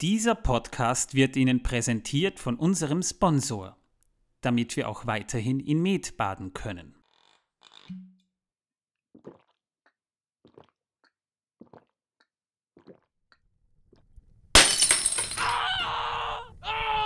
Dieser 0.00 0.36
Podcast 0.36 1.14
wird 1.14 1.34
Ihnen 1.34 1.64
präsentiert 1.64 2.38
von 2.38 2.54
unserem 2.54 3.02
Sponsor, 3.02 3.76
damit 4.42 4.76
wir 4.76 4.88
auch 4.88 5.06
weiterhin 5.06 5.58
in 5.58 5.82
Met 5.82 6.16
baden 6.16 6.52
können. 6.52 6.94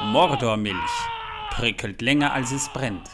Mordormilch 0.03 0.77
prickelt 1.49 2.03
länger 2.03 2.35
als 2.35 2.53
es 2.53 2.69
brennt. 2.75 3.09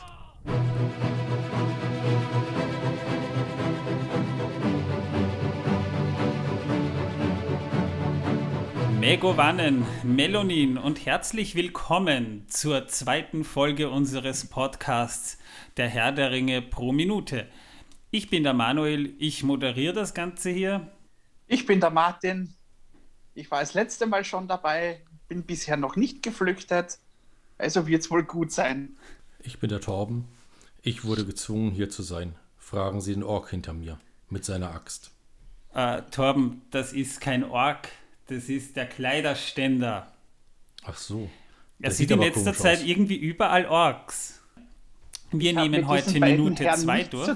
Megovanen, 9.00 9.86
Melonin 10.02 10.76
und 10.76 11.06
herzlich 11.06 11.54
willkommen 11.54 12.44
zur 12.48 12.88
zweiten 12.88 13.44
Folge 13.44 13.90
unseres 13.90 14.48
Podcasts 14.48 15.38
Der 15.76 15.88
Herr 15.88 16.10
der 16.10 16.32
Ringe 16.32 16.62
pro 16.62 16.90
Minute. 16.90 17.46
Ich 18.10 18.28
bin 18.28 18.42
der 18.42 18.54
Manuel, 18.54 19.14
ich 19.18 19.44
moderiere 19.44 19.92
das 19.92 20.14
Ganze 20.14 20.50
hier. 20.50 20.90
Ich 21.46 21.64
bin 21.64 21.78
der 21.78 21.90
Martin. 21.90 22.54
Ich 23.34 23.52
war 23.52 23.60
das 23.60 23.74
letzte 23.74 24.06
Mal 24.06 24.24
schon 24.24 24.48
dabei, 24.48 25.00
bin 25.28 25.44
bisher 25.44 25.76
noch 25.76 25.94
nicht 25.94 26.24
geflüchtet, 26.24 26.98
also 27.56 27.86
wird 27.86 28.02
es 28.02 28.10
wohl 28.10 28.24
gut 28.24 28.50
sein. 28.50 28.96
Ich 29.44 29.60
bin 29.60 29.70
der 29.70 29.80
Torben. 29.80 30.24
Ich 30.82 31.04
wurde 31.04 31.24
gezwungen, 31.24 31.70
hier 31.70 31.88
zu 31.88 32.02
sein. 32.02 32.34
Fragen 32.58 33.00
Sie 33.00 33.14
den 33.14 33.22
Ork 33.22 33.50
hinter 33.50 33.74
mir 33.74 34.00
mit 34.28 34.44
seiner 34.44 34.72
Axt. 34.74 35.12
Äh, 35.72 36.02
Torben, 36.10 36.62
das 36.72 36.92
ist 36.92 37.20
kein 37.20 37.44
Ork, 37.44 37.90
das 38.28 38.48
ist 38.48 38.76
der 38.76 38.86
Kleiderständer. 38.86 40.12
Ach 40.84 40.96
so. 40.96 41.28
Er 41.80 41.90
sieht 41.90 42.10
in 42.10 42.20
letzter 42.20 42.54
Zeit 42.54 42.78
aus. 42.78 42.84
irgendwie 42.84 43.16
überall 43.16 43.66
Orks. 43.66 44.40
Wir 45.30 45.50
ich 45.50 45.56
nehmen 45.56 45.86
heute 45.86 46.18
Minute 46.20 46.68
zwei 46.76 47.04
durch. 47.04 47.28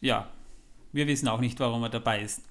ja, 0.00 0.28
wir 0.92 1.06
wissen 1.06 1.28
auch 1.28 1.40
nicht, 1.40 1.58
warum 1.60 1.82
er 1.82 1.88
dabei 1.88 2.22
ist. 2.22 2.42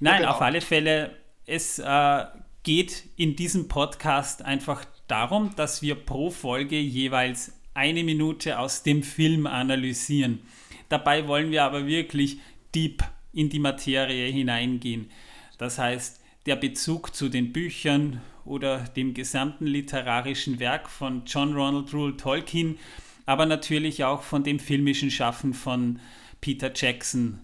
Nein, 0.00 0.14
ja, 0.14 0.18
genau. 0.20 0.32
auf 0.32 0.40
alle 0.40 0.60
Fälle, 0.60 1.16
es 1.46 1.78
äh, 1.78 2.24
geht 2.62 3.04
in 3.16 3.36
diesem 3.36 3.68
Podcast 3.68 4.42
einfach 4.42 4.84
darum, 5.08 5.54
dass 5.56 5.82
wir 5.82 5.94
pro 5.94 6.30
Folge 6.30 6.78
jeweils 6.78 7.52
eine 7.74 8.04
Minute 8.04 8.58
aus 8.58 8.82
dem 8.82 9.02
Film 9.02 9.46
analysieren. 9.46 10.40
Dabei 10.88 11.26
wollen 11.26 11.50
wir 11.50 11.64
aber 11.64 11.86
wirklich 11.86 12.40
deep 12.74 13.02
in 13.32 13.48
die 13.48 13.58
Materie 13.58 14.30
hineingehen. 14.30 15.10
Das 15.58 15.78
heißt, 15.78 16.20
der 16.46 16.56
Bezug 16.56 17.14
zu 17.14 17.28
den 17.28 17.52
Büchern 17.52 18.20
oder 18.44 18.80
dem 18.80 19.14
gesamten 19.14 19.66
literarischen 19.66 20.58
Werk 20.58 20.88
von 20.88 21.22
John 21.26 21.54
Ronald 21.54 21.92
Rule 21.94 22.16
Tolkien, 22.16 22.78
aber 23.26 23.46
natürlich 23.46 24.04
auch 24.04 24.22
von 24.22 24.42
dem 24.42 24.58
filmischen 24.58 25.10
Schaffen 25.10 25.54
von 25.54 26.00
Peter 26.40 26.72
Jackson, 26.74 27.40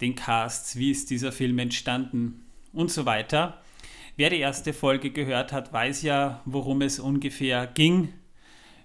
den 0.00 0.14
Casts, 0.14 0.76
wie 0.76 0.90
ist 0.90 1.10
dieser 1.10 1.32
Film 1.32 1.58
entstanden 1.58 2.46
und 2.72 2.90
so 2.90 3.04
weiter. 3.04 3.62
Wer 4.16 4.30
die 4.30 4.40
erste 4.40 4.72
Folge 4.72 5.10
gehört 5.10 5.52
hat, 5.52 5.72
weiß 5.72 6.02
ja, 6.02 6.42
worum 6.44 6.82
es 6.82 6.98
ungefähr 6.98 7.66
ging. 7.66 8.12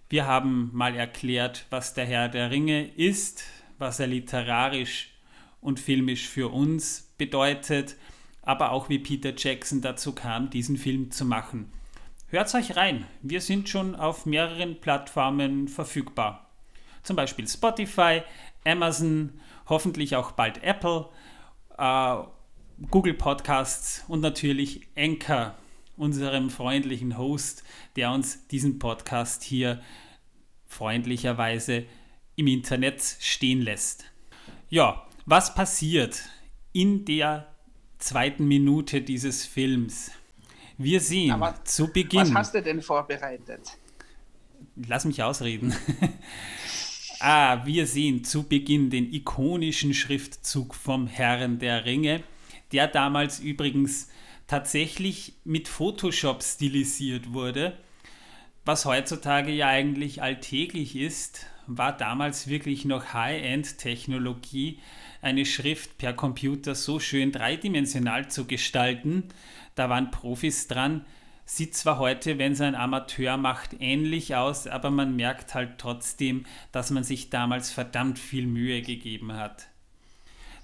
Wir 0.10 0.28
haben 0.28 0.70
mal 0.73 0.95
erklärt, 0.95 1.66
was 1.70 1.94
der 1.94 2.06
Herr 2.06 2.30
der 2.30 2.52
Ringe 2.52 2.86
ist, 2.86 3.45
was 3.80 4.00
er 4.00 4.08
literarisch 4.08 5.12
und 5.64 5.80
filmisch 5.80 6.28
für 6.28 6.52
uns 6.52 7.14
bedeutet, 7.17 7.95
aber 8.42 8.72
auch 8.72 8.89
wie 8.89 9.00
Peter 9.00 9.33
Jackson 9.36 9.81
dazu 9.81 10.14
kam, 10.14 10.50
diesen 10.50 10.78
Film 10.78 11.11
zu 11.11 11.25
machen. 11.25 11.72
Hört 12.28 12.53
euch 12.55 12.75
rein, 12.75 13.05
wir 13.22 13.42
sind 13.42 13.70
schon 13.70 13.95
auf 13.95 14.25
mehreren 14.25 14.80
Plattformen 14.81 15.67
verfügbar. 15.67 16.50
Zum 17.03 17.16
Beispiel 17.16 17.47
Spotify, 17.47 18.21
Amazon, 18.65 19.39
hoffentlich 19.67 20.15
auch 20.15 20.32
bald 20.32 20.64
Apple, 20.64 21.10
äh, 21.77 22.15
Google 22.89 23.14
Podcasts 23.14 24.04
und 24.08 24.21
natürlich 24.21 24.88
Anchor, 24.98 25.55
unserem 25.95 26.49
freundlichen 26.49 27.17
Host, 27.17 27.64
der 27.95 28.11
uns 28.11 28.48
diesen 28.48 28.80
Podcast 28.80 29.43
hier 29.43 29.82
freundlicherweise 30.65 31.86
im 32.36 32.48
Internet 32.48 33.02
stehen 33.20 33.61
lässt. 33.61 34.05
Ja, 34.70 35.05
was 35.26 35.56
passiert 35.56 36.22
in 36.72 37.06
der 37.06 37.48
zweiten 37.98 38.48
Minute 38.48 39.02
dieses 39.02 39.45
Films? 39.45 40.11
Wir 40.78 41.00
sehen 41.00 41.32
Aber 41.32 41.64
zu 41.64 41.88
Beginn. 41.88 42.22
Was 42.22 42.34
hast 42.34 42.56
du 42.56 42.61
denn 42.61 42.82
vorbereitet? 42.82 43.78
Lass 44.88 45.06
mich 45.06 45.22
ausreden. 45.22 45.73
ah, 47.20 47.66
wir 47.66 47.86
sehen 47.88 48.23
zu 48.23 48.44
Beginn 48.44 48.89
den 48.89 49.14
ikonischen 49.14 49.94
Schriftzug 49.94 50.73
vom 50.73 51.08
Herrn 51.08 51.60
der 51.60 51.86
Ringe, 51.86 52.23
der 52.72 52.88
damals 52.88 53.39
übrigens 53.39 54.10
tatsächlich 54.48 55.33
mit 55.44 55.67
Photoshop 55.67 56.44
stilisiert 56.44 57.33
wurde, 57.33 57.78
was 58.66 58.86
heutzutage 58.86 59.52
ja 59.52 59.67
eigentlich 59.67 60.22
alltäglich 60.22 60.95
ist, 60.95 61.45
war 61.68 61.96
damals 61.96 62.48
wirklich 62.48 62.86
noch 62.86 63.14
High-End-Technologie 63.14 64.80
eine 65.22 65.46
Schrift 65.46 65.98
per 65.98 66.14
Computer 66.14 66.76
so 66.76 67.00
schön 67.00 67.32
dreidimensional 67.32 68.30
zu 68.30 68.46
gestalten. 68.46 69.30
Da 69.76 69.90
waren 69.90 70.12
Profis 70.12 70.68
dran. 70.68 71.06
Sieht 71.46 71.76
zwar 71.76 71.98
heute, 71.98 72.38
wenn 72.38 72.54
es 72.54 72.62
ein 72.62 72.76
Amateur 72.76 73.38
macht, 73.38 73.76
ähnlich 73.80 74.36
aus, 74.36 74.68
aber 74.68 74.92
man 74.92 75.16
merkt 75.16 75.56
halt 75.56 75.78
trotzdem, 75.78 76.46
dass 76.72 76.92
man 76.92 77.04
sich 77.04 77.30
damals 77.30 77.72
verdammt 77.72 78.20
viel 78.20 78.48
Mühe 78.48 78.82
gegeben 78.82 79.34
hat. 79.34 79.68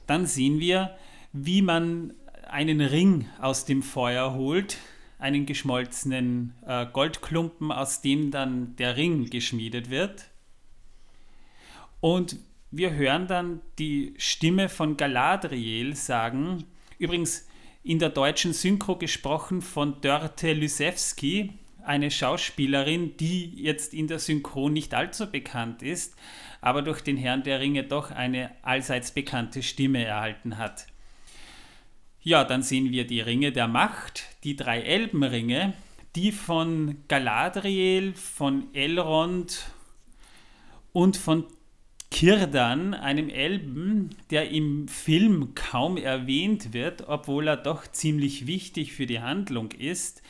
Dann 0.08 0.26
sehen 0.26 0.60
wir, 0.60 0.98
wie 1.34 1.62
man 1.62 2.14
einen 2.50 2.81
Ring 2.81 3.28
aus 3.40 3.66
dem 3.66 3.84
Feuer 3.84 4.34
holt, 4.34 4.78
einen 5.20 5.46
geschmolzenen 5.46 6.54
äh, 6.66 6.86
Goldklumpen, 6.92 7.72
aus 7.72 8.02
dem 8.02 8.31
dann 8.31 8.76
der 8.78 8.96
Ring 8.98 9.30
geschmiedet 9.30 9.90
wird. 9.90 10.30
Und 12.02 12.38
wir 12.72 12.94
hören 12.94 13.28
dann 13.28 13.62
die 13.78 14.14
Stimme 14.18 14.70
von 14.70 14.96
Galadriel 14.96 15.96
sagen, 15.96 16.66
übrigens 16.98 17.48
in 17.84 18.00
der 18.00 18.10
deutschen 18.10 18.54
Synchro 18.54 18.96
gesprochen 18.96 19.62
von 19.62 20.02
Dörte 20.02 20.54
Lysewski, 20.54 21.54
eine 21.84 22.12
Schauspielerin, 22.12 23.18
die 23.18 23.64
jetzt 23.64 23.94
in 23.94 24.08
der 24.08 24.20
Synchron 24.20 24.74
nicht 24.74 24.94
allzu 24.94 25.32
bekannt 25.32 25.82
ist, 25.82 26.16
aber 26.62 26.82
durch 26.82 27.02
den 27.02 27.18
Herrn 27.18 27.44
der 27.44 27.60
Ringe 27.60 27.84
doch 27.84 28.12
eine 28.12 28.52
allseits 28.62 29.12
bekannte 29.12 29.64
Stimme 29.64 30.04
erhalten 30.04 30.58
hat. 30.58 30.88
Ja, 32.22 32.44
dann 32.44 32.62
sehen 32.62 32.92
wir 32.92 33.08
die 33.08 33.22
Ringe 33.22 33.52
der 33.52 33.68
Macht, 33.68 34.26
die 34.44 34.56
drei 34.56 34.81
Elbenringe, 34.81 35.74
die 36.16 36.31
von 36.31 36.98
Galadriel, 37.08 38.14
von 38.14 38.74
Elrond 38.76 39.72
und 40.92 41.16
von 41.18 41.46
Kirdan, 42.12 42.94
einem 42.94 43.30
Elben, 43.30 44.09
der 44.30 44.50
im 44.50 44.88
Film 44.88 45.53
kaum 45.56 45.96
erwähnt 45.96 46.74
wird, 46.74 47.08
obwohl 47.08 47.47
er 47.47 47.58
doch 47.58 47.88
ziemlich 47.88 48.47
wichtig 48.47 48.94
für 48.94 49.06
die 49.06 49.20
Handlung 49.20 49.72
ist, 49.72 50.22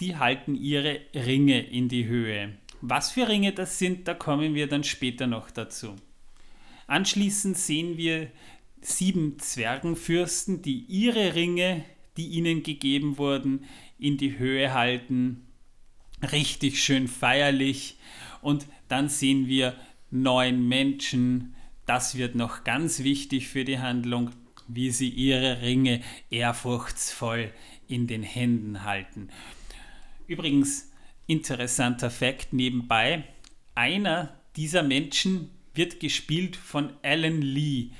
die 0.00 0.16
halten 0.16 0.54
ihre 0.54 1.00
Ringe 1.14 1.60
in 1.60 1.88
die 1.88 2.06
Höhe. 2.06 2.56
Was 2.80 3.10
für 3.10 3.28
Ringe 3.28 3.52
das 3.52 3.78
sind, 3.78 4.06
da 4.06 4.14
kommen 4.14 4.54
wir 4.54 4.68
dann 4.68 4.84
später 4.84 5.26
noch 5.26 5.50
dazu. 5.50 5.96
Anschließend 6.86 7.56
sehen 7.56 7.96
wir 7.96 8.30
sieben 8.80 9.38
Zwergenfürsten, 9.38 10.62
die 10.62 10.84
ihre 10.88 11.34
Ringe, 11.34 11.84
die 12.16 12.28
ihnen 12.28 12.62
gegeben 12.62 13.18
wurden, 13.18 13.64
in 13.98 14.16
die 14.16 14.38
Höhe 14.38 14.72
halten. 14.72 15.46
Richtig 16.32 16.82
schön 16.82 17.08
feierlich. 17.08 17.98
Und 18.40 18.66
dann 18.88 19.08
sehen 19.08 19.48
wir 19.48 19.74
neun 20.10 20.66
Menschen. 20.68 21.54
Das 21.84 22.16
wird 22.16 22.34
noch 22.34 22.64
ganz 22.64 23.02
wichtig 23.02 23.48
für 23.48 23.64
die 23.64 23.78
Handlung, 23.78 24.30
wie 24.68 24.90
sie 24.90 25.08
ihre 25.08 25.62
Ringe 25.62 26.00
ehrfurchtsvoll 26.30 27.52
in 27.88 28.06
den 28.06 28.22
Händen 28.22 28.84
halten. 28.84 29.28
Übrigens, 30.26 30.90
interessanter 31.26 32.10
Fakt 32.10 32.52
nebenbei, 32.52 33.24
einer 33.74 34.34
dieser 34.56 34.82
Menschen 34.82 35.50
wird 35.74 36.00
gespielt 36.00 36.56
von 36.56 36.92
Alan 37.02 37.42
Lee. 37.42 37.90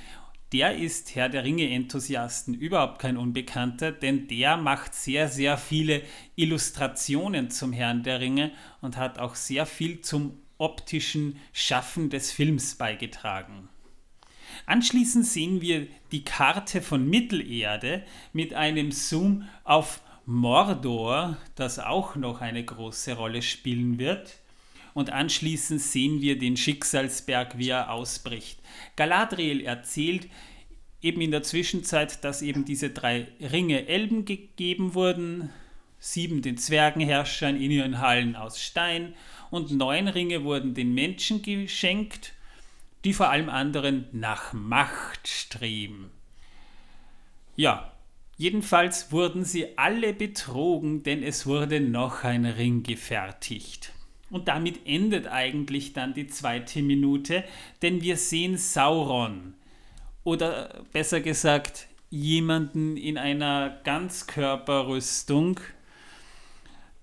Der 0.53 0.77
ist 0.77 1.15
Herr 1.15 1.29
der 1.29 1.43
Ringe-Enthusiasten 1.43 2.53
überhaupt 2.53 2.99
kein 2.99 3.17
Unbekannter, 3.17 3.91
denn 3.91 4.27
der 4.27 4.57
macht 4.57 4.93
sehr, 4.95 5.27
sehr 5.27 5.57
viele 5.57 6.01
Illustrationen 6.35 7.49
zum 7.49 7.73
Herrn 7.73 8.03
der 8.03 8.21
Ringe 8.21 8.51
und 8.81 8.97
hat 8.97 9.19
auch 9.19 9.35
sehr 9.35 9.65
viel 9.65 10.01
zum 10.01 10.39
optischen 10.57 11.39
Schaffen 11.53 12.09
des 12.09 12.31
Films 12.31 12.75
beigetragen. 12.75 13.69
Anschließend 14.65 15.25
sehen 15.25 15.61
wir 15.61 15.87
die 16.11 16.23
Karte 16.23 16.81
von 16.81 17.09
Mittelerde 17.09 18.03
mit 18.33 18.53
einem 18.53 18.91
Zoom 18.91 19.47
auf 19.63 20.01
Mordor, 20.25 21.37
das 21.55 21.79
auch 21.79 22.15
noch 22.15 22.41
eine 22.41 22.63
große 22.63 23.13
Rolle 23.13 23.41
spielen 23.41 23.97
wird. 23.97 24.37
Und 24.93 25.11
anschließend 25.11 25.79
sehen 25.79 26.21
wir 26.21 26.39
den 26.39 26.57
Schicksalsberg, 26.57 27.57
wie 27.57 27.69
er 27.69 27.91
ausbricht. 27.91 28.59
Galadriel 28.95 29.61
erzählt 29.61 30.27
eben 31.01 31.21
in 31.21 31.31
der 31.31 31.43
Zwischenzeit, 31.43 32.23
dass 32.23 32.41
eben 32.41 32.65
diese 32.65 32.89
drei 32.89 33.27
Ringe 33.39 33.87
Elben 33.87 34.25
gegeben 34.25 34.95
wurden, 34.95 35.51
sieben 35.99 36.41
den 36.41 36.57
Zwergenherrschern 36.57 37.55
in 37.55 37.71
ihren 37.71 37.99
Hallen 37.99 38.35
aus 38.35 38.61
Stein 38.61 39.13
und 39.49 39.71
neun 39.71 40.07
Ringe 40.07 40.43
wurden 40.43 40.73
den 40.73 40.93
Menschen 40.93 41.41
geschenkt, 41.41 42.33
die 43.03 43.13
vor 43.13 43.29
allem 43.29 43.49
anderen 43.49 44.07
nach 44.11 44.53
Macht 44.53 45.27
streben. 45.27 46.11
Ja, 47.55 47.91
jedenfalls 48.37 49.11
wurden 49.11 49.43
sie 49.43 49.77
alle 49.77 50.13
betrogen, 50.13 51.03
denn 51.03 51.23
es 51.23 51.45
wurde 51.45 51.79
noch 51.79 52.23
ein 52.23 52.45
Ring 52.45 52.83
gefertigt. 52.83 53.93
Und 54.29 54.47
damit 54.47 54.85
endet 54.85 55.27
eigentlich 55.27 55.93
dann 55.93 56.13
die 56.13 56.27
zweite 56.27 56.81
Minute, 56.81 57.43
denn 57.81 58.01
wir 58.01 58.17
sehen 58.17 58.57
Sauron. 58.57 59.53
Oder 60.23 60.83
besser 60.91 61.21
gesagt, 61.21 61.87
jemanden 62.09 62.97
in 62.97 63.17
einer 63.17 63.79
Ganzkörperrüstung, 63.85 65.59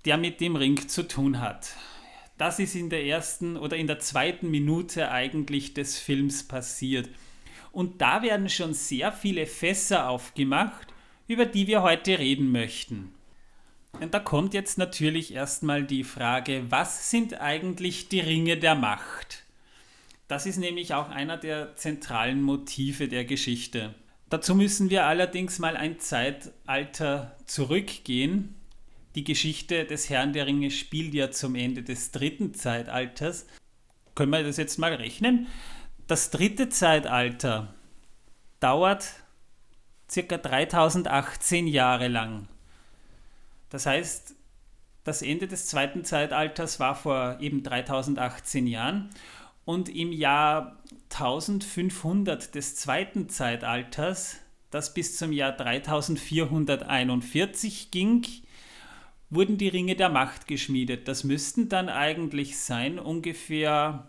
der 0.04 0.18
mit 0.18 0.40
dem 0.40 0.56
Ring 0.56 0.86
zu 0.88 1.08
tun 1.08 1.40
hat. 1.40 1.74
Das 2.36 2.58
ist 2.58 2.74
in 2.74 2.90
der 2.90 3.04
ersten 3.04 3.56
oder 3.56 3.76
in 3.76 3.86
der 3.86 4.00
zweiten 4.00 4.50
Minute 4.50 5.10
eigentlich 5.10 5.74
des 5.74 5.98
Films 5.98 6.42
passiert. 6.42 7.08
Und 7.70 8.00
da 8.00 8.22
werden 8.22 8.48
schon 8.48 8.74
sehr 8.74 9.12
viele 9.12 9.46
Fässer 9.46 10.08
aufgemacht, 10.08 10.88
über 11.28 11.46
die 11.46 11.66
wir 11.66 11.82
heute 11.82 12.18
reden 12.18 12.50
möchten. 12.50 13.14
Und 14.00 14.12
da 14.12 14.18
kommt 14.18 14.54
jetzt 14.54 14.78
natürlich 14.78 15.34
erstmal 15.34 15.84
die 15.84 16.04
Frage, 16.04 16.64
was 16.68 17.10
sind 17.10 17.40
eigentlich 17.40 18.08
die 18.08 18.20
Ringe 18.20 18.56
der 18.56 18.74
Macht? 18.74 19.44
Das 20.26 20.46
ist 20.46 20.56
nämlich 20.56 20.94
auch 20.94 21.10
einer 21.10 21.36
der 21.36 21.76
zentralen 21.76 22.42
Motive 22.42 23.08
der 23.08 23.24
Geschichte. 23.24 23.94
Dazu 24.30 24.54
müssen 24.54 24.90
wir 24.90 25.04
allerdings 25.04 25.58
mal 25.58 25.76
ein 25.76 26.00
Zeitalter 26.00 27.36
zurückgehen, 27.46 28.54
die 29.14 29.24
Geschichte 29.24 29.84
des 29.84 30.10
Herrn 30.10 30.32
der 30.32 30.46
Ringe 30.46 30.70
spielt 30.70 31.14
ja 31.14 31.30
zum 31.30 31.54
Ende 31.54 31.82
des 31.82 32.10
dritten 32.10 32.54
Zeitalters. 32.54 33.46
Können 34.14 34.32
wir 34.32 34.42
das 34.42 34.56
jetzt 34.56 34.78
mal 34.78 34.94
rechnen? 34.94 35.46
Das 36.06 36.30
dritte 36.30 36.68
Zeitalter 36.68 37.74
dauert 38.60 39.06
circa 40.10 40.36
3018 40.36 41.66
Jahre 41.66 42.08
lang. 42.08 42.48
Das 43.70 43.86
heißt, 43.86 44.34
das 45.04 45.22
Ende 45.22 45.48
des 45.48 45.66
zweiten 45.66 46.04
Zeitalters 46.04 46.80
war 46.80 46.94
vor 46.94 47.38
eben 47.40 47.62
3018 47.62 48.66
Jahren 48.66 49.10
und 49.64 49.88
im 49.88 50.12
Jahr 50.12 50.76
1500 51.10 52.54
des 52.54 52.76
zweiten 52.76 53.28
Zeitalters, 53.28 54.36
das 54.70 54.94
bis 54.94 55.16
zum 55.16 55.32
Jahr 55.32 55.52
3441 55.52 57.90
ging, 57.90 58.24
wurden 59.34 59.58
die 59.58 59.68
Ringe 59.68 59.96
der 59.96 60.08
Macht 60.08 60.46
geschmiedet. 60.46 61.08
Das 61.08 61.24
müssten 61.24 61.68
dann 61.68 61.88
eigentlich 61.88 62.58
sein 62.58 62.98
ungefähr 62.98 64.08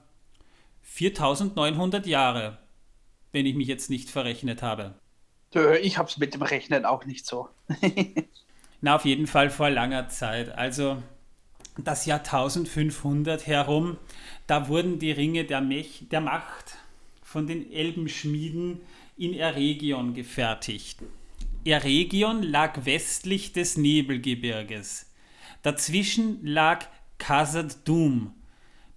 4900 0.81 2.05
Jahre, 2.05 2.59
wenn 3.31 3.45
ich 3.45 3.55
mich 3.55 3.67
jetzt 3.67 3.89
nicht 3.89 4.09
verrechnet 4.09 4.61
habe. 4.61 4.95
Ich 5.81 5.97
habe 5.97 6.09
es 6.09 6.17
mit 6.17 6.33
dem 6.33 6.41
Rechnen 6.41 6.85
auch 6.85 7.05
nicht 7.05 7.25
so. 7.25 7.49
Na, 8.81 8.95
auf 8.95 9.05
jeden 9.05 9.25
Fall 9.25 9.49
vor 9.49 9.69
langer 9.69 10.09
Zeit. 10.09 10.49
Also 10.49 11.01
das 11.77 12.05
Jahr 12.05 12.19
1500 12.19 13.47
herum, 13.47 13.97
da 14.47 14.67
wurden 14.67 14.99
die 14.99 15.11
Ringe 15.11 15.45
der, 15.45 15.61
Mech, 15.61 16.05
der 16.11 16.21
Macht 16.21 16.77
von 17.23 17.47
den 17.47 17.71
Elbenschmieden 17.71 18.81
in 19.17 19.33
Eregion 19.33 20.13
gefertigt. 20.13 20.99
Eregion 21.65 22.43
lag 22.43 22.85
westlich 22.85 23.53
des 23.53 23.77
Nebelgebirges. 23.77 25.11
Dazwischen 25.65 26.45
lag 26.45 26.85
Khazad 27.17 27.87
Dum, 27.87 28.35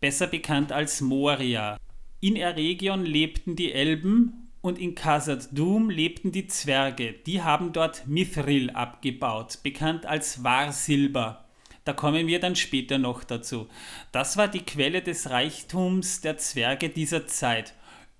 besser 0.01 0.27
bekannt 0.27 0.71
als 0.71 1.01
Moria. 1.01 1.79
In 2.21 2.37
Eregion 2.37 3.07
lebten 3.07 3.57
die 3.57 3.73
Elben 3.73 4.51
und 4.61 4.79
in 4.79 4.95
Khazad 4.95 5.49
Dum 5.53 5.89
lebten 5.89 6.31
die 6.31 6.47
Zwerge. 6.47 7.15
Die 7.25 7.41
haben 7.41 7.73
dort 7.73 8.07
Mithril 8.07 8.69
abgebaut, 8.69 9.61
bekannt 9.63 10.05
als 10.05 10.45
Wahrsilber. 10.45 11.47
Da 11.87 11.95
kommen 11.95 12.27
wir 12.27 12.39
dann 12.39 12.55
später 12.55 12.99
noch 12.99 13.25
dazu. 13.25 13.67
Das 14.13 14.37
war 14.37 14.49
die 14.49 14.67
Quelle 14.67 15.01
des 15.01 15.31
Reichtums 15.31 16.21
der 16.21 16.37
Zwerge 16.37 16.91
dieser 16.91 17.27
Zeit. 17.27 17.73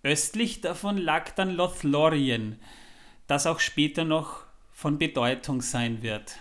Östlich 0.03 0.63
davon 0.63 0.97
lag 0.97 1.33
dann 1.33 1.51
Lothlorien, 1.51 2.59
das 3.27 3.47
auch 3.47 3.61
später 3.61 4.07
noch 4.07 4.45
von 4.73 4.97
Bedeutung 4.97 5.61
sein 5.61 6.03
wird. 6.03 6.39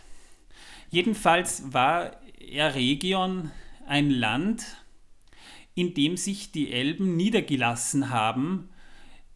Jedenfalls 0.90 1.74
war 1.74 2.12
Eregion 2.40 3.52
ein 3.86 4.10
Land, 4.10 4.66
in 5.76 5.94
dem 5.94 6.18
sich 6.18 6.52
die 6.52 6.72
Elben 6.72 7.16
niedergelassen 7.16 8.10
haben, 8.10 8.70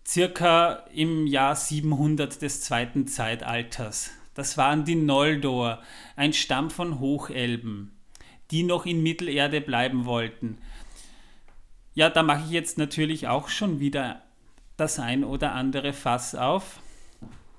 circa 0.07 0.86
im 0.94 1.27
Jahr 1.27 1.56
700 1.56 2.42
des 2.42 2.62
zweiten 2.62 3.07
Zeitalters. 3.07 4.12
Das 4.33 4.57
waren 4.57 4.86
die 4.86 4.95
Noldor, 4.95 5.81
ein 6.15 6.33
Stamm 6.33 6.69
von 6.69 7.00
Hochelben, 7.00 7.92
die 8.50 8.63
noch 8.63 8.86
in 8.86 9.04
Mittelerde 9.04 9.62
bleiben 9.62 10.06
wollten. 10.06 10.57
Ja, 11.94 12.09
da 12.09 12.24
mache 12.24 12.44
ich 12.45 12.51
jetzt 12.51 12.77
natürlich 12.77 13.27
auch 13.27 13.50
schon 13.50 13.80
wieder 13.80 14.21
das 14.77 15.00
ein 15.00 15.24
oder 15.24 15.51
andere 15.51 15.94
Fass 15.94 16.33
auf 16.33 16.80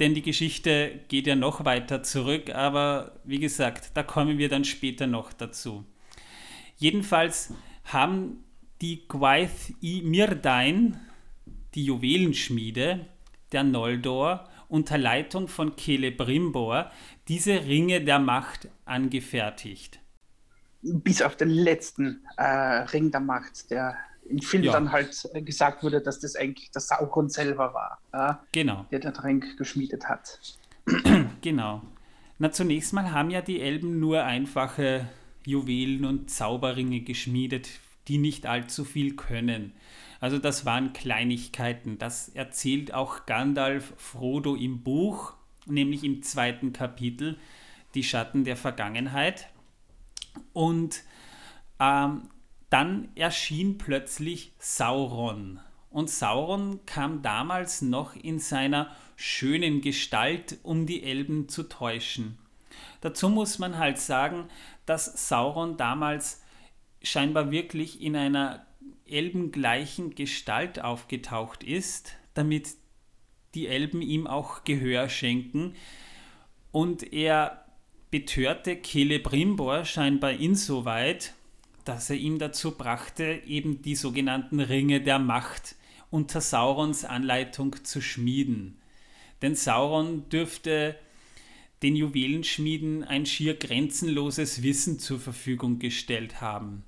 denn 0.03 0.15
die 0.15 0.23
Geschichte 0.23 0.99
geht 1.07 1.29
ja 1.29 1.37
noch 1.37 1.65
weiter 1.65 2.03
zurück, 2.03 2.53
aber 2.53 3.21
wie 3.23 3.39
gesagt, 3.39 3.93
da 3.95 4.03
kommen 4.03 4.37
wir 4.37 4.49
dann 4.49 4.65
später 4.65 5.07
noch 5.07 5.33
dazu. 5.33 5.85
Jedenfalls 6.77 7.55
haben 7.85 8.43
die 8.81 9.07
Gwaith 9.07 9.75
i 9.81 10.03
Mirdain, 10.03 10.97
die 11.77 11.85
Juwelenschmiede 11.85 13.07
der 13.53 13.63
Noldor, 13.63 14.49
unter 14.67 14.99
Leitung 14.99 15.47
von 15.47 15.79
Celebrimbor 15.79 16.91
diese 17.29 17.65
Ringe 17.67 18.03
der 18.03 18.19
Macht 18.19 18.69
angefertigt. 18.85 20.01
Bis 20.81 21.23
auf 21.23 21.37
den 21.37 21.51
letzten 21.51 22.25
äh, 22.39 22.43
Ring 22.43 23.13
der 23.13 23.21
Macht, 23.21 23.71
der 23.71 23.97
im 24.33 24.41
Film 24.41 24.65
ja. 24.65 24.73
dann 24.73 24.91
halt 24.91 25.29
äh, 25.35 25.43
gesagt 25.43 25.83
wurde, 25.83 26.01
dass 26.01 26.19
das 26.19 26.35
eigentlich 26.35 26.71
der 26.71 26.81
Sauron 26.81 27.29
selber 27.29 27.75
war, 27.75 27.99
ja, 28.13 28.43
genau. 28.53 28.87
der 28.91 29.01
den 29.01 29.15
Trank 29.15 29.57
geschmiedet 29.57 30.09
hat. 30.09 30.39
Genau. 31.43 31.83
Na, 32.39 32.51
zunächst 32.51 32.93
mal 32.93 33.13
haben 33.13 33.31
ja 33.31 33.41
die 33.41 33.61
Elben 33.61 34.01
nur 34.01 34.25
einfache 34.25 35.09
Juwelen 35.45 36.05
und 36.05 36.31
Zauberringe 36.31 37.01
geschmiedet, 37.01 37.69
die 38.09 38.19
nicht 38.19 38.47
allzu 38.47 38.85
viel 38.85 39.15
können. 39.15 39.75
Also 40.21 40.39
das 40.39 40.65
waren 40.65 40.93
Kleinigkeiten. 40.93 41.99
Das 41.99 42.29
erzählt 42.29 42.95
auch 42.95 43.27
Gandalf 43.27 43.93
Frodo 43.97 44.55
im 44.57 44.83
Buch, 44.83 45.35
nämlich 45.67 46.05
im 46.05 46.23
zweiten 46.23 46.73
Kapitel, 46.73 47.39
Die 47.95 48.05
Schatten 48.05 48.45
der 48.45 48.57
Vergangenheit. 48.57 49.49
Und 50.53 51.03
ähm, 51.79 52.23
dann 52.73 53.09
erschien 53.15 53.77
plötzlich 53.77 54.53
Sauron. 54.59 55.61
Und 55.91 56.09
Sauron 56.09 56.81
kam 56.87 57.21
damals 57.21 57.83
noch 57.83 58.17
in 58.17 58.39
seiner 58.39 58.91
schönen 59.15 59.83
Gestalt, 59.83 60.59
um 60.63 60.87
die 60.87 61.03
Elben 61.03 61.51
zu 61.51 61.65
täuschen. 61.65 62.39
Dazu 63.03 63.29
muss 63.29 63.59
man 63.59 63.77
halt 63.77 63.99
sagen, 63.99 64.49
dass 64.87 65.29
Sauron 65.29 65.77
damals 65.77 66.43
scheinbar 67.03 67.51
wirklich 67.51 68.01
in 68.01 68.17
einer 68.17 68.65
elbengleichen 69.05 70.15
Gestalt 70.15 70.81
aufgetaucht 70.81 71.63
ist, 71.65 72.15
damit 72.33 72.71
die 73.55 73.67
Elben 73.67 74.01
ihm 74.01 74.27
auch 74.27 74.65
Gehör 74.65 75.11
schenken. 75.11 75.75
Und 76.71 77.13
er 77.13 77.67
betörte 78.11 78.81
Celebrimbor 78.83 79.85
scheinbar 79.85 80.33
insoweit, 80.33 81.35
dass 81.85 82.11
er 82.11 82.17
ihn 82.17 82.39
dazu 82.39 82.73
brachte, 82.73 83.43
eben 83.47 83.83
die 83.83 83.97
sogenannten 83.97 84.61
Ringe 84.61 85.01
der 85.01 85.19
Macht 85.19 85.77
unter 86.11 86.41
Saurons 86.41 87.05
Anleitung 87.05 87.77
zu 87.85 88.01
schmieden. 88.01 88.79
Denn 89.41 89.55
Sauron 89.55 90.29
dürfte 90.29 90.97
den 91.83 91.97
Juwelenschmieden 91.97 93.03
ein 93.03 93.27
schier 93.27 93.55
grenzenloses 93.55 94.63
Wissen 94.63 94.99
zur 95.01 95.19
Verfügung 95.19 95.79
gestellt 95.79 96.41
haben. 96.41 96.85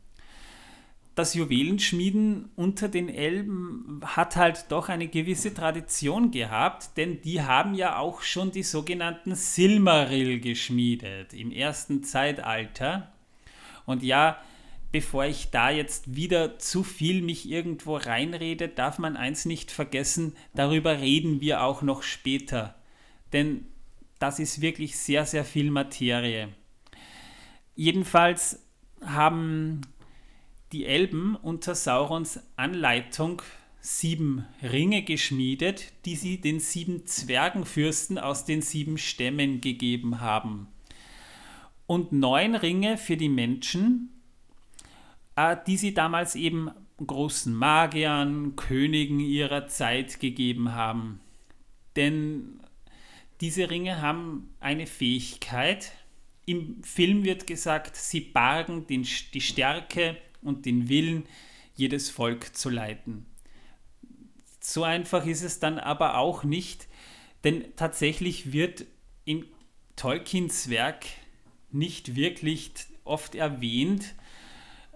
das 1.15 1.35
Juwelenschmieden 1.35 2.51
unter 2.57 2.89
den 2.89 3.09
Elben 3.09 4.01
hat 4.05 4.35
halt 4.35 4.67
doch 4.71 4.89
eine 4.89 5.07
gewisse 5.07 5.55
Tradition 5.55 6.33
gehabt, 6.33 6.97
denn 6.97 7.21
die 7.23 7.43
haben 7.43 7.75
ja 7.75 7.99
auch 7.99 8.23
schon 8.23 8.51
die 8.51 8.65
sogenannten 8.65 9.37
Silmaril 9.37 10.41
geschmiedet 10.41 11.33
im 11.33 11.53
ersten 11.53 12.03
Zeitalter. 12.03 13.13
Und 13.87 14.03
ja, 14.03 14.39
bevor 14.95 15.25
ich 15.25 15.51
da 15.51 15.71
jetzt 15.71 16.15
wieder 16.15 16.61
zu 16.61 16.85
viel 16.85 17.21
mich 17.21 17.51
irgendwo 17.51 17.97
reinrede, 17.97 18.69
darf 18.69 19.01
man 19.01 19.17
eins 19.17 19.45
nicht 19.45 19.73
vergessen, 19.73 20.37
darüber 20.55 21.01
reden 21.01 21.41
wir 21.41 21.65
auch 21.65 21.83
noch 21.83 22.05
später. 22.05 22.77
Denn 23.33 23.67
das 24.21 24.39
ist 24.39 24.61
wirklich 24.61 24.97
sehr, 24.97 25.27
sehr 25.27 25.45
viel 25.45 25.73
Materie. 25.73 26.51
Jedenfalls 27.75 28.63
haben 29.05 29.81
die 30.71 30.87
Elben 30.87 31.35
unter 31.35 31.75
Saurons 31.75 32.39
Anleitung 32.55 33.43
sieben 33.81 34.47
Ringe 34.63 35.03
geschmiedet, 35.03 35.93
die 36.05 36.15
sie 36.15 36.41
den 36.41 36.61
sieben 36.61 37.05
Zwergenfürsten 37.05 38.17
aus 38.17 38.45
den 38.45 38.63
sieben 38.63 38.99
Stämmen 38.99 39.61
gegeben 39.61 40.21
haben. 40.21 40.69
Und 41.89 42.13
neun 42.13 42.55
Ringe 42.55 42.97
für 42.97 43.17
die 43.17 43.29
Menschen, 43.29 44.13
die 45.67 45.76
sie 45.76 45.95
damals 45.95 46.35
eben 46.35 46.71
großen 47.05 47.55
Magiern, 47.55 48.57
Königen 48.57 49.21
ihrer 49.21 49.67
Zeit 49.67 50.21
gegeben 50.21 50.75
haben. 50.75 51.21
Denn 51.97 52.61
diese 53.41 53.71
Ringe 53.71 54.00
haben 54.00 54.55
eine 54.61 54.87
Fähigkeit. 54.87 55.93
Im 56.47 56.83
Film 56.83 57.25
wird 57.25 57.47
gesagt, 57.47 57.97
sie 57.97 58.21
bargen 58.21 58.87
den, 58.87 59.07
die 59.33 59.41
Stärke 59.41 60.17
und 60.43 60.67
den 60.67 60.88
Willen, 60.88 61.26
jedes 61.75 62.11
Volk 62.11 62.55
zu 62.57 62.71
leiten. 62.71 63.26
So 64.61 64.85
einfach 64.85 65.26
ist 65.26 65.43
es 65.43 65.59
dann 65.59 65.79
aber 65.79 66.17
auch 66.17 66.45
nicht, 66.45 66.87
denn 67.43 67.64
tatsächlich 67.76 68.53
wird 68.53 68.87
in 69.25 69.45
Tolkiens 69.97 70.71
Werk 70.71 71.07
nicht 71.71 72.14
wirklich 72.14 72.71
oft 73.05 73.35
erwähnt, 73.35 74.14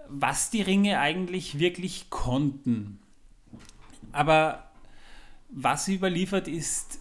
was 0.09 0.50
die 0.50 0.62
Ringe 0.62 1.00
eigentlich 1.00 1.59
wirklich 1.59 2.11
konnten. 2.11 2.99
Aber 4.12 4.71
was 5.49 5.88
überliefert 5.88 6.49
ist, 6.49 7.00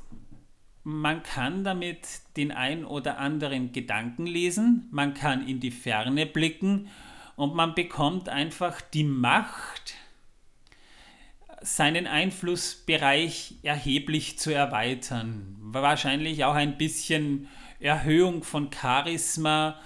man 0.83 1.21
kann 1.21 1.63
damit 1.63 2.07
den 2.37 2.51
ein 2.51 2.85
oder 2.85 3.17
anderen 3.17 3.73
Gedanken 3.73 4.25
lesen, 4.25 4.87
man 4.91 5.13
kann 5.13 5.45
in 5.45 5.59
die 5.59 5.71
Ferne 5.71 6.25
blicken 6.25 6.87
und 7.35 7.55
man 7.55 7.75
bekommt 7.75 8.29
einfach 8.29 8.79
die 8.79 9.03
Macht, 9.03 9.95
seinen 11.61 12.07
Einflussbereich 12.07 13.55
erheblich 13.63 14.39
zu 14.39 14.53
erweitern. 14.53 15.57
Wahrscheinlich 15.59 16.45
auch 16.45 16.53
ein 16.53 16.77
bisschen 16.77 17.47
Erhöhung 17.79 18.43
von 18.43 18.69
Charisma, 18.71 19.79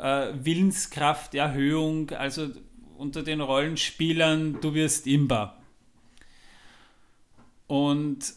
äh, 0.00 0.32
Willenskraft, 0.44 1.34
Erhöhung, 1.34 2.10
also 2.10 2.48
unter 2.96 3.22
den 3.22 3.40
Rollenspielern, 3.40 4.60
du 4.60 4.74
wirst 4.74 5.06
Imba. 5.06 5.56
Und 7.66 8.34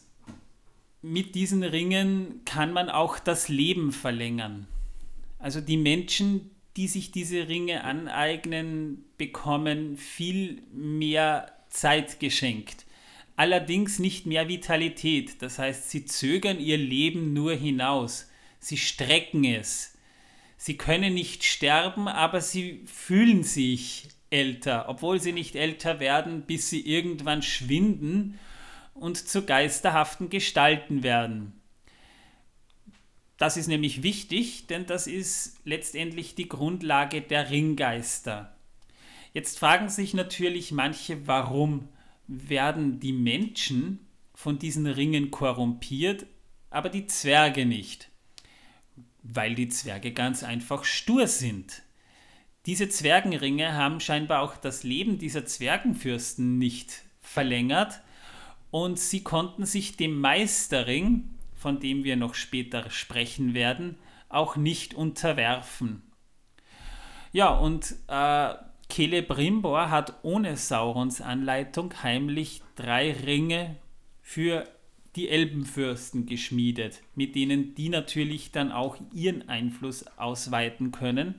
mit 1.02 1.36
diesen 1.36 1.64
Ringen 1.64 2.42
kann 2.46 2.72
man 2.72 2.90
auch 2.90 3.20
das 3.20 3.50
Leben 3.50 3.92
verlängern. 3.92 4.68
Also 5.40 5.60
die 5.60 5.78
Menschen, 5.78 6.52
die 6.78 6.88
sich 6.88 7.12
diese 7.12 7.50
Ringe 7.50 7.84
aneignen, 7.84 9.04
bekommen 9.18 9.98
viel 9.98 10.62
mehr 10.72 11.52
Zeit 11.70 12.20
geschenkt. 12.20 12.86
Allerdings 13.36 14.00
nicht 14.00 14.26
mehr 14.26 14.48
Vitalität. 14.48 15.42
Das 15.42 15.60
heißt, 15.60 15.90
sie 15.90 16.06
zögern 16.06 16.60
ihr 16.60 16.78
Leben 16.78 17.34
nur 17.34 17.54
hinaus. 17.54 18.30
Sie 18.60 18.78
strecken 18.78 19.44
es. 19.44 19.93
Sie 20.66 20.78
können 20.78 21.14
nicht 21.14 21.44
sterben, 21.44 22.08
aber 22.08 22.40
sie 22.40 22.86
fühlen 22.86 23.44
sich 23.44 24.08
älter, 24.30 24.88
obwohl 24.88 25.20
sie 25.20 25.34
nicht 25.34 25.58
älter 25.58 26.00
werden, 26.00 26.44
bis 26.44 26.70
sie 26.70 26.80
irgendwann 26.88 27.42
schwinden 27.42 28.40
und 28.94 29.18
zu 29.18 29.44
geisterhaften 29.46 30.30
Gestalten 30.30 31.04
werden. 31.04 31.52
Das 33.38 33.58
ist 33.58 33.68
nämlich 33.68 34.04
wichtig, 34.04 34.68
denn 34.68 34.86
das 34.86 35.06
ist 35.06 35.58
letztendlich 35.66 36.34
die 36.34 36.48
Grundlage 36.48 37.20
der 37.20 37.50
Ringgeister. 37.50 38.56
Jetzt 39.34 39.60
fragen 39.60 39.90
sich 39.90 40.14
natürlich 40.14 40.72
manche, 40.72 41.28
warum 41.28 41.90
werden 42.28 43.02
die 43.02 43.12
Menschen 43.12 44.08
von 44.34 44.60
diesen 44.60 44.88
Ringen 44.88 45.30
korrumpiert, 45.30 46.26
aber 46.70 46.88
die 46.88 47.06
Zwerge 47.06 47.66
nicht? 47.66 48.13
Weil 49.24 49.56
die 49.56 49.70
Zwerge 49.70 50.12
ganz 50.12 50.44
einfach 50.44 50.84
stur 50.84 51.28
sind. 51.28 51.82
Diese 52.66 52.88
Zwergenringe 52.88 53.74
haben 53.74 54.00
scheinbar 54.00 54.42
auch 54.42 54.56
das 54.56 54.84
Leben 54.84 55.18
dieser 55.18 55.46
Zwergenfürsten 55.46 56.58
nicht 56.58 57.04
verlängert 57.22 58.02
und 58.72 59.00
sie 59.00 59.22
konnten 59.22 59.66
sich 59.66 59.98
dem 59.98 60.20
Meisterring, 60.20 61.30
von 61.54 61.80
dem 61.80 62.04
wir 62.04 62.16
noch 62.16 62.36
später 62.36 62.90
sprechen 62.90 63.54
werden, 63.54 63.98
auch 64.30 64.56
nicht 64.56 64.94
unterwerfen. 64.94 66.02
Ja, 67.32 67.50
und 67.50 67.96
äh, 68.08 68.54
Celebrimbor 68.92 69.90
hat 69.90 70.20
ohne 70.24 70.56
Saurons 70.56 71.20
Anleitung 71.20 71.94
heimlich 72.04 72.62
drei 72.76 73.12
Ringe 73.12 73.76
für 74.22 74.68
die 75.16 75.30
Elbenfürsten 75.30 76.26
geschmiedet, 76.26 77.02
mit 77.16 77.36
denen 77.36 77.76
die 77.76 77.90
natürlich 77.90 78.52
dann 78.52 78.72
auch 78.72 78.98
ihren 79.14 79.48
Einfluss 79.48 80.06
ausweiten 80.18 80.92
können, 80.92 81.36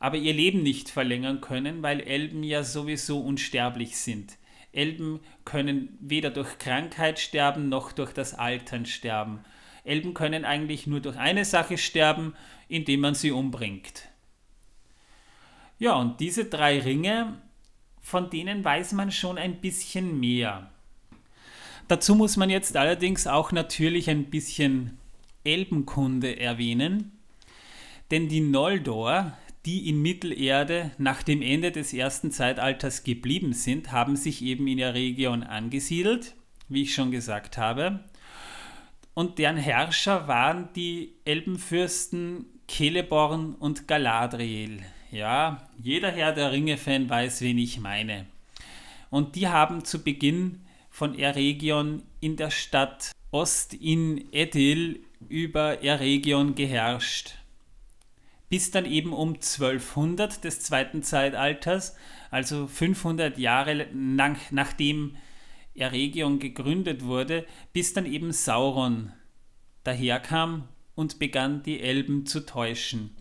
aber 0.00 0.16
ihr 0.16 0.32
Leben 0.32 0.62
nicht 0.62 0.90
verlängern 0.90 1.40
können, 1.40 1.82
weil 1.82 2.00
Elben 2.00 2.42
ja 2.42 2.62
sowieso 2.62 3.20
unsterblich 3.20 3.96
sind. 3.96 4.36
Elben 4.72 5.20
können 5.44 5.96
weder 6.00 6.30
durch 6.30 6.58
Krankheit 6.58 7.18
sterben 7.18 7.68
noch 7.68 7.92
durch 7.92 8.12
das 8.12 8.34
Altern 8.34 8.86
sterben. 8.86 9.40
Elben 9.84 10.14
können 10.14 10.44
eigentlich 10.44 10.86
nur 10.86 11.00
durch 11.00 11.16
eine 11.16 11.44
Sache 11.44 11.78
sterben, 11.78 12.34
indem 12.68 13.00
man 13.00 13.14
sie 13.14 13.30
umbringt. 13.30 14.08
Ja, 15.78 15.94
und 15.94 16.20
diese 16.20 16.44
drei 16.44 16.80
Ringe, 16.80 17.40
von 18.00 18.30
denen 18.30 18.64
weiß 18.64 18.92
man 18.92 19.10
schon 19.10 19.38
ein 19.38 19.60
bisschen 19.60 20.18
mehr. 20.20 20.70
Dazu 21.88 22.14
muss 22.14 22.36
man 22.36 22.50
jetzt 22.50 22.76
allerdings 22.76 23.26
auch 23.26 23.50
natürlich 23.50 24.10
ein 24.10 24.24
bisschen 24.24 24.98
Elbenkunde 25.44 26.38
erwähnen, 26.38 27.12
denn 28.10 28.28
die 28.28 28.40
Noldor, 28.40 29.32
die 29.64 29.88
in 29.88 30.00
Mittelerde 30.02 30.90
nach 30.98 31.22
dem 31.22 31.40
Ende 31.40 31.72
des 31.72 31.94
ersten 31.94 32.30
Zeitalters 32.30 33.04
geblieben 33.04 33.54
sind, 33.54 33.90
haben 33.90 34.16
sich 34.16 34.42
eben 34.42 34.66
in 34.66 34.78
der 34.78 34.94
Region 34.94 35.42
angesiedelt, 35.42 36.34
wie 36.68 36.82
ich 36.82 36.94
schon 36.94 37.10
gesagt 37.10 37.56
habe. 37.56 38.00
Und 39.14 39.38
deren 39.38 39.56
Herrscher 39.56 40.28
waren 40.28 40.68
die 40.76 41.14
Elbenfürsten 41.24 42.46
Celeborn 42.70 43.54
und 43.54 43.88
Galadriel. 43.88 44.82
Ja, 45.10 45.66
jeder 45.82 46.10
Herr 46.10 46.32
der 46.32 46.52
Ringe-Fan 46.52 47.08
weiß, 47.08 47.40
wen 47.40 47.58
ich 47.58 47.80
meine. 47.80 48.26
Und 49.10 49.36
die 49.36 49.48
haben 49.48 49.84
zu 49.84 50.04
Beginn 50.04 50.60
von 50.98 51.18
Eregion 51.18 52.02
in 52.20 52.36
der 52.36 52.50
Stadt 52.50 53.12
Ost 53.30 53.74
in 53.74 54.32
Edil 54.32 55.00
über 55.28 55.82
Eregion 55.82 56.54
geherrscht 56.54 57.38
bis 58.48 58.70
dann 58.70 58.86
eben 58.86 59.12
um 59.12 59.34
1200 59.34 60.42
des 60.42 60.60
zweiten 60.60 61.02
Zeitalters, 61.02 61.96
also 62.30 62.66
500 62.66 63.38
Jahre 63.38 63.88
nach, 63.92 64.50
nachdem 64.50 65.16
Eregion 65.74 66.38
gegründet 66.38 67.04
wurde, 67.04 67.46
bis 67.72 67.92
dann 67.92 68.06
eben 68.06 68.32
Sauron 68.32 69.12
daherkam 69.84 70.66
und 70.94 71.18
begann 71.18 71.62
die 71.62 71.80
Elben 71.80 72.26
zu 72.26 72.44
täuschen. 72.44 73.14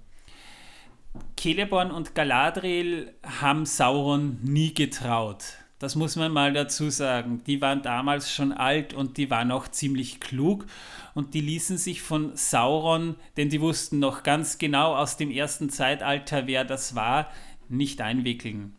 Celeborn 1.40 1.92
und 1.92 2.16
Galadriel 2.16 3.14
haben 3.24 3.66
Sauron 3.66 4.40
nie 4.44 4.74
getraut. 4.74 5.44
Das 5.80 5.96
muss 5.96 6.16
man 6.16 6.32
mal 6.32 6.54
dazu 6.54 6.90
sagen. 6.90 7.44
Die 7.46 7.62
waren 7.62 7.84
damals 7.84 8.32
schon 8.34 8.52
alt 8.52 8.94
und 8.94 9.18
die 9.18 9.30
waren 9.30 9.52
auch 9.52 9.68
ziemlich 9.68 10.20
klug 10.20 10.66
und 11.14 11.34
die 11.36 11.42
ließen 11.42 11.78
sich 11.78 12.02
von 12.02 12.36
Sauron, 12.36 13.16
denn 13.38 13.50
die 13.50 13.62
wussten 13.62 14.00
noch 14.00 14.24
ganz 14.24 14.58
genau 14.58 14.96
aus 14.96 15.18
dem 15.18 15.30
ersten 15.30 15.70
Zeitalter, 15.70 16.48
wer 16.48 16.66
das 16.66 16.96
war, 16.96 17.32
nicht 17.70 18.02
einwickeln. 18.02 18.76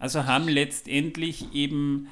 Also 0.00 0.26
haben 0.26 0.48
letztendlich 0.48 1.54
eben 1.54 2.08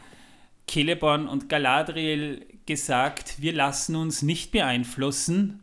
Celeborn 0.69 1.29
und 1.29 1.49
Galadriel 1.49 2.47
gesagt, 2.67 3.41
wir 3.41 3.53
lassen 3.53 3.97
uns 3.97 4.23
nicht 4.23 4.51
beeinflussen, 4.51 5.63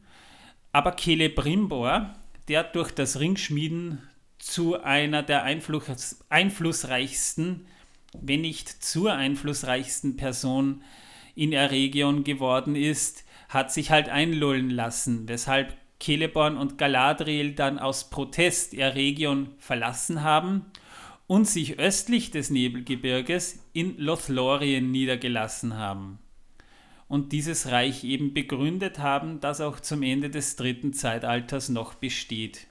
aber 0.72 0.96
Celebrimbor, 0.98 2.16
der 2.48 2.64
durch 2.64 2.92
das 2.92 3.20
Ringschmieden 3.20 4.02
zu 4.40 4.82
einer 4.82 5.24
der 5.24 5.44
Einfluss, 5.44 6.24
einflussreichsten, 6.30 7.66
wenn 8.22 8.42
nicht 8.42 8.70
zur 8.70 9.14
einflussreichsten 9.14 10.18
Person 10.18 10.84
in 11.36 11.52
der 11.52 11.72
Region 11.72 12.24
geworden 12.24 12.76
ist, 12.76 13.26
hat 13.50 13.72
sich 13.72 13.92
halt 13.92 14.10
einlullen 14.10 14.70
lassen, 14.70 15.28
weshalb 15.28 15.76
Celeborn 16.02 16.58
und 16.58 16.78
Galadriel 16.78 17.54
dann 17.54 17.80
aus 17.80 18.10
Protest 18.10 18.74
ihre 18.74 18.96
Region 18.96 19.50
verlassen 19.58 20.22
haben 20.24 20.66
und 21.28 21.48
sich 21.48 21.80
östlich 21.80 22.32
des 22.32 22.50
Nebelgebirges 22.50 23.60
in 23.72 23.98
Lothlorien 23.98 24.92
niedergelassen 24.92 25.78
haben 25.78 26.20
und 27.08 27.32
dieses 27.32 27.70
Reich 27.70 28.04
eben 28.04 28.34
begründet 28.34 29.00
haben, 29.00 29.40
das 29.40 29.62
auch 29.62 29.80
zum 29.80 30.02
Ende 30.02 30.30
des 30.30 30.56
dritten 30.56 30.94
Zeitalters 30.94 31.70
noch 31.70 31.94
besteht. 31.94 32.66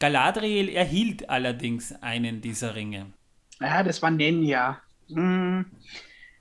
Galadriel 0.00 0.68
erhielt 0.68 1.30
allerdings 1.30 1.92
einen 2.02 2.40
dieser 2.40 2.74
Ringe. 2.74 3.12
Ja, 3.62 3.82
das 3.82 4.02
war 4.02 4.10
Nenya. 4.10 4.80
Hm. 5.08 5.66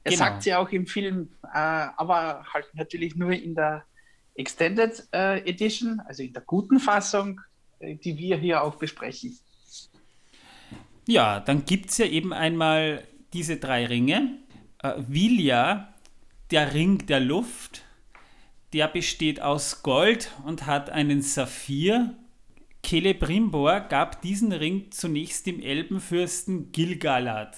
Er 0.04 0.12
genau. 0.12 0.18
sagt 0.18 0.44
sie 0.44 0.54
auch 0.56 0.70
im 0.70 0.88
Film, 0.88 1.30
äh, 1.44 1.58
aber 1.58 2.44
halt 2.52 2.66
natürlich 2.74 3.16
nur 3.16 3.32
in 3.32 3.54
der 3.54 3.86
Extended 4.36 5.08
äh, 5.14 5.48
Edition, 5.48 6.00
also 6.00 6.24
in 6.24 6.34
der 6.34 6.42
guten 6.42 6.80
Fassung, 6.80 7.40
äh, 7.80 7.96
die 7.96 8.18
wir 8.18 8.38
hier 8.38 8.64
auch 8.64 8.76
besprechen. 8.76 9.38
Ja, 11.08 11.40
dann 11.40 11.66
gibt 11.66 11.90
es 11.92 11.98
ja 11.98 12.06
eben 12.06 12.34
einmal 12.34 13.04
diese 13.34 13.58
drei 13.58 13.86
Ringe. 13.86 14.40
Äh, 14.82 14.94
Vilja, 15.08 15.94
der 16.50 16.74
Ring 16.74 17.06
der 17.06 17.20
Luft, 17.20 17.84
der 18.74 18.88
besteht 18.88 19.42
aus 19.42 19.84
Gold 19.84 20.32
und 20.46 20.66
hat 20.66 20.90
einen 20.90 21.22
Saphir 21.22 22.16
Celebrimbor 22.86 23.82
gab 23.82 24.22
diesen 24.22 24.52
Ring 24.52 24.92
zunächst 24.92 25.46
dem 25.46 25.62
Elbenfürsten 25.62 26.72
Gilgalad, 26.72 27.56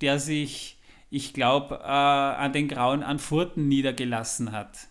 der 0.00 0.18
sich, 0.18 0.78
ich 1.10 1.32
glaube, 1.32 1.80
äh, 1.82 1.86
an 1.86 2.52
den 2.52 2.68
grauen 2.68 3.02
Anfurten 3.02 3.66
niedergelassen 3.68 4.52
hat. 4.52 4.88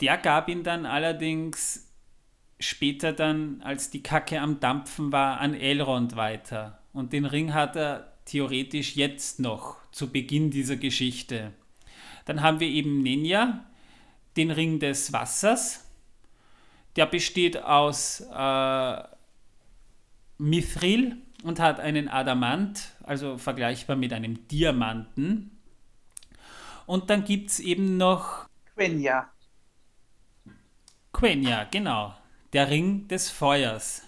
Der 0.00 0.16
gab 0.16 0.48
ihn 0.48 0.64
dann 0.64 0.86
allerdings 0.86 1.90
später 2.58 3.12
dann, 3.12 3.62
als 3.62 3.90
die 3.90 4.02
Kacke 4.02 4.40
am 4.40 4.60
Dampfen 4.60 5.12
war, 5.12 5.40
an 5.40 5.54
Elrond 5.54 6.16
weiter. 6.16 6.82
Und 6.92 7.12
den 7.12 7.24
Ring 7.24 7.54
hat 7.54 7.76
er 7.76 8.12
theoretisch 8.24 8.96
jetzt 8.96 9.40
noch, 9.40 9.76
zu 9.92 10.10
Beginn 10.10 10.50
dieser 10.50 10.76
Geschichte. 10.76 11.52
Dann 12.24 12.42
haben 12.42 12.60
wir 12.60 12.68
eben 12.68 13.02
Nenja, 13.02 13.64
den 14.36 14.50
Ring 14.50 14.78
des 14.78 15.12
Wassers, 15.12 15.89
der 16.96 17.06
besteht 17.06 17.62
aus 17.62 18.20
äh, 18.20 19.02
Mithril 20.38 21.16
und 21.42 21.60
hat 21.60 21.80
einen 21.80 22.08
Adamant, 22.08 22.92
also 23.02 23.38
vergleichbar 23.38 23.96
mit 23.96 24.12
einem 24.12 24.46
Diamanten. 24.48 25.58
Und 26.86 27.10
dann 27.10 27.24
gibt 27.24 27.50
es 27.50 27.60
eben 27.60 27.96
noch 27.96 28.48
Quenya. 28.74 29.30
Quenya, 31.12 31.64
genau. 31.64 32.14
Der 32.52 32.70
Ring 32.70 33.06
des 33.08 33.30
Feuers. 33.30 34.02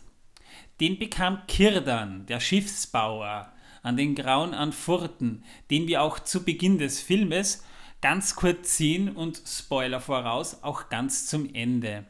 Den 0.80 0.98
bekam 0.98 1.46
Kirdan, 1.46 2.26
der 2.26 2.40
Schiffsbauer, 2.40 3.52
an 3.82 3.96
den 3.96 4.14
Grauen 4.14 4.54
Anfurten, 4.54 5.44
den 5.70 5.86
wir 5.86 6.02
auch 6.02 6.18
zu 6.18 6.44
Beginn 6.44 6.78
des 6.78 7.00
Filmes 7.00 7.64
ganz 8.00 8.34
kurz 8.34 8.76
sehen 8.76 9.14
und 9.14 9.40
Spoiler 9.46 10.00
voraus, 10.00 10.62
auch 10.62 10.88
ganz 10.88 11.26
zum 11.26 11.54
Ende. 11.54 12.04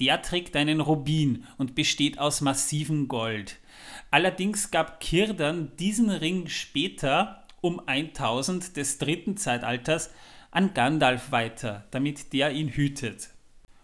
Der 0.00 0.22
trägt 0.22 0.56
einen 0.56 0.80
Rubin 0.80 1.44
und 1.56 1.74
besteht 1.74 2.18
aus 2.18 2.40
massivem 2.40 3.08
Gold. 3.08 3.58
Allerdings 4.10 4.70
gab 4.70 5.00
Kirdan 5.00 5.72
diesen 5.78 6.10
Ring 6.10 6.48
später 6.48 7.44
um 7.60 7.80
1000 7.86 8.76
des 8.76 8.98
dritten 8.98 9.36
Zeitalters 9.36 10.10
an 10.50 10.74
Gandalf 10.74 11.30
weiter, 11.32 11.86
damit 11.90 12.32
der 12.32 12.52
ihn 12.52 12.68
hütet. 12.68 13.30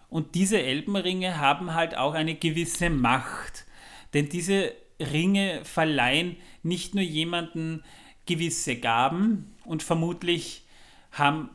Und 0.08 0.34
diese 0.34 0.60
Elbenringe 0.60 1.38
haben 1.38 1.74
halt 1.74 1.96
auch 1.96 2.14
eine 2.14 2.34
gewisse 2.34 2.90
Macht, 2.90 3.64
denn 4.12 4.28
diese 4.28 4.72
Ringe 5.00 5.64
verleihen 5.64 6.36
nicht 6.62 6.94
nur 6.94 7.04
jemanden 7.04 7.82
gewisse 8.26 8.76
Gaben 8.76 9.54
und 9.64 9.82
vermutlich 9.82 10.64
haben 11.12 11.50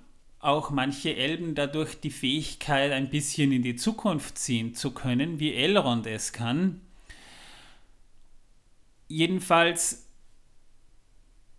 auch 0.45 0.69
manche 0.69 1.15
Elben 1.15 1.55
dadurch 1.55 1.99
die 1.99 2.11
Fähigkeit, 2.11 2.91
ein 2.91 3.09
bisschen 3.09 3.51
in 3.51 3.63
die 3.63 3.75
Zukunft 3.75 4.37
ziehen 4.37 4.75
zu 4.75 4.91
können, 4.91 5.39
wie 5.39 5.53
Elrond 5.53 6.07
es 6.07 6.33
kann. 6.33 6.81
Jedenfalls 9.07 10.07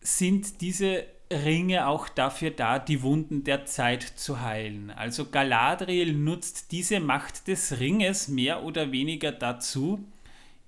sind 0.01 0.61
diese 0.61 1.05
Ringe 1.33 1.89
auch 1.89 2.09
dafür 2.09 2.51
da, 2.51 2.79
die 2.79 3.03
Wunden 3.03 3.43
der 3.43 3.67
Zeit 3.67 4.03
zu 4.03 4.41
heilen. 4.41 4.91
Also 4.91 5.29
Galadriel 5.29 6.13
nutzt 6.13 6.71
diese 6.71 7.01
Macht 7.01 7.49
des 7.49 7.81
Ringes 7.81 8.29
mehr 8.29 8.63
oder 8.63 8.93
weniger 8.93 9.33
dazu, 9.33 10.05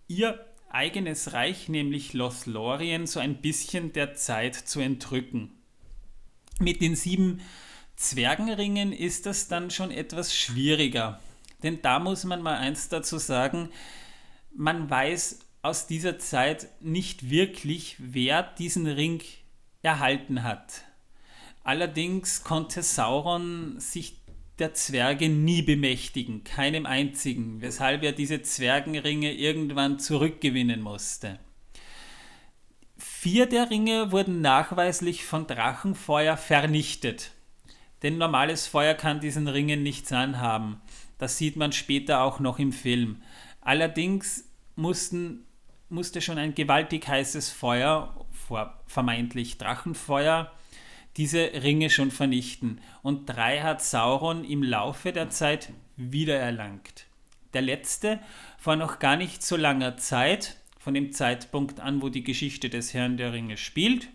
ihr 0.09 0.45
eigenes 0.71 1.33
Reich, 1.33 1.69
nämlich 1.69 2.13
Lothlorien, 2.13 3.07
so 3.07 3.21
ein 3.21 3.37
bisschen 3.37 3.93
der 3.93 4.15
Zeit 4.15 4.57
zu 4.57 4.81
entrücken. 4.81 5.53
Mit 6.59 6.81
den 6.81 6.97
sieben 6.97 7.41
Zwergenringen 7.99 8.93
ist 8.93 9.27
das 9.27 9.49
dann 9.49 9.73
schon 9.73 9.91
etwas 9.91 10.33
schwieriger. 10.33 11.19
Denn 11.65 11.83
da 11.83 11.99
muss 11.99 12.23
man 12.23 12.41
mal 12.43 12.57
eins 12.57 12.89
dazu 12.89 13.19
sagen, 13.19 13.71
man 14.55 14.89
weiß 14.89 15.41
aus 15.63 15.89
dieser 15.89 16.17
Zeit 16.21 16.69
nicht 16.81 17.29
wirklich, 17.29 17.97
wer 17.99 18.45
diesen 18.45 18.87
Ring 18.87 19.21
erhalten 19.83 20.45
hat. 20.45 20.85
Allerdings 21.65 22.45
konnte 22.45 22.85
Sauron 22.85 23.81
sich 23.81 24.17
der 24.61 24.75
Zwerge 24.75 25.29
nie 25.29 25.63
bemächtigen, 25.63 26.45
keinem 26.45 26.87
einzigen, 26.87 27.61
weshalb 27.61 28.05
er 28.05 28.13
diese 28.13 28.43
Zwergenringe 28.43 29.33
irgendwann 29.33 29.99
zurückgewinnen 29.99 30.83
musste. 30.83 31.41
Vier 32.97 33.47
der 33.47 33.71
Ringe 33.71 34.13
wurden 34.13 34.41
nachweislich 34.41 35.25
von 35.25 35.49
Drachenfeuer 35.49 36.37
vernichtet. 36.37 37.33
Denn 38.03 38.19
normales 38.19 38.67
Feuer 38.67 38.95
kann 38.95 39.21
diesen 39.21 39.49
Ringen 39.49 39.83
nichts 39.83 40.13
anhaben. 40.13 40.81
Das 41.19 41.37
sieht 41.37 41.57
man 41.57 41.73
später 41.73 42.23
auch 42.23 42.41
noch 42.41 42.59
im 42.59 42.73
Film. 42.73 43.23
Allerdings 43.61 44.49
mussten, 44.77 45.45
musste 45.89 46.21
schon 46.21 46.39
ein 46.39 46.55
gewaltig 46.55 47.09
heißes 47.09 47.51
Feuer, 47.51 48.15
vermeintlich 48.87 49.59
Drachenfeuer, 49.59 50.53
diese 51.17 51.51
Ringe 51.63 51.91
schon 51.91 52.13
vernichten. 52.13 52.81
Und 53.03 53.27
drei 53.27 53.61
hat 53.61 53.83
Sauron 53.83 54.45
im 54.45 54.63
Laufe 54.63 55.13
der 55.13 55.31
Zeit 55.31 55.73
wiedererlangt. 55.97 57.07
Der 57.53 57.63
letzte 57.63 58.21
vor 58.59 58.77
noch 58.77 59.01
gar 59.01 59.17
nicht 59.17 59.43
so 59.43 59.57
langer 59.57 59.97
Zeit, 59.97 60.57
von 60.79 60.95
dem 60.95 61.13
Zeitpunkt 61.13 61.81
an, 61.81 62.01
wo 62.01 62.09
die 62.09 62.23
Geschichte 62.23 62.71
des 62.71 62.95
Herrn 62.95 63.17
der 63.17 63.33
Ringe 63.33 63.57
spielt, 63.57 64.09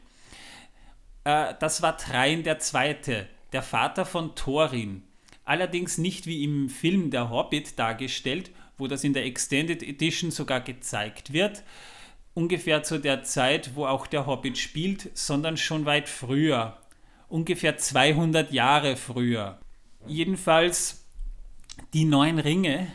äh, 1.24 1.54
das 1.60 1.82
war 1.82 1.98
Trein 1.98 2.44
der 2.44 2.60
Zweite, 2.60 3.28
der 3.54 3.62
Vater 3.62 4.06
von 4.06 4.36
Thorin. 4.36 5.04
Allerdings 5.46 5.98
nicht 5.98 6.26
wie 6.26 6.44
im 6.44 6.70
Film 6.70 7.12
Der 7.12 7.30
Hobbit 7.30 7.78
dargestellt, 7.78 8.52
wo 8.78 8.88
das 8.88 9.04
in 9.04 9.14
der 9.14 9.26
Extended 9.26 9.84
Edition 9.84 10.32
sogar 10.32 10.62
gezeigt 10.62 11.34
wird, 11.34 11.64
ungefähr 12.34 12.84
zu 12.84 13.00
der 13.00 13.24
Zeit, 13.24 13.76
wo 13.76 13.86
auch 13.86 14.08
der 14.08 14.26
Hobbit 14.26 14.58
spielt, 14.58 15.16
sondern 15.16 15.58
schon 15.58 15.86
weit 15.86 16.10
früher, 16.10 16.78
ungefähr 17.30 17.78
200 17.78 18.52
Jahre 18.52 18.96
früher. 18.96 19.60
Jedenfalls 20.08 21.06
die 21.94 22.06
neun 22.06 22.40
Ringe 22.40 22.88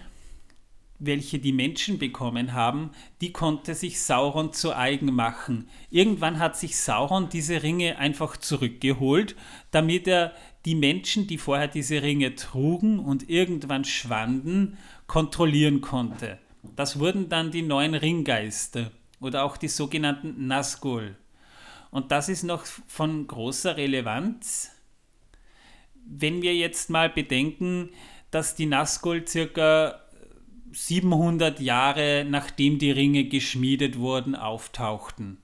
welche 0.98 1.38
die 1.38 1.52
Menschen 1.52 1.98
bekommen 1.98 2.52
haben, 2.52 2.90
die 3.20 3.32
konnte 3.32 3.74
sich 3.74 4.02
Sauron 4.02 4.52
zu 4.52 4.74
eigen 4.74 5.14
machen. 5.14 5.68
Irgendwann 5.90 6.38
hat 6.38 6.56
sich 6.56 6.76
Sauron 6.76 7.28
diese 7.28 7.62
Ringe 7.62 7.98
einfach 7.98 8.36
zurückgeholt, 8.36 9.36
damit 9.70 10.08
er 10.08 10.32
die 10.68 10.74
Menschen, 10.74 11.26
die 11.26 11.38
vorher 11.38 11.66
diese 11.66 12.02
Ringe 12.02 12.34
trugen 12.34 12.98
und 12.98 13.30
irgendwann 13.30 13.86
schwanden, 13.86 14.76
kontrollieren 15.06 15.80
konnte. 15.80 16.38
Das 16.76 16.98
wurden 16.98 17.30
dann 17.30 17.50
die 17.50 17.62
neuen 17.62 17.94
Ringgeister 17.94 18.90
oder 19.18 19.44
auch 19.44 19.56
die 19.56 19.68
sogenannten 19.68 20.46
Nazgul. 20.46 21.16
Und 21.90 22.12
das 22.12 22.28
ist 22.28 22.42
noch 22.42 22.66
von 22.66 23.26
großer 23.26 23.78
Relevanz, 23.78 24.72
wenn 26.04 26.42
wir 26.42 26.54
jetzt 26.54 26.90
mal 26.90 27.08
bedenken, 27.08 27.88
dass 28.30 28.54
die 28.54 28.66
Nazgul 28.66 29.26
circa 29.26 30.02
700 30.72 31.60
Jahre 31.60 32.26
nachdem 32.28 32.78
die 32.78 32.90
Ringe 32.90 33.24
geschmiedet 33.24 33.98
wurden, 33.98 34.34
auftauchten. 34.34 35.38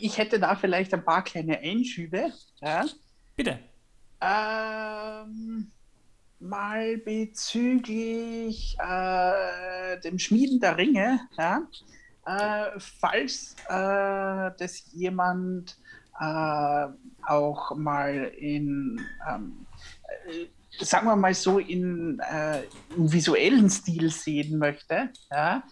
Ich 0.00 0.18
hätte 0.18 0.38
da 0.38 0.54
vielleicht 0.54 0.92
ein 0.92 1.02
paar 1.02 1.24
kleine 1.24 1.60
Einschübe. 1.60 2.30
Ja? 2.60 2.84
Bitte. 3.36 3.58
Ähm, 4.26 5.70
mal 6.40 6.98
bezüglich 6.98 8.76
äh, 8.80 10.00
dem 10.00 10.18
Schmieden 10.18 10.58
der 10.58 10.76
Ringe, 10.76 11.20
ja, 11.38 11.62
äh, 12.26 12.80
falls 12.80 13.54
äh, 13.68 14.50
das 14.58 14.90
jemand 14.92 15.78
äh, 16.18 16.86
auch 17.24 17.76
mal 17.76 18.32
in, 18.36 19.00
ähm, 19.28 19.66
äh, 20.26 20.84
sagen 20.84 21.06
wir 21.06 21.16
mal 21.16 21.34
so, 21.34 21.60
in, 21.60 22.18
äh, 22.18 22.62
im 22.96 23.12
visuellen 23.12 23.70
Stil 23.70 24.10
sehen 24.10 24.58
möchte, 24.58 25.10
ja, 25.30 25.62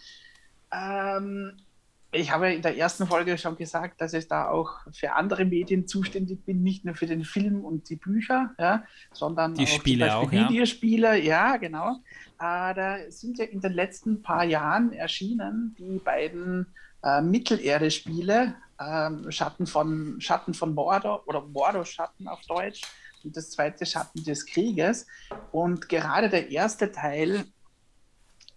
ähm, 0.71 1.57
ich 2.15 2.31
habe 2.31 2.53
in 2.53 2.61
der 2.61 2.77
ersten 2.77 3.07
Folge 3.07 3.37
schon 3.37 3.57
gesagt, 3.57 3.99
dass 4.01 4.13
ich 4.13 4.27
da 4.27 4.49
auch 4.49 4.71
für 4.91 5.13
andere 5.13 5.45
Medien 5.45 5.87
zuständig 5.87 6.45
bin, 6.45 6.63
nicht 6.63 6.85
nur 6.85 6.95
für 6.95 7.05
den 7.05 7.23
Film 7.23 7.63
und 7.63 7.89
die 7.89 7.95
Bücher, 7.95 8.51
ja, 8.57 8.83
sondern 9.13 9.53
die 9.53 9.63
auch 9.63 9.67
Spiele 9.67 10.15
auch, 10.15 10.31
Videospiele, 10.31 11.19
ja, 11.19 11.51
ja 11.51 11.57
genau. 11.57 11.91
Äh, 12.39 12.73
da 12.73 12.97
sind 13.09 13.37
ja 13.37 13.45
in 13.45 13.61
den 13.61 13.73
letzten 13.73 14.21
paar 14.21 14.43
Jahren 14.43 14.93
erschienen 14.93 15.75
die 15.77 15.99
beiden 15.99 16.67
äh, 17.03 17.21
Mittelerde-Spiele, 17.21 18.55
äh, 18.79 19.31
Schatten 19.31 19.67
von 19.67 20.19
Schatten 20.19 20.53
von 20.53 20.73
Mordor 20.73 21.27
oder 21.27 21.41
Mordor-Schatten 21.41 22.27
auf 22.27 22.41
Deutsch 22.47 22.81
und 23.23 23.35
das 23.35 23.51
zweite 23.51 23.85
Schatten 23.85 24.23
des 24.23 24.45
Krieges. 24.45 25.07
Und 25.51 25.89
gerade 25.89 26.29
der 26.29 26.49
erste 26.49 26.91
Teil 26.91 27.45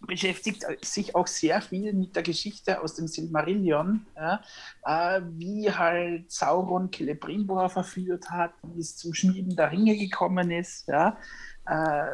beschäftigt 0.00 0.64
sich 0.82 1.14
auch 1.14 1.26
sehr 1.26 1.60
viel 1.60 1.92
mit 1.92 2.14
der 2.14 2.22
Geschichte 2.22 2.80
aus 2.80 2.94
dem 2.94 3.08
Silmarillion, 3.08 4.06
ja, 4.16 4.40
äh, 4.84 5.20
wie 5.32 5.70
halt 5.70 6.30
Sauron 6.30 6.90
Celebrimbor 6.92 7.68
verführt 7.68 8.30
hat, 8.30 8.52
wie 8.62 8.80
es 8.80 8.96
zum 8.96 9.12
Schmieden 9.14 9.56
der 9.56 9.72
Ringe 9.72 9.96
gekommen 9.96 10.50
ist. 10.50 10.86
Ja. 10.88 11.18
Äh, 11.66 12.10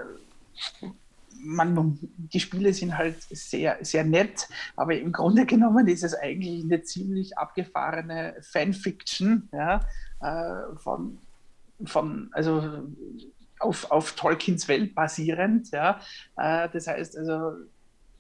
man, 1.44 1.99
die 2.16 2.40
Spiele 2.40 2.73
sind 2.73 2.97
halt 2.97 3.20
sehr, 3.23 3.79
sehr 3.83 4.05
nett, 4.05 4.49
aber 4.77 4.97
im 4.97 5.12
Grunde 5.12 5.44
genommen 5.47 5.87
ist 5.88 6.05
es 6.05 6.14
eigentlich 6.14 6.64
eine 6.64 6.83
ziemlich 6.83 7.37
abgefahrene 7.37 8.37
Fanfiction 8.40 9.49
ja, 9.53 9.81
äh, 10.20 10.77
von, 10.77 11.18
von, 11.85 12.31
also 12.33 12.85
auf, 13.61 13.90
auf 13.90 14.12
Tolkiens 14.12 14.68
Welt 14.68 14.94
basierend. 14.94 15.70
Ja. 15.70 16.01
Äh, 16.37 16.68
das 16.73 16.87
heißt 16.87 17.16
also, 17.18 17.53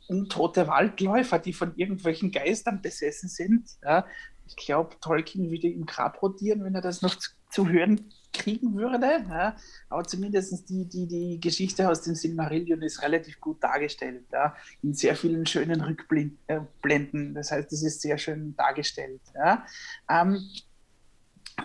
untote 0.08 0.66
Waldläufer, 0.68 1.38
die 1.38 1.52
von 1.52 1.74
irgendwelchen 1.76 2.30
Geistern 2.30 2.82
besessen 2.82 3.28
sind. 3.28 3.68
Ja. 3.82 4.06
Ich 4.46 4.56
glaube, 4.56 4.96
Tolkien 5.00 5.50
würde 5.50 5.68
im 5.68 5.86
Grab 5.86 6.20
rotieren, 6.22 6.64
wenn 6.64 6.74
er 6.74 6.82
das 6.82 7.00
noch 7.02 7.14
zu, 7.14 7.30
zu 7.50 7.68
hören 7.68 8.12
kriegen 8.32 8.74
würde. 8.74 9.24
Ja. 9.28 9.56
Aber 9.88 10.04
zumindest 10.04 10.68
die, 10.68 10.86
die, 10.86 11.06
die 11.06 11.40
Geschichte 11.40 11.88
aus 11.88 12.02
dem 12.02 12.14
Silmarillion 12.14 12.82
ist 12.82 13.02
relativ 13.02 13.40
gut 13.40 13.62
dargestellt. 13.62 14.24
Ja. 14.32 14.54
In 14.82 14.94
sehr 14.94 15.16
vielen 15.16 15.46
schönen 15.46 15.80
Rückblenden. 15.80 17.30
Äh, 17.30 17.34
das 17.34 17.50
heißt, 17.50 17.72
es 17.72 17.82
ist 17.82 18.02
sehr 18.02 18.18
schön 18.18 18.54
dargestellt. 18.56 19.22
Ja. 19.34 19.64
Ähm, 20.10 20.40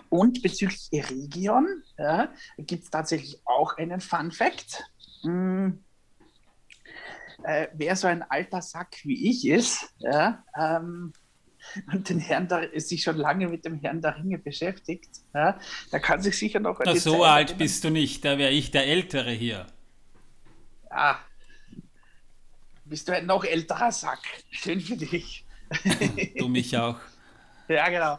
und 0.08 0.42
bezüglich 0.42 0.88
Eregion 0.92 1.82
ja, 1.98 2.32
gibt 2.58 2.84
es 2.84 2.90
tatsächlich 2.90 3.42
auch 3.44 3.76
einen 3.76 4.00
Fun 4.00 4.30
Fact. 4.30 4.84
Hm 5.22 5.84
äh, 7.44 7.68
wer 7.74 7.96
so 7.96 8.06
ein 8.06 8.22
alter 8.22 8.62
Sack 8.62 8.98
wie 9.04 9.30
ich 9.30 9.46
ist, 9.46 9.92
ja, 9.98 10.42
ähm, 10.58 11.12
und 11.92 12.08
den 12.08 12.18
Herrn 12.18 12.48
da, 12.48 12.62
sich 12.76 13.02
schon 13.02 13.16
lange 13.16 13.46
mit 13.48 13.64
dem 13.64 13.78
Herrn 13.80 14.00
der 14.00 14.16
Ringe 14.16 14.38
beschäftigt, 14.38 15.10
ja, 15.34 15.58
der 15.92 16.00
kann 16.00 16.22
sich 16.22 16.38
sicher 16.38 16.60
noch 16.60 16.80
Na, 16.84 16.94
So 16.96 17.12
Zeit 17.12 17.22
alt 17.22 17.48
erinnern. 17.48 17.58
bist 17.58 17.84
du 17.84 17.90
nicht, 17.90 18.24
da 18.24 18.38
wäre 18.38 18.52
ich 18.52 18.70
der 18.70 18.86
Ältere 18.86 19.30
hier. 19.30 19.66
Ja, 20.90 21.20
bist 22.90 23.06
du 23.06 23.14
ein 23.14 23.26
noch 23.26 23.44
älterer 23.44 23.92
Sack. 23.92 24.18
Schön 24.50 24.80
für 24.80 24.96
dich. 24.96 25.44
du 26.36 26.48
mich 26.48 26.76
auch. 26.76 26.98
Ja, 27.68 27.88
genau. 27.88 28.18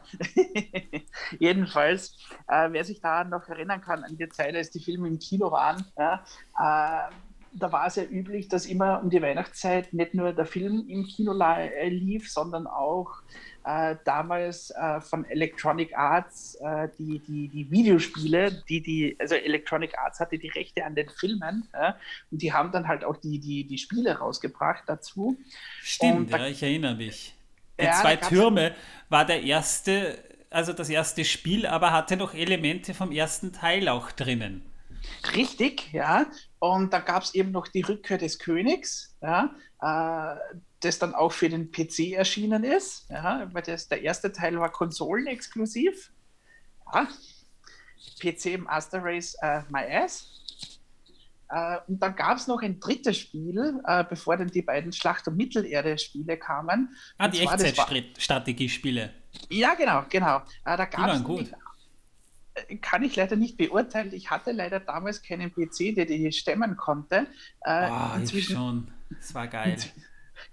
Jedenfalls, 1.40 2.18
äh, 2.48 2.72
wer 2.72 2.86
sich 2.86 3.02
da 3.02 3.26
noch 3.26 3.50
erinnern 3.50 3.82
kann 3.82 4.06
an 4.06 4.16
die 4.16 4.30
Zeit, 4.30 4.56
als 4.56 4.72
die 4.72 4.80
Filme 4.80 5.10
im 5.10 5.20
Kino 5.20 5.52
waren, 5.52 5.86
ja, 5.98 6.24
äh, 6.58 7.12
da 7.54 7.72
war 7.72 7.88
es 7.88 7.96
ja 7.96 8.04
üblich, 8.04 8.48
dass 8.48 8.66
immer 8.66 9.02
um 9.02 9.10
die 9.10 9.22
Weihnachtszeit 9.22 9.94
nicht 9.94 10.14
nur 10.14 10.34
der 10.34 10.46
Film 10.46 10.86
im 10.88 11.06
Kino 11.06 11.38
äh, 11.40 11.90
lief, 11.90 12.32
sondern 12.32 12.68
auch 12.68 13.22
äh, 13.64 13.96
damals 14.06 14.72
äh, 14.72 15.02
von 15.02 15.26
Electronic 15.26 15.96
Arts 15.96 16.56
äh, 16.56 16.88
die, 16.98 17.20
die, 17.20 17.48
die 17.48 17.70
Videospiele, 17.70 18.64
die 18.68 18.82
die, 18.82 19.18
also 19.20 19.36
Electronic 19.36 19.98
Arts 20.00 20.20
hatte 20.20 20.38
die 20.38 20.50
Rechte 20.50 20.86
an 20.86 20.96
den 20.96 21.10
Filmen 21.10 21.68
und 22.32 22.42
die 22.42 22.54
haben 22.54 22.72
dann 22.72 22.88
halt 22.88 23.04
auch 23.04 23.18
die, 23.18 23.40
die, 23.40 23.66
die 23.66 23.78
Spiele 23.78 24.18
rausgebracht 24.18 24.84
dazu. 24.88 25.38
Stimmt, 25.82 26.34
da, 26.34 26.38
ja, 26.38 26.48
ich 26.48 26.64
erinnere 26.64 26.96
mich. 26.96 27.36
Die 27.80 27.86
ja, 27.86 27.94
zwei 27.94 28.16
Türme 28.16 28.74
war 29.10 29.26
der 29.26 29.44
erste, 29.44 30.18
also 30.50 30.74
das 30.74 30.90
erste 30.90 31.26
Spiel, 31.26 31.66
aber 31.66 31.92
hatte 31.92 32.18
noch 32.18 32.34
Elemente 32.34 32.94
vom 32.94 33.12
ersten 33.12 33.54
Teil 33.54 33.90
auch 33.90 34.12
drinnen. 34.12 34.64
Richtig, 35.36 35.92
ja. 35.94 36.26
Und 36.62 36.94
da 36.94 37.00
gab 37.00 37.24
es 37.24 37.34
eben 37.34 37.50
noch 37.50 37.68
die 37.68 37.82
Rückkehr 37.82 38.20
des 38.20 38.38
Königs, 38.38 39.18
ja, 39.20 39.56
äh, 39.82 40.58
das 40.80 41.00
dann 41.00 41.16
auch 41.16 41.32
für 41.32 41.50
den 41.50 41.72
PC 41.72 42.14
erschienen 42.14 42.64
ist, 42.64 43.10
ja, 43.10 43.50
weil 43.52 43.64
das, 43.64 43.88
der 43.88 44.04
erste 44.04 44.32
Teil 44.32 44.60
war 44.60 44.72
konsolenexklusiv. 44.72 46.12
Ja. 46.94 47.08
PC 48.22 48.60
Master 48.60 49.04
Race 49.04 49.36
äh, 49.42 49.62
My 49.70 49.82
Ass. 49.92 50.28
Äh, 51.50 51.78
und 51.88 52.00
dann 52.00 52.16
gab 52.16 52.38
es 52.38 52.46
noch 52.46 52.62
ein 52.62 52.80
drittes 52.80 53.18
Spiel, 53.18 53.82
äh, 53.84 54.04
bevor 54.04 54.38
dann 54.38 54.50
die 54.50 54.62
beiden 54.62 54.94
Schlacht- 54.94 55.28
und 55.28 55.38
Mittelerde-Spiele 55.38 56.38
kamen. 56.38 56.96
Ah, 57.18 57.28
die 57.28 57.40
Echtzeitstrategiespiele. 57.40 59.12
Ja, 59.50 59.74
genau, 59.74 60.06
genau. 60.08 60.44
Äh, 60.64 60.78
da 60.78 60.86
gab 60.86 61.10
es 61.10 61.24
kann 62.82 63.04
ich 63.04 63.16
leider 63.16 63.36
nicht 63.36 63.58
beurteilen. 63.58 64.14
Ich 64.14 64.30
hatte 64.30 64.52
leider 64.52 64.80
damals 64.80 65.22
keinen 65.22 65.52
PC, 65.52 65.96
der 65.96 66.06
die 66.06 66.32
stemmen 66.32 66.78
konnte. 66.78 67.28
Äh, 67.62 67.90
oh, 67.90 68.18
inzwischen, 68.18 68.56
schon. 68.56 68.92
Das 69.10 69.34
war 69.34 69.48
geil. 69.48 69.78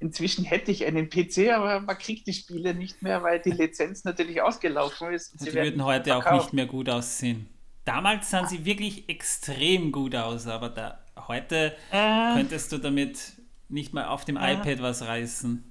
inzwischen 0.00 0.44
hätte 0.44 0.70
ich 0.70 0.84
einen 0.84 1.08
PC, 1.08 1.50
aber 1.52 1.80
man 1.80 1.98
kriegt 1.98 2.26
die 2.26 2.32
Spiele 2.32 2.74
nicht 2.74 3.02
mehr, 3.02 3.22
weil 3.22 3.40
die 3.40 3.50
Lizenz 3.50 4.04
natürlich 4.04 4.42
ausgelaufen 4.42 5.12
ist. 5.12 5.38
sie 5.38 5.52
würden 5.52 5.84
heute 5.84 6.10
verkauft. 6.10 6.26
auch 6.26 6.42
nicht 6.42 6.52
mehr 6.52 6.66
gut 6.66 6.88
aussehen. 6.88 7.48
Damals 7.84 8.30
sahen 8.30 8.46
sie 8.46 8.64
wirklich 8.64 9.08
extrem 9.08 9.92
gut 9.92 10.14
aus, 10.14 10.46
aber 10.46 10.68
da, 10.68 10.98
heute 11.26 11.74
äh, 11.90 12.34
könntest 12.34 12.70
du 12.72 12.78
damit 12.78 13.18
nicht 13.68 13.94
mal 13.94 14.06
auf 14.06 14.24
dem 14.24 14.36
äh, 14.36 14.54
iPad 14.54 14.82
was 14.82 15.02
reißen. 15.02 15.64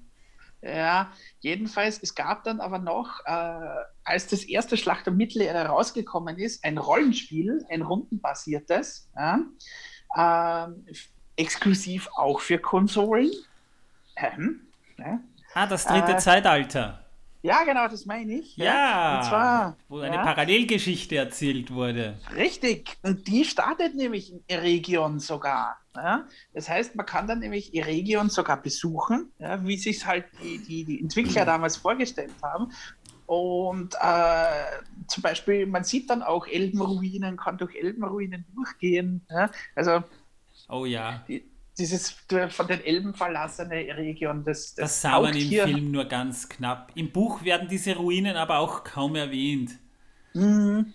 Ja, 0.62 1.12
jedenfalls, 1.40 2.02
es 2.02 2.16
gab 2.16 2.44
dann 2.44 2.60
aber 2.60 2.80
noch, 2.80 3.20
äh, 3.26 3.86
als 4.04 4.28
das 4.28 4.44
erste 4.44 4.76
Schlacht 4.76 5.08
um 5.08 5.16
Mittelerde 5.16 5.70
rausgekommen 5.70 6.38
ist, 6.38 6.64
ein 6.64 6.78
Rollenspiel, 6.78 7.64
ein 7.70 7.84
rundenbasiertes, 7.84 9.10
ja, 9.16 9.40
äh, 10.16 10.96
exklusiv 11.36 12.10
auch 12.16 12.40
für 12.40 12.58
Konsolen. 12.58 13.32
Ähm, 14.16 14.62
ja. 14.98 15.20
Ah, 15.54 15.68
das 15.68 15.86
dritte 15.86 16.14
äh, 16.14 16.18
Zeitalter. 16.18 17.07
Ja, 17.42 17.64
genau, 17.64 17.88
das 17.88 18.06
meine 18.06 18.34
ich. 18.40 18.58
Ja, 18.58 18.66
ja. 18.66 19.18
Und 19.18 19.26
zwar, 19.26 19.78
wo 19.88 20.00
eine 20.00 20.16
ja, 20.16 20.24
Parallelgeschichte 20.24 21.16
erzählt 21.16 21.72
wurde. 21.72 22.18
Richtig, 22.36 22.98
und 23.04 23.28
die 23.28 23.46
startet 23.46 23.96
nämlich 23.96 24.32
in 24.32 24.44
Eregion 24.48 25.20
sogar. 25.20 25.78
Ja? 25.96 26.28
Das 26.54 26.70
heißt, 26.70 26.96
man 26.96 27.06
kann 27.06 27.28
dann 27.28 27.40
nämlich 27.40 27.74
Eregion 27.74 28.30
sogar 28.30 28.62
besuchen, 28.62 29.32
ja, 29.40 29.66
wie 29.66 29.78
sich 29.78 30.06
halt 30.06 30.26
die, 30.42 30.60
die, 30.60 30.84
die 30.84 31.02
Entwickler 31.02 31.46
damals 31.46 31.78
vorgestellt 31.78 32.34
haben. 32.42 32.72
Und 33.26 33.96
äh, 34.00 34.82
zum 35.08 35.22
Beispiel, 35.22 35.66
man 35.66 35.84
sieht 35.84 36.10
dann 36.10 36.24
auch 36.24 36.48
Elbenruinen, 36.48 37.36
kann 37.36 37.58
durch 37.58 37.76
Elbenruinen 37.76 38.46
durchgehen. 38.56 39.26
Ja? 39.30 39.52
Also, 39.76 40.04
oh 40.70 40.86
ja. 40.86 41.24
Die, 41.28 41.44
dieses 41.78 42.10
von 42.50 42.68
den 42.68 42.84
Elben 42.84 43.14
verlassene 43.14 43.76
Region. 43.96 44.44
Das, 44.44 44.76
das, 44.76 44.76
das 44.76 45.02
sah 45.02 45.22
man 45.22 45.34
im 45.34 45.42
hier. 45.42 45.64
Film 45.66 45.92
nur 45.92 46.06
ganz 46.06 46.50
knapp. 46.50 46.92
Im 46.96 47.12
Buch 47.12 47.44
werden 47.44 47.68
diese 47.68 47.96
Ruinen 47.96 48.36
aber 48.36 48.60
auch 48.60 48.84
kaum 48.84 49.16
erwähnt. 49.16 49.72
Mhm. 50.34 50.94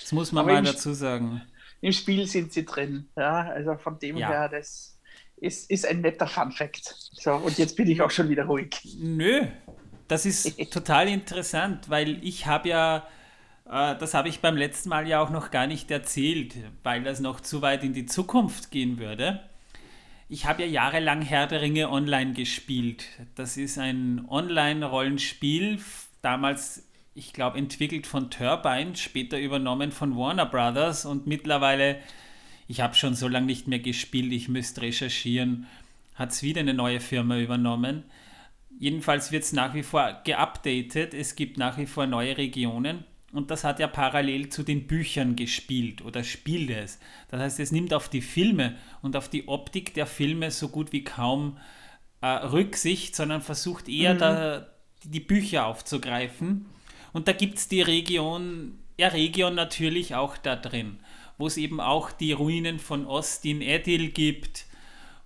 Das 0.00 0.12
muss 0.12 0.32
man 0.32 0.44
aber 0.44 0.54
mal 0.54 0.62
dazu 0.62 0.92
sagen. 0.92 1.42
Im 1.80 1.92
Spiel 1.92 2.26
sind 2.26 2.52
sie 2.52 2.64
drin. 2.64 3.08
Ja, 3.16 3.50
also 3.50 3.76
von 3.76 3.98
dem 3.98 4.16
ja. 4.16 4.28
her, 4.28 4.48
das 4.48 4.98
ist, 5.36 5.70
ist 5.70 5.86
ein 5.86 6.00
netter 6.00 6.26
Fun-Fact. 6.26 6.94
So, 7.12 7.34
und 7.34 7.58
jetzt 7.58 7.76
bin 7.76 7.88
ich 7.88 8.00
auch 8.00 8.10
schon 8.10 8.28
wieder 8.28 8.46
ruhig. 8.46 8.80
Nö, 8.98 9.46
das 10.08 10.26
ist 10.26 10.58
total 10.72 11.08
interessant, 11.08 11.88
weil 11.88 12.24
ich 12.24 12.46
habe 12.46 12.70
ja 12.70 13.06
äh, 13.66 13.96
das 13.96 14.14
habe 14.14 14.28
ich 14.28 14.40
beim 14.40 14.56
letzten 14.56 14.88
Mal 14.88 15.06
ja 15.06 15.20
auch 15.20 15.30
noch 15.30 15.50
gar 15.50 15.66
nicht 15.66 15.90
erzählt, 15.90 16.54
weil 16.82 17.04
das 17.04 17.20
noch 17.20 17.40
zu 17.40 17.62
weit 17.62 17.84
in 17.84 17.92
die 17.92 18.06
Zukunft 18.06 18.70
gehen 18.70 18.98
würde 18.98 19.40
ich 20.28 20.46
habe 20.46 20.62
ja 20.62 20.68
jahrelang 20.68 21.22
Herr 21.22 21.46
der 21.46 21.60
Ringe 21.62 21.90
online 21.90 22.32
gespielt. 22.32 23.06
Das 23.34 23.56
ist 23.56 23.78
ein 23.78 24.26
Online-Rollenspiel, 24.28 25.80
damals, 26.20 26.88
ich 27.14 27.32
glaube, 27.32 27.58
entwickelt 27.58 28.06
von 28.06 28.30
Turbine, 28.30 28.96
später 28.96 29.38
übernommen 29.38 29.92
von 29.92 30.16
Warner 30.16 30.46
Brothers 30.46 31.06
und 31.06 31.26
mittlerweile 31.26 32.00
Ich 32.68 32.80
habe 32.80 32.96
schon 32.96 33.14
so 33.14 33.28
lange 33.28 33.46
nicht 33.46 33.68
mehr 33.68 33.78
gespielt, 33.78 34.32
ich 34.32 34.48
müsste 34.48 34.82
recherchieren. 34.82 35.68
Hat 36.16 36.32
es 36.32 36.42
wieder 36.42 36.60
eine 36.60 36.74
neue 36.74 36.98
Firma 36.98 37.38
übernommen. 37.38 38.02
Jedenfalls 38.80 39.30
wird 39.30 39.44
es 39.44 39.52
nach 39.52 39.74
wie 39.74 39.84
vor 39.84 40.20
geupdatet. 40.24 41.14
Es 41.14 41.36
gibt 41.36 41.58
nach 41.58 41.78
wie 41.78 41.86
vor 41.86 42.06
neue 42.06 42.36
Regionen. 42.36 43.04
Und 43.32 43.50
das 43.50 43.64
hat 43.64 43.80
ja 43.80 43.88
parallel 43.88 44.48
zu 44.48 44.62
den 44.62 44.86
Büchern 44.86 45.36
gespielt 45.36 46.02
oder 46.02 46.22
spielt 46.22 46.70
es. 46.70 46.98
Das 47.28 47.40
heißt, 47.40 47.60
es 47.60 47.72
nimmt 47.72 47.92
auf 47.92 48.08
die 48.08 48.20
Filme 48.20 48.76
und 49.02 49.16
auf 49.16 49.28
die 49.28 49.48
Optik 49.48 49.94
der 49.94 50.06
Filme 50.06 50.50
so 50.50 50.68
gut 50.68 50.92
wie 50.92 51.04
kaum 51.04 51.58
äh, 52.20 52.26
Rücksicht, 52.26 53.16
sondern 53.16 53.42
versucht 53.42 53.88
eher 53.88 54.14
mhm. 54.14 54.18
da, 54.18 54.66
die 55.04 55.20
Bücher 55.20 55.66
aufzugreifen. 55.66 56.66
Und 57.12 57.28
da 57.28 57.32
gibt 57.32 57.58
es 57.58 57.68
die 57.68 57.82
Region, 57.82 58.78
ja, 58.98 59.08
Region 59.08 59.54
natürlich 59.54 60.14
auch 60.14 60.36
da 60.36 60.54
drin, 60.54 60.98
wo 61.38 61.46
es 61.46 61.56
eben 61.56 61.80
auch 61.80 62.12
die 62.12 62.32
Ruinen 62.32 62.78
von 62.78 63.06
Ostin 63.06 63.60
Edil 63.60 64.10
gibt 64.10 64.66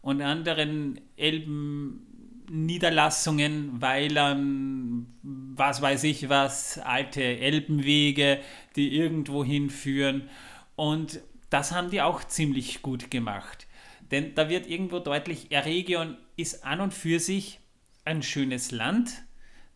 und 0.02 0.22
anderen 0.22 1.00
Elben. 1.16 2.06
Niederlassungen, 2.50 3.80
Weilern, 3.80 5.06
was 5.22 5.80
weiß 5.80 6.02
ich 6.04 6.28
was, 6.28 6.78
alte 6.78 7.22
Elbenwege, 7.22 8.40
die 8.74 8.96
irgendwo 8.96 9.44
hinführen. 9.44 10.28
Und 10.74 11.20
das 11.48 11.70
haben 11.70 11.90
die 11.90 12.02
auch 12.02 12.24
ziemlich 12.24 12.82
gut 12.82 13.10
gemacht. 13.10 13.68
Denn 14.10 14.34
da 14.34 14.48
wird 14.48 14.68
irgendwo 14.68 14.98
deutlich, 14.98 15.52
Eregion 15.52 16.16
ist 16.36 16.64
an 16.64 16.80
und 16.80 16.92
für 16.92 17.20
sich 17.20 17.60
ein 18.04 18.22
schönes 18.22 18.72
Land, 18.72 19.22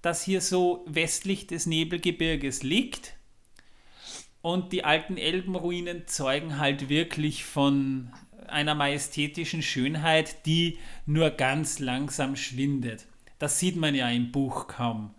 das 0.03 0.25
hier 0.25 0.41
so 0.41 0.85
westlich 0.89 1.47
des 1.47 1.67
Nebelgebirges 1.67 2.65
liegt. 2.65 3.15
Und 4.43 4.73
die 4.73 4.85
alten 4.85 5.17
Elbenruinen 5.17 6.09
zeugen 6.09 6.59
halt 6.59 6.89
wirklich 6.89 7.45
von 7.45 8.13
einer 8.51 8.75
majestätischen 8.75 9.63
Schönheit, 9.63 10.47
die 10.47 10.79
nur 11.07 11.31
ganz 11.31 11.79
langsam 11.79 12.37
schwindet. 12.37 13.07
Das 13.39 13.59
sieht 13.59 13.77
man 13.77 13.95
ja 13.95 14.09
im 14.09 14.33
Buch 14.33 14.69
kaum, 14.69 15.15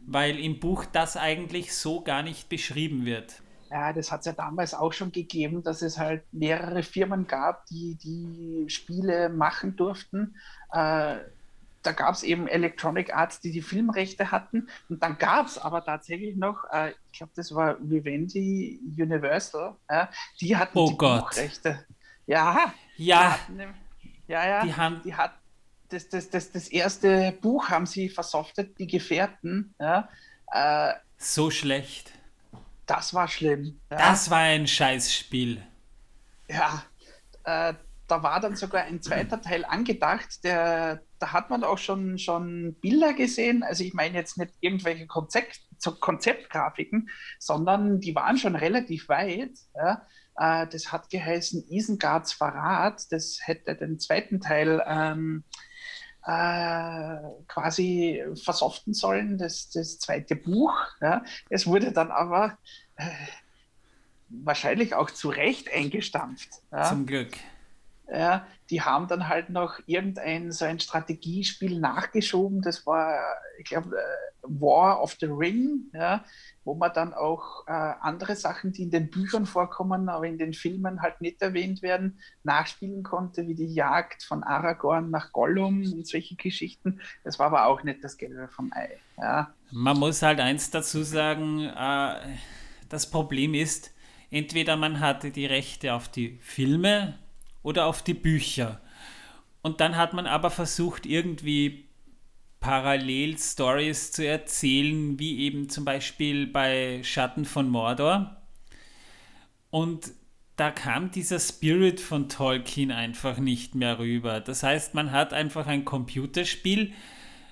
weil 0.00 0.38
im 0.38 0.60
Buch 0.60 0.84
das 0.84 1.16
eigentlich 1.16 1.74
so 1.74 2.00
gar 2.02 2.22
nicht 2.22 2.48
beschrieben 2.48 3.04
wird. 3.04 3.42
Ja, 3.70 3.92
das 3.92 4.10
hat 4.10 4.20
es 4.20 4.26
ja 4.26 4.32
damals 4.32 4.74
auch 4.74 4.92
schon 4.92 5.12
gegeben, 5.12 5.62
dass 5.62 5.82
es 5.82 5.96
halt 5.96 6.24
mehrere 6.32 6.82
Firmen 6.82 7.26
gab, 7.28 7.66
die 7.66 7.94
die 7.94 8.68
Spiele 8.68 9.28
machen 9.28 9.76
durften. 9.76 10.34
Äh, 10.72 11.18
da 11.82 11.92
gab 11.92 12.14
es 12.14 12.22
eben 12.22 12.46
Electronic 12.48 13.14
Arts, 13.14 13.40
die 13.40 13.52
die 13.52 13.62
Filmrechte 13.62 14.30
hatten. 14.32 14.68
Und 14.88 15.02
dann 15.02 15.18
gab 15.18 15.46
es 15.46 15.56
aber 15.56 15.84
tatsächlich 15.84 16.36
noch, 16.36 16.64
äh, 16.72 16.90
ich 17.12 17.18
glaube, 17.18 17.32
das 17.36 17.54
war 17.54 17.76
Vivendi 17.80 18.80
Universal, 18.98 19.76
äh, 19.88 20.06
die 20.40 20.56
hatten 20.56 20.76
oh 20.76 20.90
die 20.90 20.96
Gott. 20.98 21.30
Buchrechte. 21.30 21.84
Ja, 22.30 22.72
ja, 22.96 23.36
ja, 24.28 24.46
ja, 24.46 24.62
die 24.64 24.76
haben, 24.76 25.02
die 25.04 25.12
hat 25.12 25.32
das, 25.88 26.08
das, 26.08 26.30
das, 26.30 26.52
das 26.52 26.68
erste 26.68 27.32
Buch 27.32 27.68
haben 27.68 27.86
sie 27.86 28.08
versoftet, 28.08 28.78
die 28.78 28.86
Gefährten. 28.86 29.74
Ja, 29.80 30.08
äh, 30.52 30.92
so 31.18 31.50
schlecht. 31.50 32.12
Das 32.86 33.14
war 33.14 33.26
schlimm. 33.26 33.80
Ja. 33.90 33.96
Das 33.96 34.30
war 34.30 34.38
ein 34.38 34.68
Scheißspiel. 34.68 35.60
Ja, 36.48 36.84
äh, 37.42 37.74
da 38.06 38.22
war 38.22 38.38
dann 38.38 38.54
sogar 38.54 38.84
ein 38.84 39.02
zweiter 39.02 39.42
Teil 39.42 39.64
angedacht, 39.64 40.44
der, 40.44 41.02
da 41.18 41.32
hat 41.32 41.50
man 41.50 41.64
auch 41.64 41.78
schon, 41.78 42.16
schon 42.16 42.74
Bilder 42.74 43.12
gesehen. 43.12 43.64
Also 43.64 43.82
ich 43.82 43.92
meine 43.92 44.16
jetzt 44.16 44.38
nicht 44.38 44.52
irgendwelche 44.60 45.08
Konzept, 45.08 45.62
Konzeptgrafiken, 45.98 47.10
sondern 47.40 47.98
die 47.98 48.14
waren 48.14 48.38
schon 48.38 48.54
relativ 48.54 49.08
weit. 49.08 49.58
Ja. 49.74 50.06
Äh, 50.40 50.66
das 50.66 50.90
hat 50.90 51.10
geheißen 51.10 51.68
Isengards 51.68 52.32
Verrat. 52.32 53.12
Das 53.12 53.38
hätte 53.42 53.76
den 53.76 54.00
zweiten 54.00 54.40
Teil 54.40 54.82
ähm, 54.86 55.44
äh, 56.24 57.16
quasi 57.46 58.24
versoften 58.42 58.94
sollen, 58.94 59.36
das, 59.36 59.68
das 59.70 59.98
zweite 59.98 60.36
Buch. 60.36 60.74
Ja. 61.00 61.22
Es 61.50 61.66
wurde 61.66 61.92
dann 61.92 62.10
aber 62.10 62.58
äh, 62.96 63.04
wahrscheinlich 64.30 64.94
auch 64.94 65.10
zu 65.10 65.28
Recht 65.28 65.72
eingestampft. 65.72 66.48
Ja. 66.72 66.84
Zum 66.84 67.04
Glück. 67.04 67.36
Ja, 68.08 68.46
die 68.70 68.82
haben 68.82 69.08
dann 69.08 69.28
halt 69.28 69.50
noch 69.50 69.80
irgendein 69.86 70.52
so 70.52 70.64
ein 70.64 70.78
Strategiespiel 70.78 71.80
nachgeschoben. 71.80 72.62
Das 72.62 72.86
war, 72.86 73.18
ich 73.58 73.64
glaube, 73.64 73.96
äh, 73.96 74.30
War 74.42 75.02
of 75.02 75.16
the 75.20 75.26
Ring, 75.26 75.90
ja, 75.92 76.24
wo 76.64 76.74
man 76.74 76.92
dann 76.94 77.12
auch 77.12 77.66
äh, 77.66 77.72
andere 77.72 78.36
Sachen, 78.36 78.72
die 78.72 78.84
in 78.84 78.90
den 78.90 79.10
Büchern 79.10 79.44
vorkommen, 79.44 80.08
aber 80.08 80.26
in 80.26 80.38
den 80.38 80.54
Filmen 80.54 81.02
halt 81.02 81.20
nicht 81.20 81.42
erwähnt 81.42 81.82
werden, 81.82 82.20
nachspielen 82.44 83.02
konnte, 83.02 83.48
wie 83.48 83.54
die 83.54 83.72
Jagd 83.74 84.22
von 84.22 84.44
Aragorn 84.44 85.10
nach 85.10 85.32
Gollum 85.32 85.82
und 85.92 86.06
solche 86.06 86.36
Geschichten. 86.36 87.00
Das 87.24 87.38
war 87.38 87.46
aber 87.46 87.66
auch 87.66 87.82
nicht 87.82 88.04
das 88.04 88.16
Gelbe 88.16 88.48
vom 88.48 88.72
Ei. 88.72 88.98
Ja. 89.18 89.52
Man 89.72 89.98
muss 89.98 90.22
halt 90.22 90.40
eins 90.40 90.70
dazu 90.70 91.02
sagen, 91.02 91.64
äh, 91.64 92.14
das 92.88 93.10
Problem 93.10 93.54
ist, 93.54 93.92
entweder 94.30 94.76
man 94.76 95.00
hatte 95.00 95.30
die 95.32 95.46
Rechte 95.46 95.92
auf 95.92 96.08
die 96.08 96.38
Filme, 96.40 97.18
oder 97.62 97.86
auf 97.86 98.02
die 98.02 98.14
Bücher. 98.14 98.80
Und 99.62 99.80
dann 99.80 99.96
hat 99.96 100.14
man 100.14 100.26
aber 100.26 100.50
versucht, 100.50 101.06
irgendwie 101.06 101.84
parallel 102.60 103.38
Stories 103.38 104.12
zu 104.12 104.26
erzählen, 104.26 105.18
wie 105.18 105.40
eben 105.40 105.68
zum 105.68 105.84
Beispiel 105.84 106.46
bei 106.46 107.00
Schatten 107.02 107.44
von 107.44 107.68
Mordor. 107.68 108.36
Und 109.70 110.12
da 110.56 110.70
kam 110.70 111.10
dieser 111.10 111.40
Spirit 111.40 112.00
von 112.00 112.28
Tolkien 112.28 112.90
einfach 112.90 113.38
nicht 113.38 113.74
mehr 113.74 113.98
rüber. 113.98 114.40
Das 114.40 114.62
heißt, 114.62 114.94
man 114.94 115.10
hat 115.10 115.32
einfach 115.32 115.66
ein 115.66 115.86
Computerspiel 115.86 116.92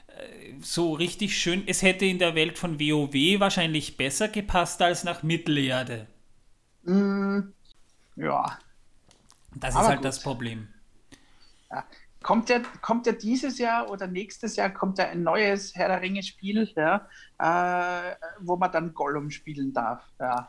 äh, 0.08 0.52
so 0.60 0.92
richtig 0.92 1.38
schön. 1.38 1.62
Es 1.66 1.80
hätte 1.80 2.04
in 2.04 2.18
der 2.18 2.34
Welt 2.34 2.58
von 2.58 2.78
WoW 2.78 3.40
wahrscheinlich 3.40 3.96
besser 3.96 4.28
gepasst 4.28 4.82
als 4.82 5.04
nach 5.04 5.22
Mittelerde. 5.22 6.06
Mm, 6.82 7.40
ja, 8.16 8.58
das 9.60 9.74
Aber 9.74 9.82
ist 9.82 9.88
halt 9.88 9.98
gut. 9.98 10.04
das 10.04 10.22
Problem. 10.22 10.68
Ja. 11.70 11.84
Kommt 12.22 12.48
ja, 12.50 12.60
kommt 12.82 13.06
ja 13.06 13.12
dieses 13.12 13.58
Jahr 13.58 13.90
oder 13.90 14.08
nächstes 14.08 14.56
Jahr 14.56 14.70
kommt 14.70 14.98
ja 14.98 15.08
ein 15.08 15.22
neues 15.22 15.74
Herr 15.76 15.88
der 15.88 16.02
Ringe-Spiel, 16.02 16.68
ja, 16.74 17.08
äh, 17.38 18.16
wo 18.40 18.56
man 18.56 18.72
dann 18.72 18.92
Gollum 18.92 19.30
spielen 19.30 19.72
darf. 19.72 20.02
Ja, 20.18 20.48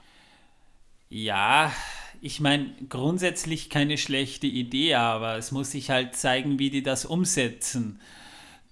ja 1.09 1.71
ich 2.21 2.39
meine, 2.39 2.73
grundsätzlich 2.89 3.69
keine 3.69 3.97
schlechte 3.97 4.47
Idee, 4.47 4.95
aber 4.95 5.37
es 5.37 5.51
muss 5.51 5.71
sich 5.71 5.89
halt 5.89 6.15
zeigen, 6.15 6.59
wie 6.59 6.69
die 6.69 6.83
das 6.83 7.05
umsetzen. 7.05 8.01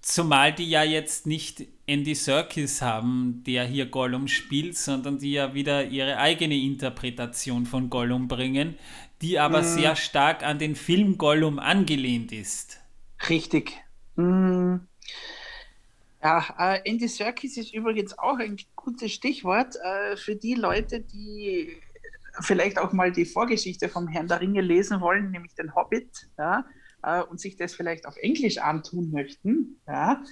Zumal 0.02 0.54
die 0.54 0.70
ja 0.70 0.84
jetzt 0.84 1.28
nicht 1.28 1.66
Andy 1.86 2.16
Serkis 2.16 2.82
haben, 2.82 3.44
der 3.46 3.66
hier 3.66 3.86
Gollum 3.86 4.28
spielt, 4.28 4.78
sondern 4.78 5.20
die 5.20 5.34
ja 5.34 5.54
wieder 5.54 5.86
ihre 5.86 6.18
eigene 6.18 6.56
Interpretation 6.56 7.66
von 7.66 7.90
Gollum 7.90 8.28
bringen, 8.28 8.76
die 9.22 9.40
aber 9.40 9.62
mm. 9.62 9.66
sehr 9.66 9.96
stark 9.96 10.44
an 10.44 10.60
den 10.60 10.76
Film 10.76 11.18
Gollum 11.18 11.60
angelehnt 11.60 12.32
ist. 12.32 12.80
Richtig. 13.30 13.74
Mm. 14.16 14.78
Ja, 16.24 16.46
äh, 16.58 16.82
Andy 16.90 17.08
Serkis 17.08 17.58
ist 17.58 17.74
übrigens 17.74 18.18
auch 18.18 18.40
ein 18.40 18.58
gutes 18.76 19.14
Stichwort 19.14 19.76
äh, 19.76 20.18
für 20.18 20.36
die 20.36 20.56
Leute, 20.56 21.00
die 21.00 21.78
vielleicht 22.42 22.80
auch 22.80 22.92
mal 22.92 23.12
die 23.12 23.26
Vorgeschichte 23.26 23.90
vom 23.90 24.08
Herrn 24.08 24.28
der 24.28 24.42
Ringe 24.42 24.62
lesen 24.62 25.02
wollen, 25.02 25.32
nämlich 25.32 25.56
den 25.56 25.76
Hobbit, 25.76 26.28
ja, 26.38 26.66
äh, 27.04 27.22
und 27.22 27.40
sich 27.40 27.56
das 27.56 27.74
vielleicht 27.74 28.06
auf 28.08 28.18
Englisch 28.18 28.58
antun 28.58 29.12
möchten. 29.12 29.80
Ja, 29.88 30.24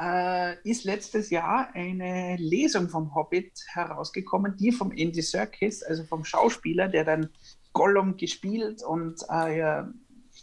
äh, 0.00 0.56
ist 0.68 0.84
letztes 0.84 1.30
Jahr 1.30 1.70
eine 1.74 2.36
Lesung 2.36 2.88
vom 2.88 3.14
Hobbit 3.14 3.52
herausgekommen, 3.68 4.56
die 4.56 4.72
vom 4.72 4.92
Andy 4.92 5.22
Serkis, 5.22 5.82
also 5.82 6.04
vom 6.04 6.24
Schauspieler, 6.24 6.88
der 6.88 7.04
dann 7.04 7.30
Gollum 7.74 8.16
gespielt 8.16 8.82
und 8.82 9.20
äh, 9.28 9.82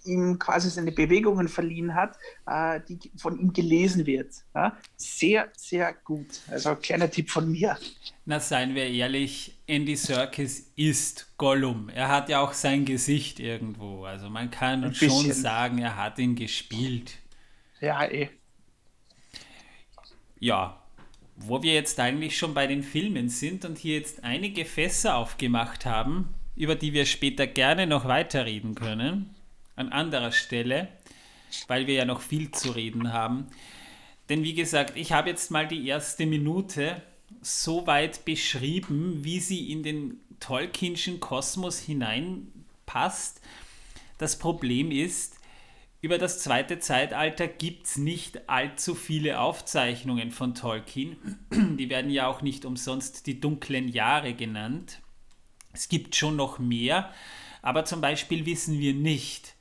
ihm 0.06 0.40
quasi 0.40 0.70
seine 0.70 0.92
Bewegungen 0.92 1.48
verliehen 1.48 1.96
hat, 1.96 2.18
äh, 2.46 2.80
die 2.88 3.12
von 3.18 3.40
ihm 3.40 3.54
gelesen 3.54 4.06
wird. 4.06 4.34
Ja? 4.54 4.78
Sehr, 4.96 5.50
sehr 5.58 5.94
gut. 5.94 6.28
Also 6.50 6.76
kleiner 6.76 7.10
Tipp 7.10 7.30
von 7.30 7.52
mir. 7.52 7.78
Na, 8.26 8.40
seien 8.40 8.76
wir 8.76 8.88
ehrlich, 8.88 9.58
Andy 9.68 9.96
Serkis 9.96 10.72
ist 10.76 11.38
Gollum. 11.38 11.90
Er 11.90 12.10
hat 12.10 12.30
ja 12.30 12.40
auch 12.42 12.54
sein 12.54 12.86
Gesicht 12.86 13.40
irgendwo. 13.40 14.06
Also 14.06 14.30
man 14.30 14.52
kann 14.52 14.84
Ein 14.84 14.94
schon 14.94 15.08
bisschen. 15.08 15.34
sagen, 15.34 15.80
er 15.80 15.98
hat 15.98 16.20
ihn 16.20 16.36
gespielt. 16.36 17.18
Ja, 17.80 18.06
eh. 18.06 18.30
Ja, 20.40 20.82
wo 21.36 21.62
wir 21.64 21.74
jetzt 21.74 22.00
eigentlich 22.00 22.38
schon 22.38 22.54
bei 22.54 22.68
den 22.68 22.84
Filmen 22.84 23.30
sind 23.30 23.66
und 23.66 23.78
hier 23.78 23.98
jetzt 23.98 24.24
einige 24.24 24.66
Fässer 24.66 25.16
aufgemacht 25.16 25.86
haben, 25.86 26.34
über 26.56 26.76
die 26.76 26.94
wir 26.94 27.06
später 27.06 27.48
gerne 27.48 27.88
noch 27.88 28.06
weiterreden 28.06 28.76
können, 28.76 29.34
an 29.76 29.90
anderer 29.90 30.32
Stelle, 30.32 30.88
weil 31.68 31.88
wir 31.88 31.96
ja 31.96 32.06
noch 32.06 32.22
viel 32.22 32.52
zu 32.52 32.72
reden 32.72 33.14
haben. 33.14 33.48
Denn 34.30 34.44
wie 34.44 34.54
gesagt, 34.54 34.96
ich 34.96 35.12
habe 35.12 35.30
jetzt 35.30 35.52
mal 35.52 35.68
die 35.68 35.88
erste 35.88 36.26
Minute 36.26 37.02
so 37.42 37.88
weit 37.88 38.26
beschrieben, 38.26 39.24
wie 39.24 39.40
sie 39.40 39.72
in 39.72 39.84
den 39.84 40.20
Tolkienschen 40.40 41.20
Kosmos 41.20 41.80
hineinpasst. 41.80 43.42
Das 44.18 44.38
Problem 44.38 44.92
ist, 44.92 45.38
über 46.02 46.18
das 46.18 46.40
zweite 46.40 46.80
Zeitalter 46.80 47.48
gibt 47.48 47.86
es 47.86 47.98
nicht 47.98 48.50
allzu 48.50 48.96
viele 48.96 49.40
Aufzeichnungen 49.40 50.32
von 50.32 50.56
Tolkien. 50.56 51.18
Die 51.52 51.90
werden 51.90 52.10
ja 52.10 52.28
auch 52.28 52.42
nicht 52.42 52.66
umsonst 52.66 53.28
die 53.28 53.40
dunklen 53.40 53.88
Jahre 53.88 54.34
genannt. 54.34 55.00
Es 55.74 55.90
gibt 55.90 56.16
schon 56.16 56.36
noch 56.36 56.60
mehr, 56.60 57.12
aber 57.62 57.86
zum 57.86 58.02
Beispiel 58.02 58.46
wissen 58.46 58.80
wir 58.80 58.94
nicht, 58.94 59.56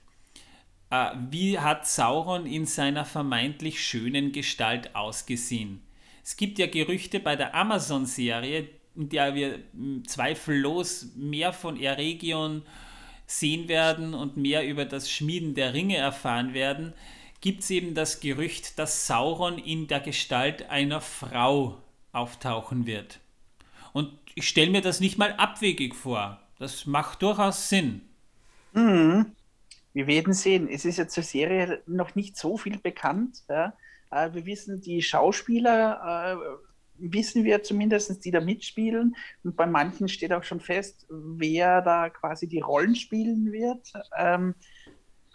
äh, 0.91 1.11
wie 1.31 1.59
hat 1.59 1.87
Sauron 1.87 2.47
in 2.47 2.67
seiner 2.67 3.05
vermeintlich 3.05 3.85
schönen 3.85 4.33
Gestalt 4.33 4.95
ausgesehen. 4.95 5.83
Es 6.25 6.37
gibt 6.37 6.59
ja 6.59 6.67
Gerüchte 6.67 7.21
bei 7.21 7.37
der 7.37 7.55
Amazon-Serie, 7.55 8.69
in 8.97 9.09
der 9.09 9.35
wir 9.35 9.61
hm, 9.73 10.07
zweifellos 10.07 11.09
mehr 11.17 11.53
von 11.53 11.81
Eregion 11.81 12.63
sehen 13.27 13.69
werden 13.69 14.15
und 14.15 14.37
mehr 14.37 14.67
über 14.67 14.85
das 14.85 15.11
Schmieden 15.11 15.55
der 15.55 15.73
Ringe 15.73 15.97
erfahren 15.97 16.53
werden, 16.53 16.93
gibt 17.41 17.63
es 17.63 17.71
eben 17.71 17.95
das 17.95 18.21
Gerücht, 18.21 18.79
dass 18.79 19.07
Sauron 19.07 19.59
in 19.59 19.87
der 19.87 20.01
Gestalt 20.01 20.69
einer 20.69 21.01
Frau 21.01 21.81
auftauchen 22.13 22.87
wird. 22.87 23.21
Und 23.93 24.13
ich 24.35 24.49
stelle 24.49 24.71
mir 24.71 24.81
das 24.81 25.01
nicht 25.01 25.19
mal 25.19 25.33
abwegig 25.35 25.95
vor. 25.95 26.41
Das 26.59 26.87
macht 26.87 27.23
durchaus 27.23 27.69
Sinn. 27.69 28.03
Mhm. 28.73 29.27
Wir 29.93 30.07
werden 30.07 30.33
sehen. 30.33 30.69
Es 30.69 30.85
ist 30.85 30.99
ja 30.99 31.09
zur 31.09 31.25
Serie 31.25 31.83
noch 31.87 32.15
nicht 32.15 32.37
so 32.37 32.57
viel 32.57 32.79
bekannt. 32.79 33.43
Ja. 33.49 33.75
Äh, 34.11 34.33
wir 34.35 34.47
wissen, 34.47 34.81
die 34.81 35.03
Schauspieler 35.03 36.37
äh, 36.37 37.13
wissen 37.13 37.45
wir 37.45 37.63
zumindest, 37.63 38.25
die 38.25 38.31
da 38.31 38.41
mitspielen. 38.41 39.17
Und 39.43 39.57
bei 39.57 39.67
manchen 39.67 40.09
steht 40.09 40.33
auch 40.33 40.45
schon 40.45 40.61
fest, 40.61 41.07
wer 41.09 41.83
da 41.83 42.11
quasi 42.11 42.47
die 42.47 42.61
Rollen 42.61 42.95
spielen 42.95 43.53
wird. 43.53 43.93
Ähm, 44.17 44.55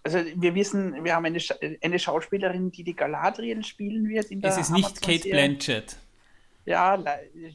also 0.03 0.19
wir 0.35 0.53
wissen, 0.53 1.03
wir 1.03 1.15
haben 1.15 1.25
eine, 1.25 1.39
Scha 1.39 1.55
eine 1.81 1.97
Schauspielerin, 1.97 2.71
die 2.71 2.83
die 2.83 2.95
Galadriel 2.95 3.63
spielen 3.63 4.07
wird. 4.07 4.27
es 4.43 4.57
ist 4.57 4.69
nicht 4.69 5.01
Kate 5.01 5.27
Blanchett. 5.27 5.97
Ja, 6.65 7.03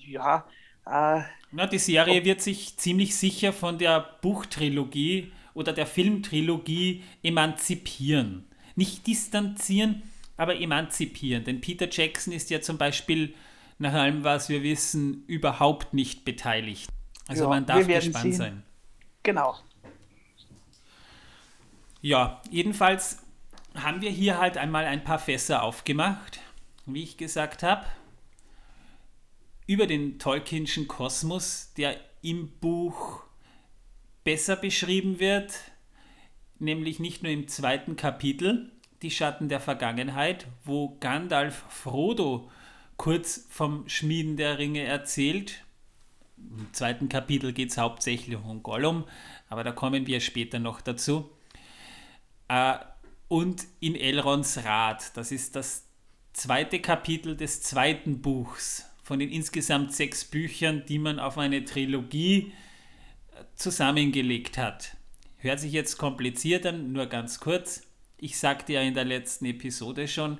ja. 0.06 0.44
Äh, 0.90 1.22
Na, 1.52 1.66
die 1.66 1.78
Serie 1.78 2.24
wird 2.24 2.40
sich 2.40 2.76
ziemlich 2.76 3.16
sicher 3.16 3.52
von 3.52 3.78
der 3.78 4.00
Buchtrilogie 4.22 5.32
oder 5.54 5.72
der 5.72 5.86
Filmtrilogie 5.86 7.04
emanzipieren. 7.22 8.46
Nicht 8.74 9.06
distanzieren, 9.06 10.02
aber 10.36 10.60
emanzipieren. 10.60 11.44
Denn 11.44 11.60
Peter 11.60 11.88
Jackson 11.90 12.32
ist 12.32 12.50
ja 12.50 12.60
zum 12.60 12.76
Beispiel 12.78 13.34
nach 13.78 13.92
allem, 13.92 14.24
was 14.24 14.48
wir 14.48 14.62
wissen, 14.62 15.24
überhaupt 15.26 15.94
nicht 15.94 16.24
beteiligt. 16.24 16.90
Also 17.28 17.44
ja, 17.44 17.48
man 17.48 17.66
darf 17.66 17.86
gespannt 17.86 18.22
sehen. 18.22 18.32
sein. 18.32 18.62
Genau. 19.22 19.56
Ja, 22.00 22.40
jedenfalls 22.50 23.18
haben 23.74 24.00
wir 24.00 24.10
hier 24.10 24.38
halt 24.38 24.56
einmal 24.56 24.86
ein 24.86 25.04
paar 25.04 25.18
Fässer 25.18 25.62
aufgemacht, 25.62 26.40
wie 26.86 27.02
ich 27.02 27.16
gesagt 27.16 27.62
habe, 27.62 27.84
über 29.70 29.86
den 29.86 30.18
Tolkienschen 30.18 30.88
Kosmos, 30.88 31.72
der 31.76 31.96
im 32.22 32.50
Buch 32.58 33.22
besser 34.24 34.56
beschrieben 34.56 35.20
wird, 35.20 35.54
nämlich 36.58 36.98
nicht 36.98 37.22
nur 37.22 37.30
im 37.30 37.46
zweiten 37.46 37.94
Kapitel, 37.94 38.72
die 39.00 39.12
Schatten 39.12 39.48
der 39.48 39.60
Vergangenheit, 39.60 40.48
wo 40.64 40.96
Gandalf 40.98 41.64
Frodo 41.68 42.50
kurz 42.96 43.46
vom 43.48 43.88
Schmieden 43.88 44.36
der 44.36 44.58
Ringe 44.58 44.82
erzählt. 44.82 45.64
Im 46.36 46.66
zweiten 46.72 47.08
Kapitel 47.08 47.52
geht 47.52 47.70
es 47.70 47.78
hauptsächlich 47.78 48.36
um 48.36 48.64
Gollum, 48.64 49.04
aber 49.48 49.62
da 49.62 49.70
kommen 49.70 50.08
wir 50.08 50.18
später 50.18 50.58
noch 50.58 50.80
dazu. 50.80 51.30
Äh, 52.48 52.74
und 53.28 53.68
in 53.78 53.94
Elrons 53.94 54.64
Rat, 54.64 55.16
das 55.16 55.30
ist 55.30 55.54
das 55.54 55.86
zweite 56.32 56.80
Kapitel 56.80 57.36
des 57.36 57.62
zweiten 57.62 58.20
Buchs 58.20 58.89
von 59.10 59.18
den 59.18 59.32
insgesamt 59.32 59.92
sechs 59.92 60.24
Büchern, 60.24 60.84
die 60.86 61.00
man 61.00 61.18
auf 61.18 61.36
eine 61.36 61.64
Trilogie 61.64 62.52
äh, 63.32 63.42
zusammengelegt 63.56 64.56
hat. 64.56 64.96
Hört 65.38 65.58
sich 65.58 65.72
jetzt 65.72 65.98
kompliziert 65.98 66.64
an, 66.64 66.92
nur 66.92 67.06
ganz 67.06 67.40
kurz. 67.40 67.82
Ich 68.18 68.38
sagte 68.38 68.74
ja 68.74 68.82
in 68.82 68.94
der 68.94 69.04
letzten 69.04 69.46
Episode 69.46 70.06
schon, 70.06 70.38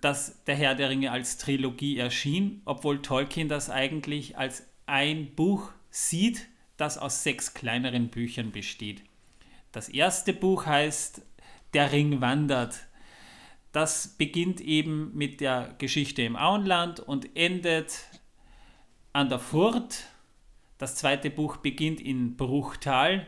dass 0.00 0.42
der 0.44 0.54
Herr 0.54 0.74
der 0.74 0.88
Ringe 0.88 1.12
als 1.12 1.36
Trilogie 1.36 1.98
erschien, 1.98 2.62
obwohl 2.64 3.02
Tolkien 3.02 3.50
das 3.50 3.68
eigentlich 3.68 4.38
als 4.38 4.66
ein 4.86 5.34
Buch 5.34 5.70
sieht, 5.90 6.48
das 6.78 6.96
aus 6.96 7.22
sechs 7.22 7.52
kleineren 7.52 8.08
Büchern 8.08 8.50
besteht. 8.50 9.02
Das 9.72 9.90
erste 9.90 10.32
Buch 10.32 10.64
heißt 10.64 11.20
Der 11.74 11.92
Ring 11.92 12.22
wandert. 12.22 12.78
Das 13.72 14.16
beginnt 14.18 14.60
eben 14.60 15.16
mit 15.16 15.40
der 15.40 15.74
Geschichte 15.78 16.22
im 16.22 16.36
Auenland 16.36 17.00
und 17.00 17.36
endet 17.36 18.04
an 19.12 19.28
der 19.28 19.38
Furt. 19.38 20.04
Das 20.78 20.96
zweite 20.96 21.30
Buch 21.30 21.58
beginnt 21.58 22.00
in 22.00 22.36
Bruchtal 22.36 23.26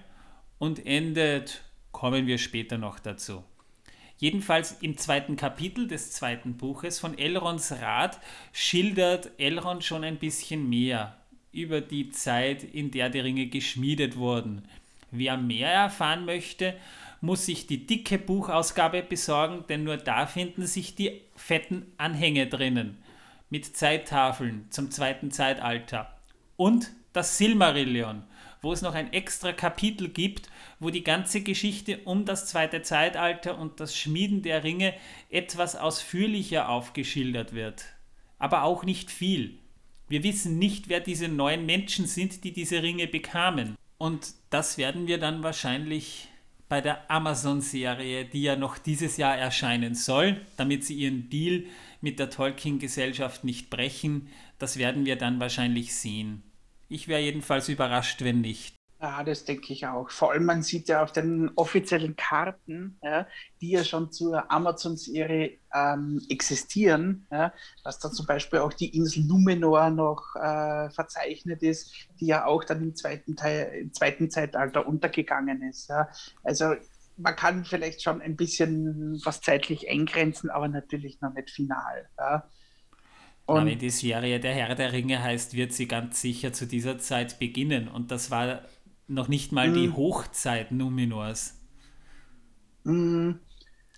und 0.59 0.85
endet, 0.85 1.63
kommen 1.93 2.27
wir 2.27 2.39
später 2.39 2.79
noch 2.79 2.99
dazu. 2.99 3.45
Jedenfalls 4.17 4.81
im 4.81 4.97
zweiten 4.97 5.37
Kapitel 5.37 5.89
des 5.89 6.13
zweiten 6.13 6.57
Buches 6.57 7.01
von 7.01 7.19
Elrons 7.19 7.73
Rat 7.73 8.21
schildert 8.53 9.33
Elrond 9.39 9.85
schon 9.85 10.05
ein 10.05 10.19
bisschen 10.19 10.69
mehr 10.69 11.17
über 11.53 11.81
die 11.81 12.11
Zeit, 12.11 12.63
in 12.63 12.91
der 12.91 13.11
die 13.11 13.21
Ringe 13.21 13.47
geschmiedet 13.47 14.17
wurden. 14.17 14.63
Wer 15.11 15.37
mehr 15.37 15.71
erfahren 15.71 16.25
möchte, 16.25 16.75
muss 17.23 17.47
sich 17.47 17.67
die 17.67 17.87
dicke 17.87 18.19
Buchausgabe 18.19 19.03
besorgen, 19.03 19.65
denn 19.69 19.85
nur 19.85 19.97
da 19.97 20.27
finden 20.27 20.67
sich 20.67 20.97
die 20.97 21.23
fetten 21.37 21.87
Anhänge 21.97 22.49
drinnen 22.49 22.99
mit 23.49 23.77
Zeittafeln 23.77 24.67
zum 24.71 24.91
zweiten 24.91 25.31
Zeitalter 25.31 26.17
und 26.57 26.91
das 27.13 27.39
Silmarillion, 27.39 28.25
wo 28.61 28.73
es 28.73 28.83
noch 28.83 28.95
ein 28.95 29.13
extra 29.13 29.53
Kapitel 29.53 30.09
gibt, 30.09 30.51
wo 30.81 30.91
die 30.91 31.05
ganze 31.05 31.43
Geschichte 31.43 31.99
um 32.05 32.25
das 32.25 32.47
zweite 32.47 32.83
Zeitalter 32.83 33.57
und 33.57 33.79
das 33.79 33.97
Schmieden 33.97 34.43
der 34.43 34.65
Ringe 34.65 34.95
etwas 35.31 35.77
ausführlicher 35.77 36.69
aufgeschildert 36.69 37.53
wird. 37.53 37.85
Aber 38.39 38.65
auch 38.65 38.85
nicht 38.85 39.11
viel. 39.11 39.59
Wir 40.09 40.25
wissen 40.25 40.59
nicht, 40.59 40.89
wer 40.89 41.01
diese 41.01 41.29
neuen 41.29 41.67
Menschen 41.67 42.07
sind, 42.07 42.43
die 42.43 42.53
diese 42.53 42.83
Ringe 42.83 43.07
bekamen. 43.07 43.77
Und 43.99 44.35
das 44.51 44.77
werden 44.77 45.07
wir 45.07 45.19
dann 45.19 45.43
wahrscheinlich 45.43 46.29
bei 46.73 46.81
der 46.81 47.11
Amazon-Serie, 47.11 48.25
die 48.25 48.45
ja 48.45 48.57
noch 48.57 48.79
dieses 48.79 49.19
Jahr 49.19 49.37
erscheinen 49.37 49.95
soll, 49.95 50.41
damit 50.57 50.87
sie 50.87 50.95
ihren 50.95 51.29
Deal 51.29 51.65
mit 52.01 52.19
der 52.19 52.31
Tolkien-Gesellschaft 52.31 53.45
nicht 53.45 53.69
brechen, 53.69 54.29
das 54.59 54.79
werden 54.79 55.05
wir 55.05 55.17
dann 55.17 55.39
wahrscheinlich 55.39 55.95
sehen. 55.95 56.43
Ich 56.89 57.09
wäre 57.09 57.21
jedenfalls 57.21 57.69
überrascht, 57.69 58.23
wenn 58.23 58.41
nicht. 58.41 58.75
Ja, 59.03 59.25
das 59.25 59.45
denke 59.45 59.73
ich 59.73 59.85
auch. 59.85 60.11
Vor 60.11 60.31
allem, 60.31 60.45
man 60.45 60.63
sieht 60.63 60.87
ja 60.87 61.03
auf 61.03 61.11
den 61.11 61.51
offiziellen 61.57 62.15
Karten, 62.15 63.01
ja, 63.03 63.27
die 63.61 63.71
ja 63.71 63.83
schon 63.83 64.13
zur 64.13 64.49
Amazon-Serie 64.49 65.59
ähm, 65.75 66.23
existieren, 66.29 67.27
ja, 67.33 67.53
dass 67.83 67.99
da 67.99 68.13
zum 68.13 68.27
Beispiel 68.27 68.61
auch 68.61 68.73
die 68.73 68.97
Insel 68.97 69.25
Numenor 69.25 69.91
noch 69.91 70.37
äh, 70.37 70.89
verzeichnet 70.91 71.65
ist, 71.65 71.93
die 72.21 72.27
ja 72.27 72.47
auch 72.47 72.63
dann 72.63 72.81
im 72.81 72.95
zweiten, 72.95 73.35
Teil, 73.35 73.73
im 73.81 73.93
zweiten 73.93 74.31
Zeitalter 74.31 74.87
untergegangen 74.87 75.63
ist. 75.63 75.89
Ja. 75.89 76.09
Also 76.45 76.75
man 77.17 77.35
kann 77.35 77.65
vielleicht 77.65 78.05
schon 78.05 78.23
ein 78.23 78.37
bisschen 78.37 79.21
was 79.25 79.41
zeitlich 79.41 79.91
eingrenzen, 79.91 80.49
aber 80.49 80.69
natürlich 80.69 81.21
noch 81.21 81.35
nicht 81.35 81.51
final. 81.51 82.09
Ja. 82.17 82.49
Und 83.47 83.67
wenn 83.67 83.79
die 83.81 83.91
Serie 83.91 84.39
Der 84.39 84.55
Herr 84.55 84.77
der 84.77 84.93
Ringe 84.93 85.21
heißt, 85.21 85.55
wird 85.55 85.73
sie 85.73 85.89
ganz 85.89 86.21
sicher 86.21 86.53
zu 86.53 86.67
dieser 86.67 86.99
Zeit 86.99 87.41
beginnen. 87.41 87.89
Und 87.89 88.13
das 88.13 88.31
war 88.31 88.63
noch 89.13 89.29
nicht 89.29 89.53
mal 89.53 89.71
mm. 89.71 89.75
die 89.75 89.89
mhm. 89.89 89.97
Hochzeit 89.97 90.73
Numenors. 90.73 91.61
Mm. 92.85 93.33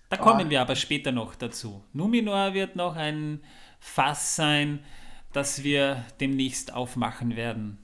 Da 0.08 0.16
kommen 0.16 0.46
ah. 0.46 0.50
wir 0.50 0.60
aber 0.60 0.76
später 0.76 1.12
noch 1.12 1.34
dazu. 1.34 1.82
Numenor 1.92 2.54
wird 2.54 2.76
noch 2.76 2.96
ein 2.96 3.40
Fass 3.80 4.36
sein, 4.36 4.84
das 5.32 5.64
wir 5.64 6.04
demnächst 6.20 6.72
aufmachen 6.72 7.36
werden. 7.36 7.78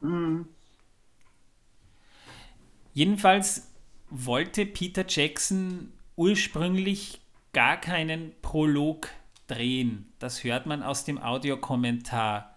Mm. 0.00 0.42
Jedenfalls 2.92 3.72
wollte 4.10 4.66
Peter 4.66 5.04
Jackson 5.08 5.92
ursprünglich 6.16 7.20
gar 7.52 7.76
keinen 7.76 8.32
Prolog 8.42 9.08
drehen. 9.46 10.12
Das 10.18 10.44
hört 10.44 10.66
man 10.66 10.82
aus 10.82 11.04
dem 11.04 11.18
Audiokommentar 11.18 12.54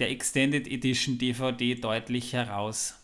der 0.00 0.10
Extended 0.10 0.66
Edition 0.66 1.18
DVD 1.18 1.74
deutlich 1.74 2.32
heraus. 2.32 2.96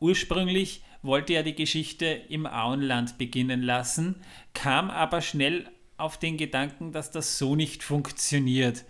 Ursprünglich 0.00 0.82
wollte 1.02 1.34
er 1.34 1.42
die 1.42 1.54
Geschichte 1.54 2.06
im 2.06 2.46
Auenland 2.46 3.18
beginnen 3.18 3.62
lassen, 3.62 4.16
kam 4.54 4.90
aber 4.90 5.20
schnell 5.20 5.68
auf 5.96 6.18
den 6.18 6.36
Gedanken, 6.36 6.92
dass 6.92 7.10
das 7.10 7.38
so 7.38 7.56
nicht 7.56 7.82
funktioniert. 7.82 8.84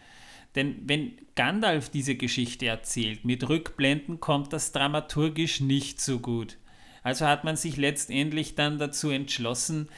Denn 0.55 0.83
wenn 0.85 1.19
Gandalf 1.35 1.89
diese 1.89 2.15
Geschichte 2.15 2.67
erzählt, 2.67 3.25
mit 3.25 3.49
Rückblenden 3.49 4.21
kommt 4.21 4.53
das 4.53 4.73
dramaturgisch 4.73 5.61
nicht 5.61 6.01
so 6.01 6.21
gut. 6.21 6.59
Also 7.03 7.27
hat 7.27 7.45
man 7.45 7.57
sich 7.57 7.77
letztendlich 7.77 8.55
dann 8.55 8.79
dazu 8.79 9.11
entschlossen, 9.11 9.89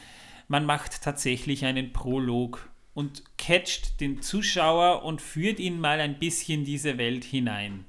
man 0.49 0.65
macht 0.65 1.03
tatsächlich 1.03 1.65
einen 1.65 1.93
Prolog 1.93 2.70
und 3.01 3.25
catcht 3.39 3.99
den 4.03 4.21
Zuschauer 4.21 5.05
und 5.05 5.23
führt 5.23 5.59
ihn 5.59 5.81
mal 5.81 6.01
ein 6.01 6.19
bisschen 6.19 6.65
diese 6.65 6.99
Welt 6.99 7.25
hinein. 7.25 7.87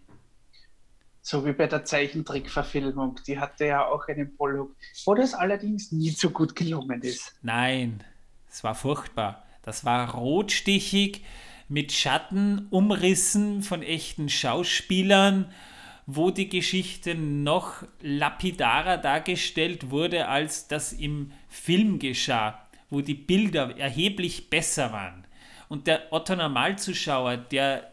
So 1.22 1.46
wie 1.46 1.52
bei 1.52 1.68
der 1.68 1.84
Zeichentrickverfilmung, 1.84 3.20
die 3.28 3.38
hatte 3.38 3.66
ja 3.66 3.86
auch 3.86 4.08
einen 4.08 4.36
Prolog, 4.38 4.74
wo 5.06 5.14
das 5.14 5.34
allerdings 5.34 5.92
nie 5.92 6.12
so 6.12 6.30
gut 6.30 6.56
gelungen 6.56 7.02
ist. 7.02 7.36
Nein, 7.42 8.04
es 8.50 8.64
war 8.64 8.74
furchtbar. 8.74 9.46
Das 9.64 9.84
war 9.84 10.16
rotstichig 10.16 11.24
mit 11.68 11.92
Schattenumrissen 11.92 13.62
von 13.62 13.84
echten 13.84 14.30
Schauspielern, 14.30 15.54
wo 16.08 16.32
die 16.32 16.48
Geschichte 16.48 17.16
noch 17.16 17.84
lapidarer 18.02 18.98
dargestellt 18.98 19.92
wurde, 19.92 20.30
als 20.30 20.70
das 20.70 20.94
im 20.94 21.34
Film 21.50 22.00
geschah, 22.00 22.61
wo 22.92 23.02
die 23.02 23.16
Bilder 23.16 23.76
erheblich 23.78 24.52
besser 24.52 24.92
waren. 24.92 25.26
Und 25.68 25.88
der 25.88 26.12
Otto 26.12 26.36
Normalzuschauer, 26.36 27.38
der 27.38 27.90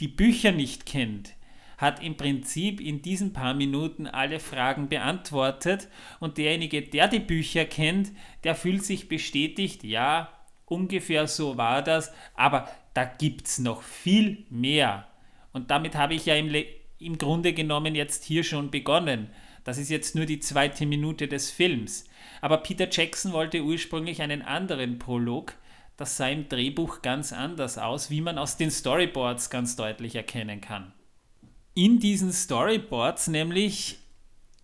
die 0.00 0.08
Bücher 0.08 0.50
nicht 0.50 0.86
kennt, 0.86 1.34
hat 1.76 2.02
im 2.02 2.16
Prinzip 2.16 2.80
in 2.80 3.02
diesen 3.02 3.32
paar 3.32 3.54
Minuten 3.54 4.08
alle 4.08 4.40
Fragen 4.40 4.88
beantwortet 4.88 5.88
und 6.18 6.38
derjenige, 6.38 6.82
der 6.82 7.06
die 7.06 7.20
Bücher 7.20 7.64
kennt, 7.64 8.10
der 8.42 8.56
fühlt 8.56 8.84
sich 8.84 9.08
bestätigt, 9.08 9.84
ja, 9.84 10.32
ungefähr 10.64 11.28
so 11.28 11.56
war 11.56 11.82
das, 11.82 12.12
aber 12.34 12.68
da 12.94 13.04
gibt 13.04 13.46
es 13.46 13.58
noch 13.58 13.82
viel 13.82 14.44
mehr. 14.50 15.06
Und 15.52 15.70
damit 15.70 15.94
habe 15.94 16.14
ich 16.14 16.26
ja 16.26 16.34
im, 16.34 16.52
im 16.98 17.16
Grunde 17.16 17.52
genommen 17.52 17.94
jetzt 17.94 18.24
hier 18.24 18.42
schon 18.42 18.70
begonnen. 18.70 19.30
Das 19.68 19.76
ist 19.76 19.90
jetzt 19.90 20.14
nur 20.14 20.24
die 20.24 20.40
zweite 20.40 20.86
Minute 20.86 21.28
des 21.28 21.50
Films. 21.50 22.06
Aber 22.40 22.56
Peter 22.56 22.88
Jackson 22.90 23.32
wollte 23.32 23.62
ursprünglich 23.62 24.22
einen 24.22 24.40
anderen 24.40 24.98
Prolog. 24.98 25.56
Das 25.98 26.16
sah 26.16 26.28
im 26.28 26.48
Drehbuch 26.48 27.02
ganz 27.02 27.34
anders 27.34 27.76
aus, 27.76 28.08
wie 28.08 28.22
man 28.22 28.38
aus 28.38 28.56
den 28.56 28.70
Storyboards 28.70 29.50
ganz 29.50 29.76
deutlich 29.76 30.14
erkennen 30.14 30.62
kann. 30.62 30.94
In 31.74 31.98
diesen 31.98 32.32
Storyboards 32.32 33.28
nämlich 33.28 33.98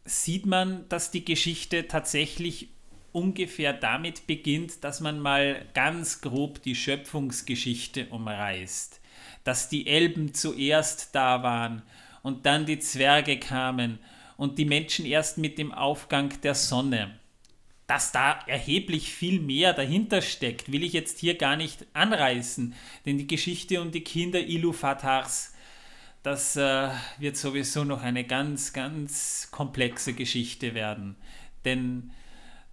sieht 0.06 0.46
man, 0.46 0.88
dass 0.88 1.10
die 1.10 1.26
Geschichte 1.26 1.86
tatsächlich 1.86 2.68
ungefähr 3.12 3.74
damit 3.74 4.26
beginnt, 4.26 4.84
dass 4.84 5.02
man 5.02 5.20
mal 5.20 5.66
ganz 5.74 6.22
grob 6.22 6.62
die 6.62 6.74
Schöpfungsgeschichte 6.74 8.06
umreißt. 8.06 9.02
Dass 9.44 9.68
die 9.68 9.86
Elben 9.86 10.32
zuerst 10.32 11.14
da 11.14 11.42
waren 11.42 11.82
und 12.22 12.46
dann 12.46 12.64
die 12.64 12.78
Zwerge 12.78 13.38
kamen 13.38 13.98
und 14.36 14.58
die 14.58 14.64
Menschen 14.64 15.06
erst 15.06 15.38
mit 15.38 15.58
dem 15.58 15.72
Aufgang 15.72 16.32
der 16.42 16.54
Sonne. 16.54 17.18
Dass 17.86 18.12
da 18.12 18.40
erheblich 18.46 19.12
viel 19.12 19.40
mehr 19.40 19.74
dahinter 19.74 20.22
steckt, 20.22 20.72
will 20.72 20.82
ich 20.82 20.94
jetzt 20.94 21.18
hier 21.18 21.36
gar 21.36 21.56
nicht 21.56 21.86
anreißen, 21.92 22.74
denn 23.04 23.18
die 23.18 23.26
Geschichte 23.26 23.80
um 23.80 23.90
die 23.90 24.00
Kinder 24.00 24.40
Iluvatars, 24.40 25.52
das 26.22 26.56
äh, 26.56 26.88
wird 27.18 27.36
sowieso 27.36 27.84
noch 27.84 28.02
eine 28.02 28.24
ganz, 28.24 28.72
ganz 28.72 29.48
komplexe 29.50 30.14
Geschichte 30.14 30.74
werden. 30.74 31.16
Denn 31.66 32.12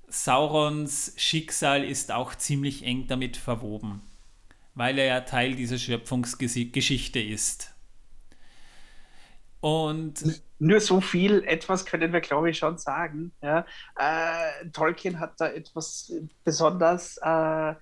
Saurons 0.07 1.13
Schicksal 1.17 1.83
ist 1.83 2.11
auch 2.11 2.35
ziemlich 2.35 2.83
eng 2.83 3.07
damit 3.07 3.35
verwoben, 3.35 4.01
weil 4.75 4.97
er 4.97 5.05
ja 5.05 5.21
Teil 5.21 5.55
dieser 5.55 5.77
Schöpfungsgeschichte 5.77 7.19
ist. 7.19 7.73
Und 9.61 10.41
nur 10.57 10.79
so 10.79 11.01
viel, 11.01 11.43
etwas 11.45 11.85
können 11.85 12.11
wir, 12.11 12.21
glaube 12.21 12.49
ich, 12.49 12.57
schon 12.57 12.77
sagen. 12.77 13.31
Ja? 13.41 13.65
Äh, 13.95 14.69
Tolkien 14.73 15.19
hat 15.19 15.39
da 15.39 15.47
etwas 15.47 16.11
besonders 16.43 17.17
äh, 17.17 17.75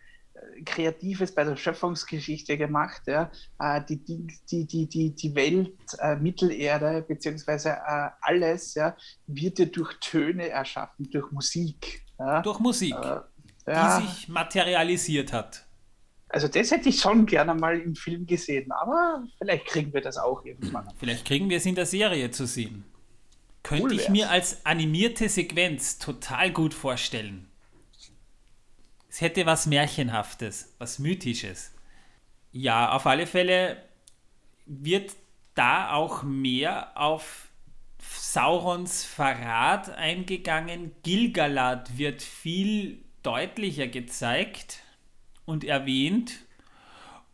Kreatives 0.65 1.33
bei 1.33 1.45
der 1.45 1.55
Schöpfungsgeschichte 1.55 2.57
gemacht. 2.57 3.01
Ja? 3.07 3.31
Äh, 3.59 3.81
die, 3.87 4.03
die, 4.03 4.65
die, 4.65 4.87
die, 4.87 5.15
die 5.15 5.35
Welt, 5.35 5.77
äh, 5.99 6.17
Mittelerde, 6.17 7.01
beziehungsweise 7.07 7.69
äh, 7.69 8.09
alles, 8.21 8.75
ja, 8.75 8.95
wird 9.27 9.59
ja 9.59 9.65
durch 9.65 9.93
Töne 10.01 10.49
erschaffen, 10.49 11.09
durch 11.09 11.31
Musik. 11.31 12.05
Ja? 12.19 12.41
Durch 12.41 12.59
Musik, 12.59 12.95
äh, 12.95 13.21
die 13.67 14.05
sich 14.05 14.27
materialisiert 14.27 15.31
hat. 15.31 15.68
Also 16.29 16.47
das 16.47 16.69
hätte 16.69 16.89
ich 16.89 16.99
schon 16.99 17.25
gerne 17.25 17.55
mal 17.55 17.79
im 17.79 17.95
Film 17.95 18.27
gesehen, 18.27 18.71
aber 18.71 19.23
vielleicht 19.39 19.65
kriegen 19.65 19.93
wir 19.93 20.01
das 20.01 20.17
auch 20.17 20.45
irgendwann. 20.45 20.87
Vielleicht 20.99 21.25
kriegen 21.25 21.49
wir 21.49 21.57
es 21.57 21.65
in 21.65 21.73
der 21.73 21.87
Serie 21.87 22.29
zu 22.29 22.45
sehen. 22.45 22.85
Könnte 23.63 23.85
cool 23.85 23.93
ich 23.93 24.09
mir 24.09 24.29
als 24.29 24.65
animierte 24.65 25.27
Sequenz 25.27 25.97
total 25.97 26.51
gut 26.51 26.75
vorstellen. 26.75 27.47
Es 29.09 29.21
hätte 29.21 29.47
was 29.47 29.65
Märchenhaftes, 29.65 30.75
was 30.77 30.99
Mythisches. 30.99 31.71
Ja, 32.51 32.91
auf 32.91 33.07
alle 33.07 33.25
Fälle 33.25 33.83
wird 34.67 35.15
da 35.55 35.93
auch 35.93 36.21
mehr 36.21 36.91
auf 36.95 37.49
Saurons 37.99 39.03
Verrat 39.03 39.89
eingegangen. 39.89 40.91
Gilgalad 41.01 41.97
wird 41.97 42.21
viel 42.21 43.03
deutlicher 43.23 43.87
gezeigt 43.87 44.83
und 45.49 45.63
erwähnt. 45.63 46.39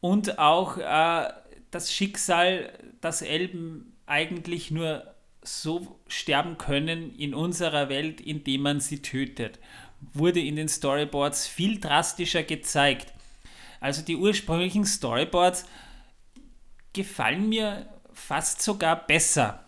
Und 0.02 0.40
auch 0.40 0.78
äh, 0.78 1.32
das 1.72 1.94
Schicksal, 1.94 2.72
dass 3.02 3.22
Elben 3.22 3.94
eigentlich 4.06 4.72
nur 4.72 5.14
so 5.42 6.00
sterben 6.08 6.58
können 6.58 7.14
in 7.16 7.34
unserer 7.34 7.90
Welt, 7.90 8.22
indem 8.22 8.62
man 8.62 8.80
sie 8.80 9.02
tötet, 9.02 9.60
wurde 10.14 10.40
in 10.40 10.56
den 10.56 10.68
Storyboards 10.68 11.48
viel 11.48 11.80
drastischer 11.80 12.44
gezeigt. 12.44 13.14
Also 13.80 14.02
die 14.02 14.16
ursprünglichen 14.16 14.86
Storyboards 14.86 15.66
gefallen 16.94 17.50
mir 17.50 17.88
fast 18.14 18.62
sogar 18.62 19.06
besser 19.06 19.66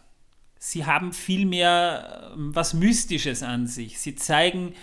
sie 0.60 0.86
haben 0.86 1.14
viel 1.14 1.46
mehr 1.46 2.32
ähm, 2.34 2.56
was 2.56 2.74
Mystisches 2.74 3.44
an 3.44 3.68
sich. 3.68 4.00
Sie 4.00 4.16
zeigen 4.16 4.74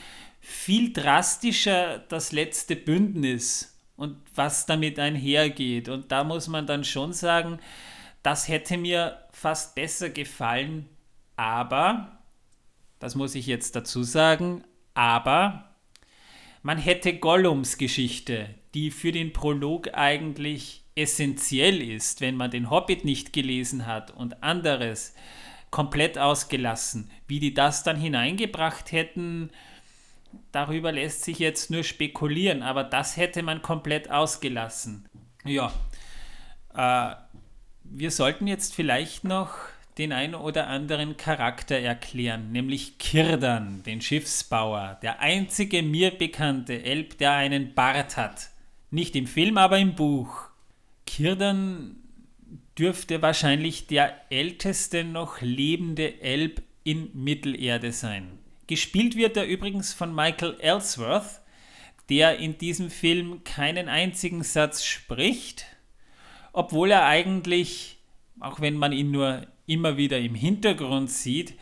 viel 0.45 0.93
drastischer 0.93 1.99
das 2.09 2.31
letzte 2.31 2.77
Bündnis 2.77 3.81
und 3.97 4.19
was 4.35 4.67
damit 4.67 4.99
einhergeht. 4.99 5.89
Und 5.89 6.13
da 6.13 6.23
muss 6.23 6.49
man 6.49 6.67
dann 6.67 6.85
schon 6.85 7.15
sagen, 7.15 7.59
das 8.23 8.47
hätte 8.49 8.77
mir 8.77 9.19
fast 9.33 9.75
besser 9.75 10.11
gefallen, 10.11 10.87
aber, 11.37 12.21
das 12.99 13.15
muss 13.15 13.35
ich 13.35 13.47
jetzt 13.47 13.75
dazu 13.75 14.03
sagen, 14.03 14.65
aber 14.93 15.75
man 16.63 16.77
hätte 16.79 17.19
Gollums 17.19 17.79
Geschichte, 17.79 18.55
die 18.75 18.91
für 18.91 19.13
den 19.13 19.33
Prolog 19.33 19.95
eigentlich 19.95 20.85
essentiell 20.95 21.81
ist, 21.81 22.21
wenn 22.21 22.37
man 22.37 22.51
den 22.51 22.69
Hobbit 22.71 23.05
nicht 23.05 23.33
gelesen 23.33 23.87
hat 23.87 24.11
und 24.11 24.43
anderes, 24.43 25.15
komplett 25.71 26.19
ausgelassen. 26.19 27.11
Wie 27.27 27.41
die 27.41 27.55
das 27.55 27.83
dann 27.83 27.97
hineingebracht 27.97 28.93
hätten, 28.93 29.51
darüber 30.53 30.93
lässt 30.93 31.25
sich 31.25 31.39
jetzt 31.39 31.71
nur 31.71 31.85
spekulieren, 31.85 32.63
aber 32.63 32.85
das 32.85 33.17
hätte 33.17 33.43
man 33.43 33.63
komplett 33.63 34.11
ausgelassen. 34.11 35.09
Ja, 35.45 35.73
äh, 36.75 37.15
wir 37.85 38.11
sollten 38.11 38.47
jetzt 38.47 38.75
vielleicht 38.75 39.25
noch 39.25 39.55
den 39.99 40.13
einen 40.13 40.35
oder 40.35 40.67
anderen 40.67 41.17
Charakter 41.17 41.79
erklären, 41.79 42.51
nämlich 42.51 42.99
Kirdan, 42.99 43.83
den 43.85 44.01
Schiffsbauer, 44.01 44.99
der 45.03 45.21
einzige 45.21 45.83
mir 45.83 46.11
bekannte 46.11 46.83
Elb, 46.83 47.19
der 47.19 47.33
einen 47.33 47.75
Bart 47.75 48.17
hat. 48.17 48.51
Nicht 48.91 49.15
im 49.15 49.27
Film, 49.27 49.57
aber 49.57 49.79
im 49.79 49.95
Buch. 49.95 50.49
Kirdan 51.07 51.97
dürfte 52.79 53.23
wahrscheinlich 53.23 53.87
der 53.87 54.21
älteste 54.31 55.05
noch 55.05 55.41
lebende 55.41 56.21
Elb 56.21 56.63
in 56.83 57.11
Mittelerde 57.15 57.93
sein. 57.93 58.39
Gespielt 58.67 59.15
wird 59.15 59.37
er 59.37 59.47
übrigens 59.47 59.93
von 59.93 60.15
Michael 60.15 60.57
Ellsworth, 60.59 61.43
der 62.09 62.39
in 62.39 62.57
diesem 62.57 62.91
Film 62.91 63.45
keinen 63.45 63.89
einzigen 63.89 64.43
Satz 64.43 64.85
spricht, 64.85 65.67
obwohl 66.55 66.91
er 66.91 67.05
eigentlich, 67.05 67.99
auch 68.41 68.61
wenn 68.61 68.77
man 68.77 68.93
ihn 68.93 69.11
nur 69.11 69.47
immer 69.67 69.99
wieder 69.99 70.19
im 70.19 70.35
Hintergrund 70.35 71.11
sieht, 71.11 71.55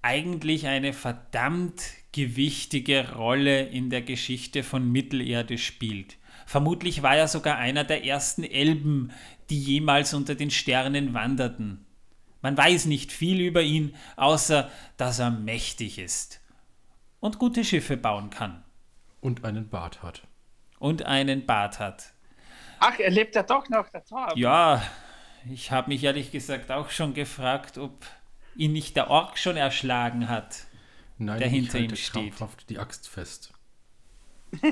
eigentlich 0.00 0.68
eine 0.68 0.92
verdammt 0.92 1.82
gewichtige 2.12 3.14
Rolle 3.14 3.64
in 3.64 3.90
der 3.90 4.02
Geschichte 4.02 4.62
von 4.62 4.92
Mittelerde 4.92 5.58
spielt. 5.58 6.18
Vermutlich 6.46 7.02
war 7.02 7.16
er 7.16 7.26
sogar 7.26 7.56
einer 7.56 7.82
der 7.82 8.04
ersten 8.04 8.44
Elben, 8.44 9.10
die 9.50 9.58
jemals 9.58 10.14
unter 10.14 10.36
den 10.36 10.52
Sternen 10.52 11.14
wanderten. 11.14 11.84
Man 12.42 12.56
weiß 12.56 12.84
nicht 12.84 13.10
viel 13.10 13.40
über 13.40 13.62
ihn, 13.62 13.96
außer 14.16 14.70
dass 14.96 15.18
er 15.18 15.30
mächtig 15.30 15.98
ist 15.98 16.43
und 17.24 17.38
gute 17.38 17.64
Schiffe 17.64 17.96
bauen 17.96 18.28
kann. 18.28 18.62
Und 19.22 19.46
einen 19.46 19.70
Bart 19.70 20.02
hat. 20.02 20.24
Und 20.78 21.06
einen 21.06 21.46
Bart 21.46 21.78
hat. 21.78 22.12
Ach, 22.80 22.98
er 22.98 23.10
lebt 23.10 23.34
ja 23.34 23.42
doch 23.42 23.66
noch, 23.70 23.88
der 23.88 24.04
Torben. 24.04 24.38
Ja, 24.38 24.82
ich 25.50 25.70
habe 25.70 25.88
mich 25.88 26.04
ehrlich 26.04 26.32
gesagt 26.32 26.70
auch 26.70 26.90
schon 26.90 27.14
gefragt, 27.14 27.78
ob 27.78 28.04
ihn 28.56 28.74
nicht 28.74 28.94
der 28.94 29.08
Ork 29.08 29.38
schon 29.38 29.56
erschlagen 29.56 30.28
hat. 30.28 30.66
Nein, 31.16 31.38
der 31.38 31.46
ich 31.46 31.54
hinter 31.54 31.78
ihm 31.78 31.96
steht. 31.96 32.12
krampfhaft 32.12 32.68
die 32.68 32.78
Axt 32.78 33.08
fest. 33.08 33.54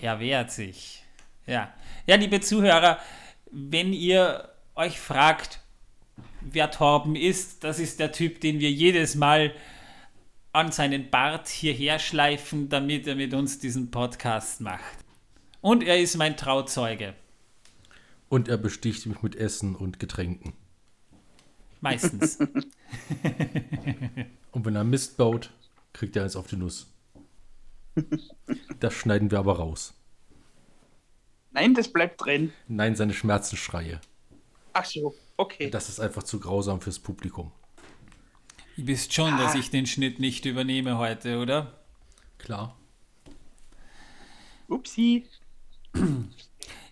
Er 0.00 0.20
wehrt 0.20 0.50
sich. 0.50 1.04
Ja. 1.46 1.74
Ja, 2.06 2.16
liebe 2.16 2.40
Zuhörer, 2.40 2.98
wenn 3.50 3.92
ihr 3.92 4.48
euch 4.74 4.98
fragt, 4.98 5.60
wer 6.40 6.70
Torben 6.70 7.14
ist, 7.14 7.62
das 7.62 7.78
ist 7.78 8.00
der 8.00 8.10
Typ, 8.10 8.40
den 8.40 8.58
wir 8.58 8.70
jedes 8.70 9.16
Mal 9.16 9.52
an 10.52 10.70
seinen 10.70 11.10
Bart 11.10 11.48
hierher 11.48 11.98
schleifen, 11.98 12.68
damit 12.68 13.06
er 13.06 13.16
mit 13.16 13.32
uns 13.34 13.58
diesen 13.58 13.90
Podcast 13.90 14.60
macht. 14.60 15.04
Und 15.60 15.82
er 15.82 15.98
ist 16.00 16.16
mein 16.16 16.36
Trauzeuge. 16.36 17.14
Und 18.28 18.48
er 18.48 18.58
besticht 18.58 19.06
mich 19.06 19.22
mit 19.22 19.34
Essen 19.36 19.74
und 19.74 19.98
Getränken. 19.98 20.54
Meistens. 21.80 22.38
Und 24.52 24.66
wenn 24.66 24.76
er 24.76 24.84
Mist 24.84 25.16
baut, 25.16 25.50
kriegt 25.92 26.14
er 26.16 26.24
eins 26.24 26.36
auf 26.36 26.46
die 26.46 26.56
Nuss. 26.56 26.92
Das 28.80 28.94
schneiden 28.94 29.30
wir 29.30 29.38
aber 29.38 29.56
raus. 29.56 29.94
Nein, 31.50 31.74
das 31.74 31.92
bleibt 31.92 32.24
drin. 32.24 32.52
Nein, 32.68 32.96
seine 32.96 33.14
Schmerzensschreie. 33.14 34.00
Ach 34.72 34.84
so, 34.84 35.14
okay. 35.36 35.70
Das 35.70 35.88
ist 35.88 36.00
einfach 36.00 36.22
zu 36.22 36.40
grausam 36.40 36.80
fürs 36.80 36.98
Publikum. 36.98 37.52
Ihr 38.76 38.86
wisst 38.86 39.12
schon, 39.12 39.36
dass 39.36 39.54
ich 39.54 39.70
den 39.70 39.86
Schnitt 39.86 40.18
nicht 40.18 40.44
übernehme 40.44 40.98
heute, 40.98 41.38
oder? 41.38 41.80
Klar. 42.38 42.76
Upsi. 44.68 45.26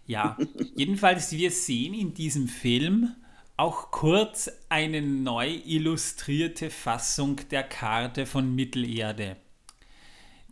Ja, 0.06 0.36
jedenfalls, 0.76 1.32
wir 1.32 1.50
sehen 1.50 1.94
in 1.94 2.14
diesem 2.14 2.48
Film 2.48 3.14
auch 3.56 3.90
kurz 3.90 4.50
eine 4.68 5.02
neu 5.02 5.48
illustrierte 5.64 6.70
Fassung 6.70 7.40
der 7.50 7.62
Karte 7.62 8.26
von 8.26 8.54
Mittelerde. 8.54 9.36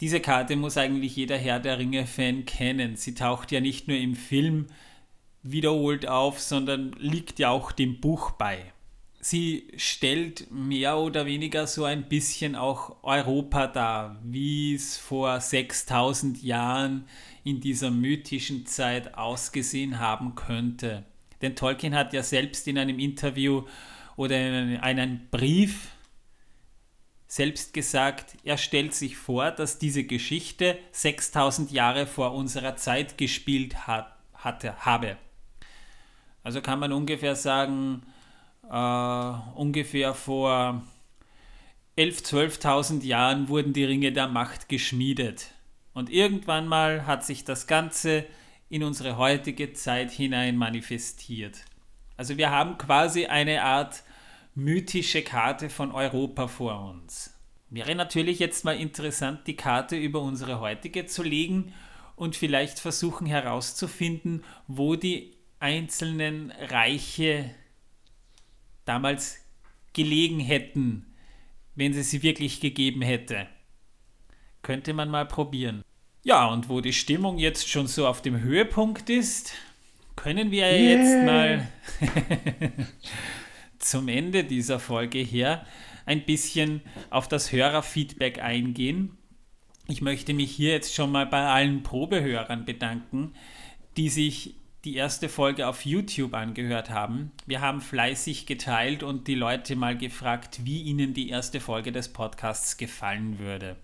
Diese 0.01 0.21
Karte 0.21 0.57
muss 0.57 0.77
eigentlich 0.77 1.17
jeder 1.17 1.37
Herr 1.37 1.59
der 1.59 1.79
Ringe-Fan 1.79 2.45
kennen. 2.45 2.97
Sie 2.97 3.15
taucht 3.15 3.51
ja 3.51 3.61
nicht 3.61 3.89
nur 3.89 3.97
im 3.97 4.15
Film 4.15 4.69
wiederholt 5.43 6.07
auf, 6.07 6.39
sondern 6.39 6.93
liegt 6.93 7.39
ja 7.39 7.51
auch 7.51 7.73
dem 7.73 8.01
Buch 8.01 8.31
bei. 8.31 8.73
Sie 9.31 9.69
stellt 9.77 10.51
mehr 10.51 10.97
oder 10.97 11.27
weniger 11.27 11.67
so 11.67 11.85
ein 11.85 12.09
bisschen 12.09 12.57
auch 12.57 12.97
Europa 13.03 13.67
dar, 13.67 14.17
wie 14.25 14.75
es 14.75 14.97
vor 14.97 15.39
6000 15.39 16.43
Jahren 16.43 17.05
in 17.45 17.61
dieser 17.61 17.91
mythischen 17.91 18.65
Zeit 18.65 19.19
ausgesehen 19.19 19.99
haben 19.99 20.35
könnte. 20.35 21.05
Denn 21.43 21.57
Tolkien 21.57 21.95
hat 21.95 22.15
ja 22.15 22.23
selbst 22.23 22.67
in 22.69 22.79
einem 22.79 22.99
Interview 22.99 23.65
oder 24.17 24.41
in 24.41 24.79
einem 24.79 25.29
Brief 25.31 25.91
selbst 27.27 27.75
gesagt, 27.75 28.35
er 28.45 28.57
stellt 28.57 28.95
sich 28.95 29.19
vor, 29.19 29.51
dass 29.51 29.79
diese 29.79 30.05
Geschichte 30.05 30.79
6000 30.93 31.71
Jahre 31.71 32.07
vor 32.07 32.33
unserer 32.33 32.77
Zeit 32.77 33.19
gespielt 33.19 33.87
hat, 33.87 34.11
hatte, 34.33 34.87
habe. 34.87 35.19
Also 36.43 36.63
kann 36.63 36.79
man 36.79 36.95
ungefähr 36.95 37.37
sagen, 37.37 38.05
ungefähr 38.69 40.15
vor 40.15 40.83
11.000, 41.97 42.61
12.000 42.61 43.05
Jahren 43.05 43.49
wurden 43.49 43.73
die 43.73 43.85
Ringe 43.85 44.13
der 44.13 44.29
Macht 44.29 44.69
geschmiedet. 44.69 45.53
Und 45.95 46.11
irgendwann 46.11 46.69
mal 46.69 47.07
hat 47.07 47.25
sich 47.25 47.45
das 47.45 47.67
Ganze 47.67 48.25
in 48.69 48.85
unsere 48.85 49.17
heutige 49.17 49.73
Zeit 49.73 50.11
hinein 50.11 50.57
manifestiert. 50.57 51.65
Also 52.17 52.37
wir 52.37 52.51
haben 52.51 52.79
quasi 52.79 53.27
eine 53.27 53.63
Art 53.63 54.03
mythische 54.55 55.23
Karte 55.23 55.71
von 55.71 55.93
Europa 55.93 56.49
vor 56.49 56.91
uns. 56.91 57.35
Wäre 57.71 57.95
natürlich 57.95 58.39
jetzt 58.39 58.65
mal 58.65 58.77
interessant, 58.77 59.47
die 59.47 59.57
Karte 59.57 59.97
über 59.97 60.21
unsere 60.21 60.61
heutige 60.61 61.07
zu 61.07 61.23
legen 61.23 61.73
und 62.17 62.37
vielleicht 62.37 62.79
versuchen 62.79 63.27
herauszufinden, 63.27 64.45
wo 64.67 64.97
die 64.97 65.37
einzelnen 65.61 66.51
Reiche 66.51 67.51
damals 68.89 69.39
gelegen 69.93 70.41
hätten, 70.41 71.07
wenn 71.75 71.93
sie 71.93 72.03
sie 72.03 72.23
wirklich 72.23 72.61
gegeben 72.61 73.03
hätte. 73.03 73.47
Könnte 74.63 74.93
man 74.95 75.11
mal 75.11 75.27
probieren. 75.27 75.83
Ja, 76.25 76.47
und 76.47 76.69
wo 76.69 76.81
die 76.81 76.93
Stimmung 76.93 77.39
jetzt 77.39 77.69
schon 77.69 77.87
so 77.87 78.07
auf 78.07 78.23
dem 78.23 78.41
Höhepunkt 78.41 79.09
ist, 79.09 79.53
können 80.17 80.51
wir 80.51 80.67
Yeah. 80.67 80.79
jetzt 80.79 81.25
mal 81.25 81.69
zum 83.79 84.09
Ende 84.09 84.45
dieser 84.45 84.81
Folge 84.81 85.19
her 85.19 85.65
ein 86.07 86.25
bisschen 86.25 86.81
auf 87.11 87.29
das 87.29 87.53
Hörerfeedback 87.53 88.43
eingehen. 88.43 89.17
Ich 89.87 90.03
möchte 90.03 90.35
mich 90.35 90.51
hier 90.51 90.73
jetzt 90.73 90.95
schon 90.95 91.13
mal 91.13 91.27
bei 91.27 91.47
allen 91.47 91.83
Probehörern 91.83 92.65
bedanken, 92.65 93.33
die 93.97 94.09
sich 94.09 94.55
die 94.85 94.95
erste 94.95 95.29
Folge 95.29 95.67
auf 95.67 95.85
YouTube 95.85 96.35
angehört 96.35 96.91
haben. 96.91 97.33
Wir 97.47 97.61
haben 97.61 97.81
fleißig 97.81 98.47
geteilt 98.47 99.03
und 99.03 99.27
die 99.27 99.35
Leute 99.35 99.77
mal 99.77 99.97
gefragt, 99.97 100.61
wie 100.65 100.83
ihnen 100.83 101.15
die 101.15 101.31
erste 101.31 101.61
Folge 101.61 101.93
des 101.93 102.13
Podcasts 102.13 102.77
gefallen 102.77 103.39
würde. 103.39 103.77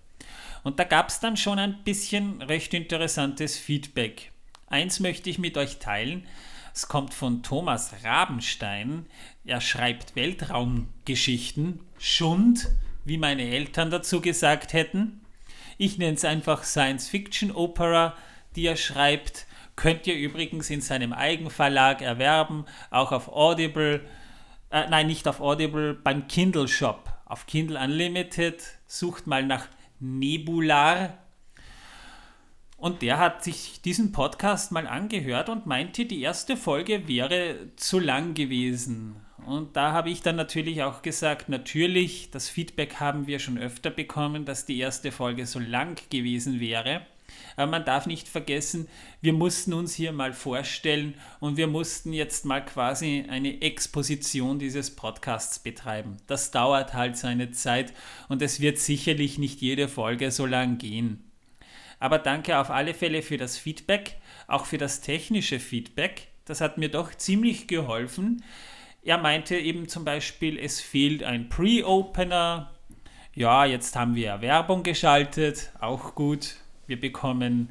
Und 0.63 0.79
da 0.79 0.83
gab 0.83 1.09
es 1.09 1.19
dann 1.19 1.37
schon 1.37 1.59
ein 1.59 1.83
bisschen 1.83 2.41
recht 2.41 2.73
interessantes 2.73 3.57
Feedback. 3.57 4.31
Eins 4.67 4.99
möchte 4.99 5.29
ich 5.29 5.37
mit 5.37 5.57
euch 5.57 5.79
teilen. 5.79 6.25
Es 6.73 6.87
kommt 6.87 7.13
von 7.13 7.43
Thomas 7.43 7.93
Rabenstein. 8.03 9.05
Er 9.45 9.61
schreibt 9.61 10.15
Weltraumgeschichten. 10.15 11.81
Schund, 11.99 12.69
wie 13.03 13.17
meine 13.17 13.43
Eltern 13.43 13.91
dazu 13.91 14.21
gesagt 14.21 14.73
hätten. 14.73 15.21
Ich 15.77 15.97
nenne 15.97 16.15
es 16.15 16.25
einfach 16.25 16.63
Science-Fiction-Opera, 16.63 18.15
die 18.55 18.65
er 18.65 18.77
schreibt. 18.77 19.45
Könnt 19.75 20.07
ihr 20.07 20.15
übrigens 20.15 20.69
in 20.69 20.81
seinem 20.81 21.11
Eigenverlag 21.11 22.01
erwerben, 22.01 22.65
auch 22.91 23.11
auf 23.11 23.27
Audible. 23.27 24.01
Äh, 24.69 24.89
nein, 24.89 25.07
nicht 25.07 25.27
auf 25.27 25.41
Audible, 25.41 25.93
beim 25.93 26.27
Kindle 26.27 26.67
Shop. 26.67 27.11
Auf 27.25 27.45
Kindle 27.45 27.79
Unlimited. 27.79 28.63
Sucht 28.87 29.27
mal 29.27 29.45
nach 29.45 29.67
Nebular. 29.99 31.17
Und 32.77 33.01
der 33.01 33.19
hat 33.19 33.43
sich 33.43 33.81
diesen 33.81 34.11
Podcast 34.11 34.71
mal 34.71 34.85
angehört 34.85 35.49
und 35.49 35.65
meinte, 35.65 36.05
die 36.05 36.21
erste 36.21 36.57
Folge 36.57 37.07
wäre 37.07 37.71
zu 37.77 37.99
lang 37.99 38.33
gewesen. 38.33 39.15
Und 39.45 39.75
da 39.75 39.91
habe 39.91 40.09
ich 40.09 40.21
dann 40.21 40.35
natürlich 40.35 40.83
auch 40.83 41.01
gesagt, 41.01 41.49
natürlich, 41.49 42.31
das 42.31 42.49
Feedback 42.49 42.99
haben 42.99 43.27
wir 43.27 43.39
schon 43.39 43.57
öfter 43.57 43.91
bekommen, 43.91 44.45
dass 44.45 44.65
die 44.65 44.79
erste 44.79 45.11
Folge 45.11 45.45
so 45.45 45.59
lang 45.59 46.01
gewesen 46.09 46.59
wäre. 46.59 47.05
Aber 47.55 47.71
man 47.71 47.85
darf 47.85 48.05
nicht 48.05 48.27
vergessen, 48.27 48.87
wir 49.21 49.33
mussten 49.33 49.73
uns 49.73 49.93
hier 49.93 50.11
mal 50.11 50.33
vorstellen 50.33 51.15
und 51.39 51.57
wir 51.57 51.67
mussten 51.67 52.13
jetzt 52.13 52.45
mal 52.45 52.63
quasi 52.63 53.25
eine 53.29 53.61
Exposition 53.61 54.59
dieses 54.59 54.95
Podcasts 54.95 55.59
betreiben. 55.59 56.17
Das 56.27 56.51
dauert 56.51 56.93
halt 56.93 57.17
seine 57.17 57.51
Zeit 57.51 57.93
und 58.29 58.41
es 58.41 58.59
wird 58.59 58.77
sicherlich 58.77 59.37
nicht 59.37 59.61
jede 59.61 59.87
Folge 59.87 60.31
so 60.31 60.45
lang 60.45 60.77
gehen. 60.77 61.31
Aber 61.99 62.19
danke 62.19 62.59
auf 62.59 62.69
alle 62.69 62.93
Fälle 62.93 63.21
für 63.21 63.37
das 63.37 63.57
Feedback, 63.57 64.17
auch 64.47 64.65
für 64.65 64.77
das 64.77 65.01
technische 65.01 65.59
Feedback. 65.59 66.27
Das 66.45 66.61
hat 66.61 66.77
mir 66.77 66.89
doch 66.89 67.15
ziemlich 67.15 67.67
geholfen. 67.67 68.43
Er 69.03 69.17
meinte 69.17 69.55
eben 69.55 69.87
zum 69.87 70.03
Beispiel, 70.03 70.57
es 70.57 70.81
fehlt 70.81 71.23
ein 71.23 71.49
Pre-Opener. 71.49 72.71
Ja, 73.33 73.65
jetzt 73.65 73.95
haben 73.95 74.15
wir 74.15 74.41
Werbung 74.41 74.83
geschaltet, 74.83 75.71
auch 75.79 76.15
gut. 76.15 76.55
Wir 76.87 76.99
bekommen 76.99 77.69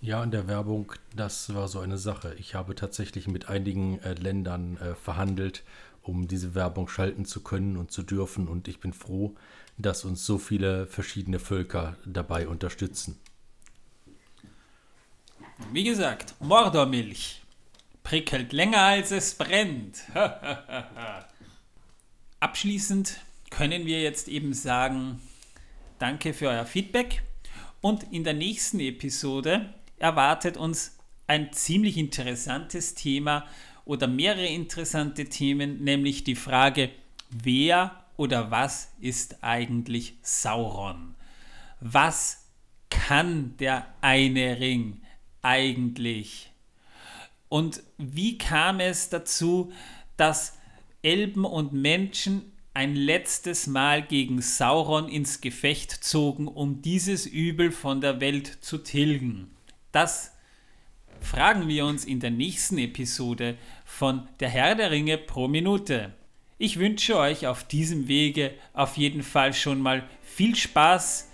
Ja, 0.00 0.22
in 0.22 0.30
der 0.30 0.46
Werbung, 0.46 0.92
das 1.16 1.54
war 1.54 1.68
so 1.68 1.80
eine 1.80 1.96
Sache. 1.96 2.34
Ich 2.38 2.54
habe 2.54 2.74
tatsächlich 2.74 3.28
mit 3.28 3.48
einigen 3.48 3.98
äh, 4.00 4.12
Ländern 4.12 4.76
äh, 4.76 4.94
verhandelt, 4.94 5.64
um 6.02 6.28
diese 6.28 6.54
Werbung 6.54 6.88
schalten 6.88 7.24
zu 7.24 7.42
können 7.42 7.76
und 7.76 7.90
zu 7.90 8.02
dürfen. 8.02 8.46
Und 8.46 8.68
ich 8.68 8.78
bin 8.80 8.92
froh, 8.92 9.34
dass 9.78 10.04
uns 10.04 10.26
so 10.26 10.38
viele 10.38 10.86
verschiedene 10.86 11.38
Völker 11.38 11.96
dabei 12.04 12.46
unterstützen. 12.46 13.18
Wie 15.72 15.84
gesagt, 15.84 16.34
Mordormilch 16.40 17.42
prickelt 18.04 18.52
länger 18.52 18.82
als 18.82 19.12
es 19.12 19.34
brennt. 19.34 20.02
Abschließend 22.40 23.18
können 23.50 23.86
wir 23.86 24.02
jetzt 24.02 24.28
eben 24.28 24.52
sagen, 24.52 25.20
danke 25.98 26.34
für 26.34 26.48
euer 26.48 26.66
Feedback 26.66 27.22
und 27.80 28.12
in 28.12 28.24
der 28.24 28.34
nächsten 28.34 28.80
Episode 28.80 29.72
erwartet 29.98 30.56
uns 30.56 30.96
ein 31.26 31.52
ziemlich 31.52 31.96
interessantes 31.96 32.94
Thema 32.94 33.46
oder 33.84 34.06
mehrere 34.06 34.46
interessante 34.46 35.26
Themen, 35.26 35.82
nämlich 35.84 36.24
die 36.24 36.34
Frage, 36.34 36.90
wer 37.30 38.04
oder 38.16 38.50
was 38.50 38.92
ist 39.00 39.42
eigentlich 39.42 40.14
Sauron? 40.22 41.14
Was 41.80 42.44
kann 42.90 43.56
der 43.58 43.86
eine 44.00 44.58
Ring 44.58 45.02
eigentlich? 45.42 46.50
Und 47.48 47.82
wie 47.96 48.36
kam 48.36 48.80
es 48.80 49.08
dazu, 49.08 49.72
dass 50.16 50.58
Elben 51.02 51.44
und 51.44 51.72
Menschen 51.72 52.52
ein 52.78 52.94
letztes 52.94 53.66
Mal 53.66 54.02
gegen 54.02 54.40
Sauron 54.40 55.08
ins 55.08 55.40
Gefecht 55.40 55.90
zogen, 55.90 56.46
um 56.46 56.80
dieses 56.80 57.26
Übel 57.26 57.72
von 57.72 58.00
der 58.00 58.20
Welt 58.20 58.58
zu 58.60 58.78
tilgen? 58.78 59.50
Das 59.90 60.36
fragen 61.20 61.66
wir 61.66 61.86
uns 61.86 62.04
in 62.04 62.20
der 62.20 62.30
nächsten 62.30 62.78
Episode 62.78 63.58
von 63.84 64.28
Der 64.38 64.48
Herr 64.48 64.76
der 64.76 64.92
Ringe 64.92 65.18
pro 65.18 65.48
Minute. 65.48 66.14
Ich 66.56 66.78
wünsche 66.78 67.18
euch 67.18 67.48
auf 67.48 67.64
diesem 67.64 68.06
Wege 68.06 68.54
auf 68.74 68.96
jeden 68.96 69.24
Fall 69.24 69.54
schon 69.54 69.80
mal 69.80 70.08
viel 70.22 70.54
Spaß. 70.54 71.32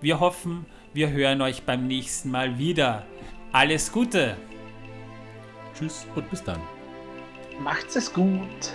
Wir 0.00 0.20
hoffen, 0.20 0.66
wir 0.94 1.10
hören 1.10 1.42
euch 1.42 1.64
beim 1.64 1.88
nächsten 1.88 2.30
Mal 2.30 2.60
wieder. 2.60 3.04
Alles 3.50 3.90
Gute! 3.90 4.36
Tschüss 5.76 6.06
und 6.14 6.30
bis 6.30 6.44
dann. 6.44 6.60
Macht's 7.58 7.96
es 7.96 8.12
gut. 8.12 8.70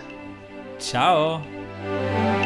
Ciao! 0.77 1.41
Música 1.83 2.40